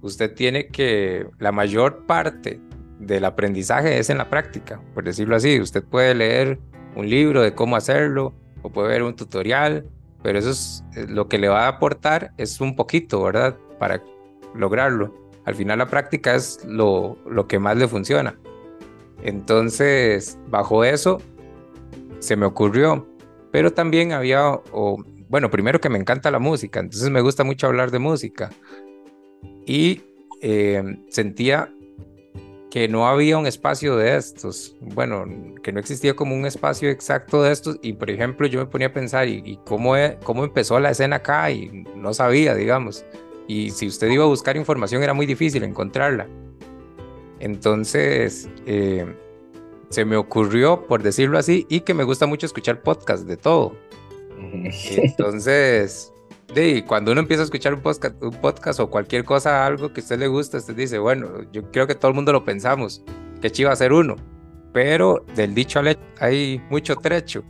usted 0.00 0.34
tiene 0.34 0.68
que, 0.68 1.26
la 1.38 1.52
mayor 1.52 2.06
parte 2.06 2.60
del 3.00 3.24
aprendizaje 3.24 3.98
es 3.98 4.10
en 4.10 4.18
la 4.18 4.28
práctica, 4.28 4.80
por 4.94 5.04
decirlo 5.04 5.34
así. 5.34 5.60
Usted 5.60 5.82
puede 5.82 6.14
leer 6.14 6.58
un 6.94 7.08
libro 7.08 7.42
de 7.42 7.54
cómo 7.54 7.76
hacerlo 7.76 8.34
o 8.62 8.70
puede 8.70 8.88
ver 8.88 9.02
un 9.02 9.16
tutorial, 9.16 9.86
pero 10.22 10.38
eso 10.38 10.50
es 10.50 10.84
eh, 10.94 11.06
lo 11.08 11.28
que 11.28 11.38
le 11.38 11.48
va 11.48 11.64
a 11.64 11.68
aportar 11.68 12.32
es 12.36 12.60
un 12.60 12.76
poquito, 12.76 13.22
¿verdad? 13.22 13.56
Para 13.78 14.02
lograrlo. 14.54 15.14
Al 15.46 15.54
final 15.54 15.78
la 15.78 15.86
práctica 15.86 16.34
es 16.34 16.62
lo, 16.66 17.16
lo 17.26 17.48
que 17.48 17.58
más 17.58 17.76
le 17.76 17.88
funciona. 17.88 18.38
Entonces, 19.22 20.38
bajo 20.48 20.84
eso, 20.84 21.20
se 22.18 22.36
me 22.36 22.46
ocurrió. 22.46 23.06
Pero 23.50 23.72
también 23.72 24.12
había, 24.12 24.48
o, 24.72 25.02
bueno, 25.28 25.50
primero 25.50 25.80
que 25.80 25.88
me 25.88 25.98
encanta 25.98 26.30
la 26.30 26.38
música, 26.38 26.78
entonces 26.80 27.10
me 27.10 27.20
gusta 27.20 27.42
mucho 27.42 27.66
hablar 27.66 27.90
de 27.90 27.98
música. 27.98 28.50
Y 29.66 30.02
eh, 30.42 30.82
sentía 31.08 31.72
que 32.70 32.86
no 32.86 33.08
había 33.08 33.36
un 33.36 33.46
espacio 33.46 33.96
de 33.96 34.16
estos, 34.16 34.76
bueno, 34.80 35.24
que 35.62 35.72
no 35.72 35.80
existía 35.80 36.14
como 36.14 36.36
un 36.36 36.46
espacio 36.46 36.88
exacto 36.88 37.42
de 37.42 37.52
estos 37.52 37.78
y 37.82 37.94
por 37.94 38.10
ejemplo 38.10 38.46
yo 38.46 38.60
me 38.60 38.66
ponía 38.66 38.88
a 38.88 38.92
pensar 38.92 39.28
y, 39.28 39.58
cómo, 39.66 39.96
e, 39.96 40.18
cómo 40.22 40.44
empezó 40.44 40.78
la 40.78 40.90
escena 40.90 41.16
acá 41.16 41.50
y 41.50 41.84
no 41.96 42.14
sabía, 42.14 42.54
digamos, 42.54 43.04
y 43.48 43.70
si 43.70 43.88
usted 43.88 44.08
iba 44.08 44.24
a 44.24 44.28
buscar 44.28 44.56
información 44.56 45.02
era 45.02 45.14
muy 45.14 45.26
difícil 45.26 45.64
encontrarla. 45.64 46.28
Entonces, 47.40 48.48
eh, 48.66 49.06
se 49.88 50.04
me 50.04 50.16
ocurrió, 50.16 50.86
por 50.86 51.02
decirlo 51.02 51.38
así, 51.38 51.66
y 51.68 51.80
que 51.80 51.94
me 51.94 52.04
gusta 52.04 52.26
mucho 52.26 52.46
escuchar 52.46 52.82
podcasts 52.82 53.26
de 53.26 53.36
todo. 53.36 53.74
Entonces, 54.96 56.12
de 56.54 56.84
cuando 56.84 57.12
uno 57.12 57.20
empieza 57.20 57.42
a 57.42 57.44
escuchar 57.44 57.74
un 57.74 57.80
podcast, 57.80 58.22
un 58.22 58.32
podcast 58.32 58.80
o 58.80 58.90
cualquier 58.90 59.24
cosa, 59.24 59.66
algo 59.66 59.92
que 59.92 60.00
a 60.00 60.02
usted 60.02 60.18
le 60.18 60.28
gusta, 60.28 60.58
usted 60.58 60.74
dice, 60.74 60.98
bueno, 60.98 61.50
yo 61.52 61.70
creo 61.70 61.86
que 61.86 61.94
todo 61.94 62.08
el 62.08 62.14
mundo 62.14 62.32
lo 62.32 62.44
pensamos, 62.44 63.04
que 63.40 63.50
chiva 63.50 63.74
ser 63.76 63.92
uno, 63.92 64.16
pero 64.72 65.24
del 65.34 65.54
dicho 65.54 65.78
al 65.78 65.88
hecho 65.88 66.00
hay 66.18 66.60
mucho 66.70 66.96
trecho. 66.96 67.44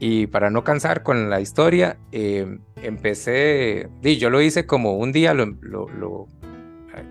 Y 0.00 0.26
para 0.26 0.50
no 0.50 0.64
cansar 0.64 1.02
con 1.02 1.30
la 1.30 1.40
historia, 1.40 1.98
eh, 2.12 2.58
empecé, 2.82 3.88
y 4.02 4.16
yo 4.16 4.28
lo 4.28 4.42
hice 4.42 4.66
como 4.66 4.96
un 4.96 5.12
día, 5.12 5.32
lo, 5.34 5.46
lo, 5.46 6.26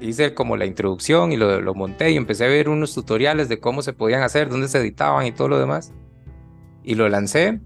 hice 0.02 0.34
como 0.34 0.58
la 0.58 0.66
introducción 0.66 1.32
y 1.32 1.38
lo, 1.38 1.62
lo 1.62 1.74
monté 1.74 2.12
y 2.12 2.18
empecé 2.18 2.46
a 2.46 2.50
ver 2.50 2.70
unos 2.70 2.94
tutoriales 2.94 3.50
de 3.50 3.60
cómo 3.60 3.82
se 3.82 3.94
podían 3.94 4.22
hacer, 4.22 4.50
dónde 4.50 4.68
se 4.68 4.80
editaban 4.80 5.26
y 5.26 5.32
todo 5.32 5.48
lo 5.48 5.60
demás. 5.60 5.94
Y 6.84 6.96
lo 6.96 7.08
lancé 7.08 7.62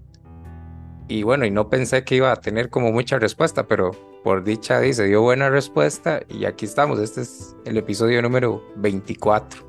y 1.08 1.22
bueno, 1.22 1.46
y 1.46 1.50
no 1.50 1.70
pensé 1.70 2.04
que 2.04 2.16
iba 2.16 2.30
a 2.30 2.36
tener 2.36 2.68
como 2.68 2.92
mucha 2.92 3.18
respuesta, 3.18 3.66
pero 3.66 3.92
por 4.22 4.44
dicha 4.44 4.80
se 4.92 5.06
dio 5.06 5.22
buena 5.22 5.48
respuesta 5.48 6.20
y 6.28 6.44
aquí 6.44 6.66
estamos. 6.66 7.00
Este 7.00 7.22
es 7.22 7.56
el 7.64 7.78
episodio 7.78 8.20
número 8.20 8.62
24. 8.76 9.66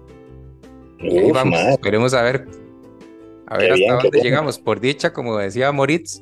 y 1.00 1.18
ahí 1.18 1.32
vamos, 1.32 1.60
esperemos 1.60 2.14
a 2.14 2.24
ver, 2.24 2.46
a 3.48 3.58
ver 3.58 3.72
hasta 3.72 4.04
dónde 4.04 4.22
llegamos. 4.22 4.60
Por 4.60 4.82
dicha, 4.82 5.14
como 5.14 5.38
decía 5.38 5.72
Moritz, 5.72 6.22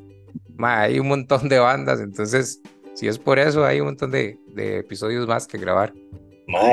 hay 0.59 0.99
un 0.99 1.07
montón 1.07 1.49
de 1.49 1.57
bandas, 1.57 1.99
entonces 1.99 2.61
si 2.93 3.07
es 3.07 3.18
por 3.18 3.39
eso 3.39 3.65
hay 3.65 3.80
un 3.80 3.88
montón 3.88 4.11
de, 4.11 4.39
de 4.53 4.80
episodios 4.80 5.28
más 5.28 5.47
que 5.47 5.57
grabar. 5.57 5.93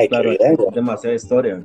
claro, 0.09 0.31
hay 0.31 0.57
demasiada 0.75 1.17
historia. 1.17 1.65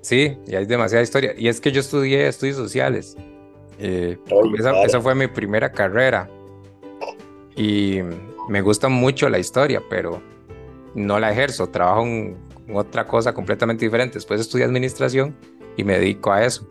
Sí, 0.00 0.38
y 0.46 0.54
hay 0.54 0.64
demasiada 0.64 1.02
historia. 1.02 1.34
Y 1.36 1.48
es 1.48 1.60
que 1.60 1.72
yo 1.72 1.80
estudié 1.80 2.26
estudios 2.26 2.56
sociales. 2.56 3.16
Eh, 3.82 4.18
esa, 4.84 5.00
fue 5.00 5.14
mi 5.14 5.26
primera 5.26 5.72
carrera. 5.72 6.28
Y 7.56 8.00
me 8.48 8.60
gusta 8.60 8.88
mucho 8.88 9.28
la 9.28 9.38
historia, 9.38 9.82
pero 9.88 10.22
no 10.94 11.18
la 11.18 11.32
ejerzo. 11.32 11.68
Trabajo 11.68 12.02
en, 12.02 12.36
otra 12.72 13.06
cosa 13.06 13.32
completamente 13.32 13.84
diferente. 13.84 14.14
Después 14.14 14.40
estudié 14.40 14.64
administración 14.64 15.34
y 15.76 15.84
me 15.84 15.98
dedico 15.98 16.30
a 16.30 16.44
eso. 16.44 16.68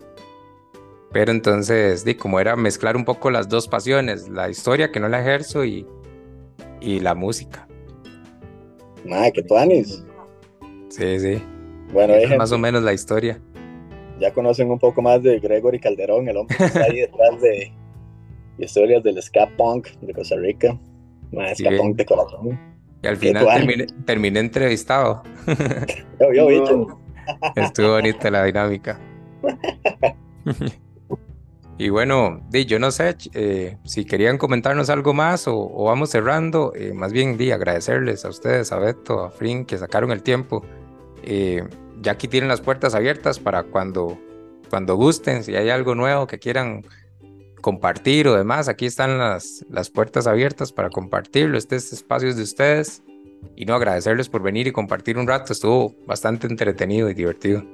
Pero 1.12 1.32
entonces, 1.32 2.04
di, 2.04 2.14
como 2.14 2.38
era 2.38 2.54
mezclar 2.54 2.96
un 2.96 3.04
poco 3.04 3.30
las 3.32 3.48
dos 3.48 3.66
pasiones, 3.66 4.28
la 4.28 4.48
historia 4.48 4.92
que 4.92 5.00
no 5.00 5.08
la 5.08 5.20
ejerzo 5.20 5.64
y, 5.64 5.84
y 6.80 7.00
la 7.00 7.16
música. 7.16 7.66
Madre, 9.04 9.32
que 9.32 9.42
tú 9.42 9.56
Sí, 10.90 11.18
sí. 11.18 11.42
Bueno, 11.92 12.14
es 12.14 12.36
más 12.36 12.52
o 12.52 12.58
menos 12.58 12.84
la 12.84 12.92
historia 12.92 13.40
ya 14.20 14.32
conocen 14.32 14.70
un 14.70 14.78
poco 14.78 15.02
más 15.02 15.22
de 15.22 15.40
Gregory 15.40 15.80
Calderón, 15.80 16.28
el 16.28 16.36
hombre 16.36 16.56
que 16.56 16.64
está 16.64 16.84
ahí 16.84 17.00
detrás 17.00 17.40
de 17.40 17.72
historias 18.58 19.02
del 19.02 19.20
ska 19.22 19.48
punk 19.56 19.88
de 20.00 20.12
Costa 20.12 20.36
Rica, 20.36 20.78
más 21.32 21.58
ska 21.58 21.70
punk 21.76 21.96
de 21.96 22.04
corazón. 22.04 22.60
Y 23.02 23.06
al 23.06 23.16
final 23.16 23.46
terminé, 24.04 24.40
entrevistado. 24.40 25.22
Yo, 26.20 26.50
yo, 26.50 26.86
Estuvo 27.56 27.92
bonita 27.92 28.30
la 28.30 28.44
dinámica. 28.44 29.00
y 31.78 31.88
bueno, 31.88 32.42
yo 32.50 32.78
no 32.78 32.90
sé 32.90 33.16
eh, 33.32 33.78
si 33.84 34.04
querían 34.04 34.36
comentarnos 34.36 34.90
algo 34.90 35.14
más 35.14 35.48
o, 35.48 35.84
vamos 35.84 36.10
cerrando. 36.10 36.72
Eh, 36.74 36.92
más 36.92 37.12
bien, 37.12 37.38
di, 37.38 37.52
agradecerles 37.52 38.24
a 38.26 38.28
ustedes, 38.28 38.70
a 38.72 38.78
Beto, 38.78 39.24
a 39.24 39.30
Frin, 39.30 39.64
que 39.64 39.78
sacaron 39.78 40.10
el 40.12 40.22
tiempo. 40.22 40.62
Eh, 41.22 41.64
ya 42.00 42.12
aquí 42.12 42.28
tienen 42.28 42.48
las 42.48 42.60
puertas 42.60 42.94
abiertas 42.94 43.38
para 43.38 43.64
cuando, 43.64 44.18
cuando 44.68 44.96
gusten, 44.96 45.44
si 45.44 45.54
hay 45.54 45.70
algo 45.70 45.94
nuevo 45.94 46.26
que 46.26 46.38
quieran 46.38 46.84
compartir 47.60 48.26
o 48.28 48.36
demás, 48.36 48.68
aquí 48.68 48.86
están 48.86 49.18
las, 49.18 49.64
las 49.68 49.90
puertas 49.90 50.26
abiertas 50.26 50.72
para 50.72 50.88
compartirlo. 50.90 51.58
Este 51.58 51.76
es 51.76 51.92
espacio 51.92 52.34
de 52.34 52.42
ustedes. 52.42 53.02
Y 53.56 53.64
no 53.64 53.74
agradecerles 53.74 54.28
por 54.28 54.42
venir 54.42 54.66
y 54.66 54.72
compartir 54.72 55.16
un 55.16 55.26
rato. 55.26 55.52
Estuvo 55.52 55.94
bastante 56.06 56.46
entretenido 56.46 57.08
y 57.08 57.14
divertido. 57.14 57.64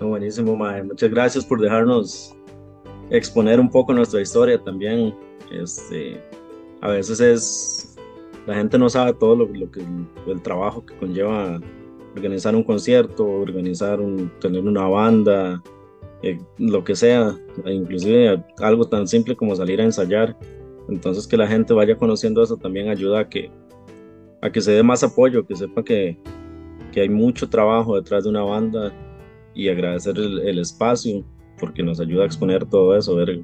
buenísimo, 0.00 0.56
Mae. 0.56 0.82
Muchas 0.82 1.10
gracias 1.10 1.44
por 1.44 1.60
dejarnos 1.60 2.34
exponer 3.10 3.60
un 3.60 3.70
poco 3.70 3.92
nuestra 3.92 4.20
historia 4.20 4.60
también. 4.62 5.14
Este, 5.52 6.20
a 6.80 6.88
veces 6.88 7.20
es 7.20 7.96
la 8.46 8.54
gente 8.54 8.76
no 8.76 8.88
sabe 8.88 9.14
todo 9.14 9.36
lo, 9.36 9.46
lo 9.46 9.70
que 9.70 9.82
el 10.26 10.42
trabajo 10.42 10.84
que 10.84 10.96
conlleva 10.96 11.60
organizar 12.14 12.54
un 12.54 12.62
concierto, 12.62 13.26
organizar 13.26 14.00
un, 14.00 14.30
tener 14.40 14.62
una 14.62 14.86
banda, 14.86 15.62
eh, 16.22 16.38
lo 16.58 16.84
que 16.84 16.94
sea, 16.94 17.36
inclusive 17.66 18.42
algo 18.58 18.88
tan 18.88 19.06
simple 19.06 19.36
como 19.36 19.54
salir 19.54 19.80
a 19.80 19.84
ensayar. 19.84 20.36
Entonces 20.88 21.26
que 21.26 21.36
la 21.36 21.46
gente 21.46 21.74
vaya 21.74 21.96
conociendo 21.96 22.42
eso 22.42 22.56
también 22.56 22.88
ayuda 22.88 23.20
a 23.20 23.28
que, 23.28 23.50
a 24.42 24.50
que 24.50 24.60
se 24.60 24.72
dé 24.72 24.82
más 24.82 25.02
apoyo, 25.02 25.46
que 25.46 25.56
sepa 25.56 25.82
que, 25.82 26.18
que 26.92 27.00
hay 27.00 27.08
mucho 27.08 27.48
trabajo 27.48 27.96
detrás 27.96 28.24
de 28.24 28.30
una 28.30 28.42
banda 28.42 28.92
y 29.54 29.68
agradecer 29.68 30.16
el, 30.16 30.58
espacio 30.58 31.24
porque 31.58 31.82
nos 31.82 32.00
ayuda 32.00 32.24
a 32.24 32.26
exponer 32.26 32.64
todo 32.66 32.96
eso, 32.96 33.14
ver 33.16 33.40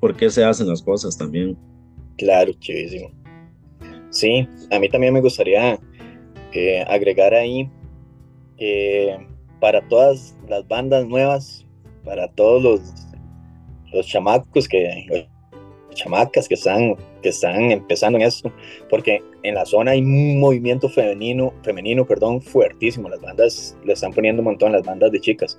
por 0.00 0.14
qué 0.16 0.30
se 0.30 0.44
hacen 0.44 0.68
las 0.68 0.82
cosas 0.82 1.16
también. 1.16 1.56
Claro, 2.16 2.52
chivísimo. 2.58 3.10
Sí, 4.10 4.48
a 4.70 4.78
mí 4.78 4.88
también 4.88 5.14
me 5.14 5.20
gustaría 5.20 5.78
eh, 6.52 6.84
agregar 6.88 7.34
ahí 7.34 7.70
para 9.60 9.86
todas 9.88 10.36
las 10.48 10.66
bandas 10.66 11.06
nuevas, 11.06 11.66
para 12.04 12.28
todos 12.28 12.62
los, 12.62 12.80
los 13.92 14.06
chamacos 14.06 14.68
que, 14.68 15.26
chamacas 15.94 16.48
que 16.48 16.54
están, 16.54 16.96
que 17.22 17.28
están 17.28 17.70
empezando 17.70 18.18
en 18.18 18.24
esto, 18.24 18.52
porque 18.88 19.22
en 19.42 19.54
la 19.54 19.66
zona 19.66 19.92
hay 19.92 20.00
un 20.00 20.40
movimiento 20.40 20.88
femenino, 20.88 21.52
femenino 21.62 22.06
perdón, 22.06 22.40
fuertísimo, 22.40 23.08
las 23.08 23.20
bandas 23.20 23.76
le 23.84 23.92
están 23.92 24.12
poniendo 24.12 24.40
un 24.40 24.46
montón, 24.46 24.72
las 24.72 24.84
bandas 24.84 25.12
de 25.12 25.20
chicas. 25.20 25.58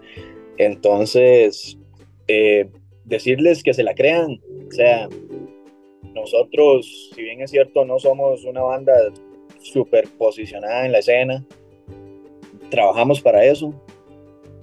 Entonces, 0.57 1.77
eh, 2.27 2.67
decirles 3.05 3.63
que 3.63 3.73
se 3.73 3.83
la 3.83 3.93
crean, 3.93 4.39
o 4.67 4.71
sea, 4.71 5.07
nosotros, 6.13 7.11
si 7.15 7.21
bien 7.21 7.41
es 7.41 7.51
cierto, 7.51 7.85
no 7.85 7.99
somos 7.99 8.43
una 8.43 8.61
banda 8.61 8.93
súper 9.61 10.07
posicionada 10.17 10.85
en 10.85 10.91
la 10.91 10.99
escena, 10.99 11.45
trabajamos 12.69 13.21
para 13.21 13.43
eso. 13.43 13.73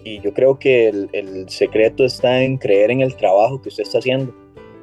Y 0.04 0.20
yo 0.20 0.32
creo 0.32 0.58
que 0.58 0.88
el, 0.88 1.48
secreto 1.48 2.04
está 2.04 2.42
en 2.42 2.58
creer 2.58 2.90
en 2.90 3.00
el 3.00 3.16
trabajo 3.16 3.60
que 3.60 3.70
usted 3.70 3.82
está 3.82 3.98
haciendo, 3.98 4.32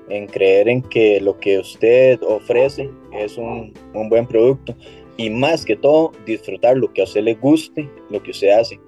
en 0.09 0.27
creer 0.27 0.67
en 0.67 0.81
que 0.81 1.21
lo 1.21 1.39
que 1.39 1.59
usted 1.59 2.21
ofrece 2.23 2.89
es 3.13 3.37
un, 3.37 3.73
un 3.93 4.09
buen 4.09 4.27
producto 4.27 4.75
y 5.15 5.29
más 5.29 5.63
que 5.63 5.77
todo 5.77 6.11
disfrutar 6.25 6.75
lo 6.75 6.91
que 6.91 7.01
a 7.01 7.05
usted 7.05 7.21
le 7.21 7.35
guste, 7.35 7.89
lo 8.09 8.21
que 8.21 8.31
usted 8.31 8.49
hace. 8.49 8.81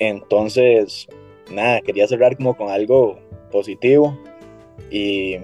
Entonces, 0.00 1.08
nada, 1.50 1.80
quería 1.80 2.06
cerrar 2.06 2.36
como 2.36 2.54
con 2.54 2.68
algo 2.68 3.18
positivo 3.50 4.18
y 4.90 5.38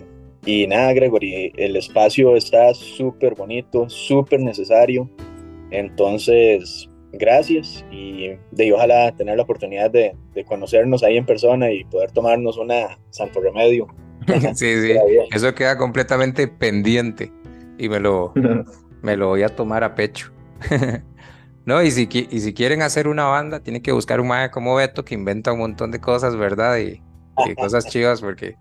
y 0.47 0.67
nada, 0.67 0.93
Gregory, 0.95 1.53
el 1.57 1.77
espacio 1.77 2.35
está 2.35 2.73
súper 2.73 3.35
bonito, 3.35 3.89
súper 3.89 4.41
necesario. 4.41 5.09
Entonces, 5.71 6.89
gracias 7.13 7.85
y 7.91 8.31
de 8.51 8.73
ojalá 8.73 9.15
tener 9.17 9.37
la 9.37 9.43
oportunidad 9.43 9.91
de, 9.91 10.15
conocernos 10.47 11.03
ahí 11.03 11.17
en 11.17 11.27
persona 11.27 11.71
y 11.71 11.85
poder 11.85 12.11
tomarnos 12.13 12.57
una 12.57 12.99
Santo 13.11 13.41
Remedio. 13.41 13.89
sí, 14.55 14.81
sí, 14.81 14.93
eso 15.33 15.55
queda 15.55 15.77
completamente 15.77 16.49
pendiente 16.49 17.33
y 17.79 17.89
me 17.89 18.01
lo, 18.01 18.33
me 19.03 19.17
lo 19.17 19.29
voy 19.29 19.43
a 19.43 19.49
tomar 19.49 19.85
a 19.85 19.95
pecho. 19.95 20.33
no, 21.65 21.83
y 21.83 21.91
si, 21.91 22.09
y 22.13 22.41
si 22.41 22.55
quieren 22.55 22.83
hacer 22.83 23.09
una 23.09 23.27
banda, 23.27 23.61
tienen 23.61 23.83
que 23.83 23.93
buscar 23.93 24.21
un 24.21 24.29
maestro 24.29 24.55
como 24.55 24.75
Beto 24.77 25.05
que 25.05 25.15
inventa 25.15 25.53
un 25.53 25.61
montón 25.61 25.91
de 25.91 26.01
cosas, 26.01 26.37
¿verdad? 26.37 26.79
Y, 26.79 27.03
y 27.49 27.55
cosas 27.55 27.87
chivas 27.87 28.21
porque 28.21 28.57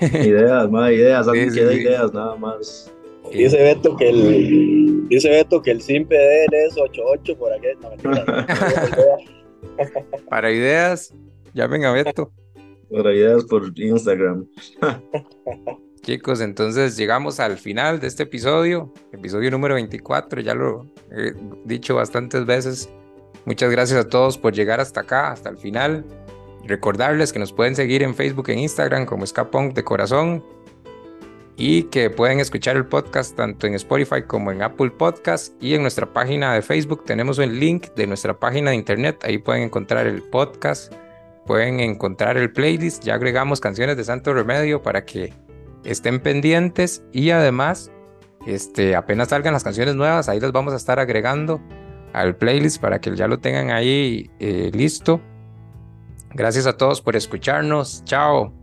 Ideas, 0.00 0.70
más 0.70 0.92
ideas, 0.92 1.26
alguien 1.26 1.52
que 1.52 1.60
ideas, 1.60 2.12
nada 2.12 2.36
más. 2.36 2.92
Dice 3.32 3.62
Beto 3.62 3.96
que 3.96 4.08
el 4.08 5.08
dice 5.08 5.30
Beto 5.30 5.62
que 5.62 5.70
el 5.70 5.80
simple 5.80 6.18
de 6.18 6.44
él 6.44 6.50
es 6.66 6.76
88 6.76 7.38
por 7.38 7.52
aquí. 7.52 7.68
Para 10.28 10.50
ideas, 10.50 11.14
llamen 11.54 11.84
a 11.84 11.92
Beto. 11.92 12.32
Para 12.90 13.12
ideas 13.12 13.44
por 13.44 13.70
Instagram. 13.76 14.46
Chicos, 16.02 16.40
entonces 16.40 16.96
llegamos 16.96 17.38
al 17.38 17.58
final 17.58 18.00
de 18.00 18.06
este 18.06 18.22
episodio, 18.22 18.92
episodio 19.12 19.50
número 19.50 19.74
24, 19.74 20.40
ya 20.40 20.54
lo 20.54 20.86
he 21.10 21.34
dicho 21.64 21.96
bastantes 21.96 22.46
veces. 22.46 22.88
Muchas 23.44 23.70
gracias 23.70 24.04
a 24.04 24.08
todos 24.08 24.38
por 24.38 24.54
llegar 24.54 24.80
hasta 24.80 25.00
acá, 25.00 25.30
hasta 25.30 25.50
el 25.50 25.58
final. 25.58 26.04
Recordarles 26.64 27.32
que 27.32 27.38
nos 27.38 27.52
pueden 27.52 27.76
seguir 27.76 28.02
en 28.02 28.14
Facebook 28.14 28.48
e 28.48 28.54
Instagram 28.54 29.06
como 29.06 29.24
Escapón 29.24 29.74
de 29.74 29.84
Corazón 29.84 30.42
y 31.60 31.82
que 31.84 32.08
pueden 32.08 32.38
escuchar 32.38 32.76
el 32.76 32.86
podcast 32.86 33.36
tanto 33.36 33.66
en 33.66 33.74
Spotify 33.74 34.22
como 34.24 34.52
en 34.52 34.62
Apple 34.62 34.90
Podcast 34.90 35.52
y 35.60 35.74
en 35.74 35.82
nuestra 35.82 36.06
página 36.06 36.54
de 36.54 36.62
Facebook 36.62 37.04
tenemos 37.04 37.40
el 37.40 37.58
link 37.58 37.88
de 37.96 38.06
nuestra 38.06 38.38
página 38.38 38.70
de 38.70 38.76
internet, 38.76 39.18
ahí 39.24 39.38
pueden 39.38 39.64
encontrar 39.64 40.06
el 40.06 40.22
podcast, 40.22 40.92
pueden 41.46 41.80
encontrar 41.80 42.36
el 42.36 42.52
playlist, 42.52 43.02
ya 43.02 43.14
agregamos 43.14 43.58
canciones 43.60 43.96
de 43.96 44.04
Santo 44.04 44.32
Remedio 44.32 44.82
para 44.82 45.04
que 45.04 45.34
estén 45.84 46.20
pendientes 46.20 47.02
y 47.12 47.30
además 47.30 47.90
este, 48.46 48.94
apenas 48.94 49.30
salgan 49.30 49.52
las 49.52 49.64
canciones 49.64 49.96
nuevas, 49.96 50.28
ahí 50.28 50.38
las 50.38 50.52
vamos 50.52 50.72
a 50.74 50.76
estar 50.76 51.00
agregando 51.00 51.60
al 52.12 52.36
playlist 52.36 52.80
para 52.80 53.00
que 53.00 53.14
ya 53.16 53.26
lo 53.26 53.40
tengan 53.40 53.70
ahí 53.70 54.30
eh, 54.38 54.70
listo. 54.72 55.20
Gracias 56.34 56.66
a 56.66 56.76
todos 56.76 57.00
por 57.00 57.16
escucharnos. 57.16 58.04
Chao. 58.04 58.57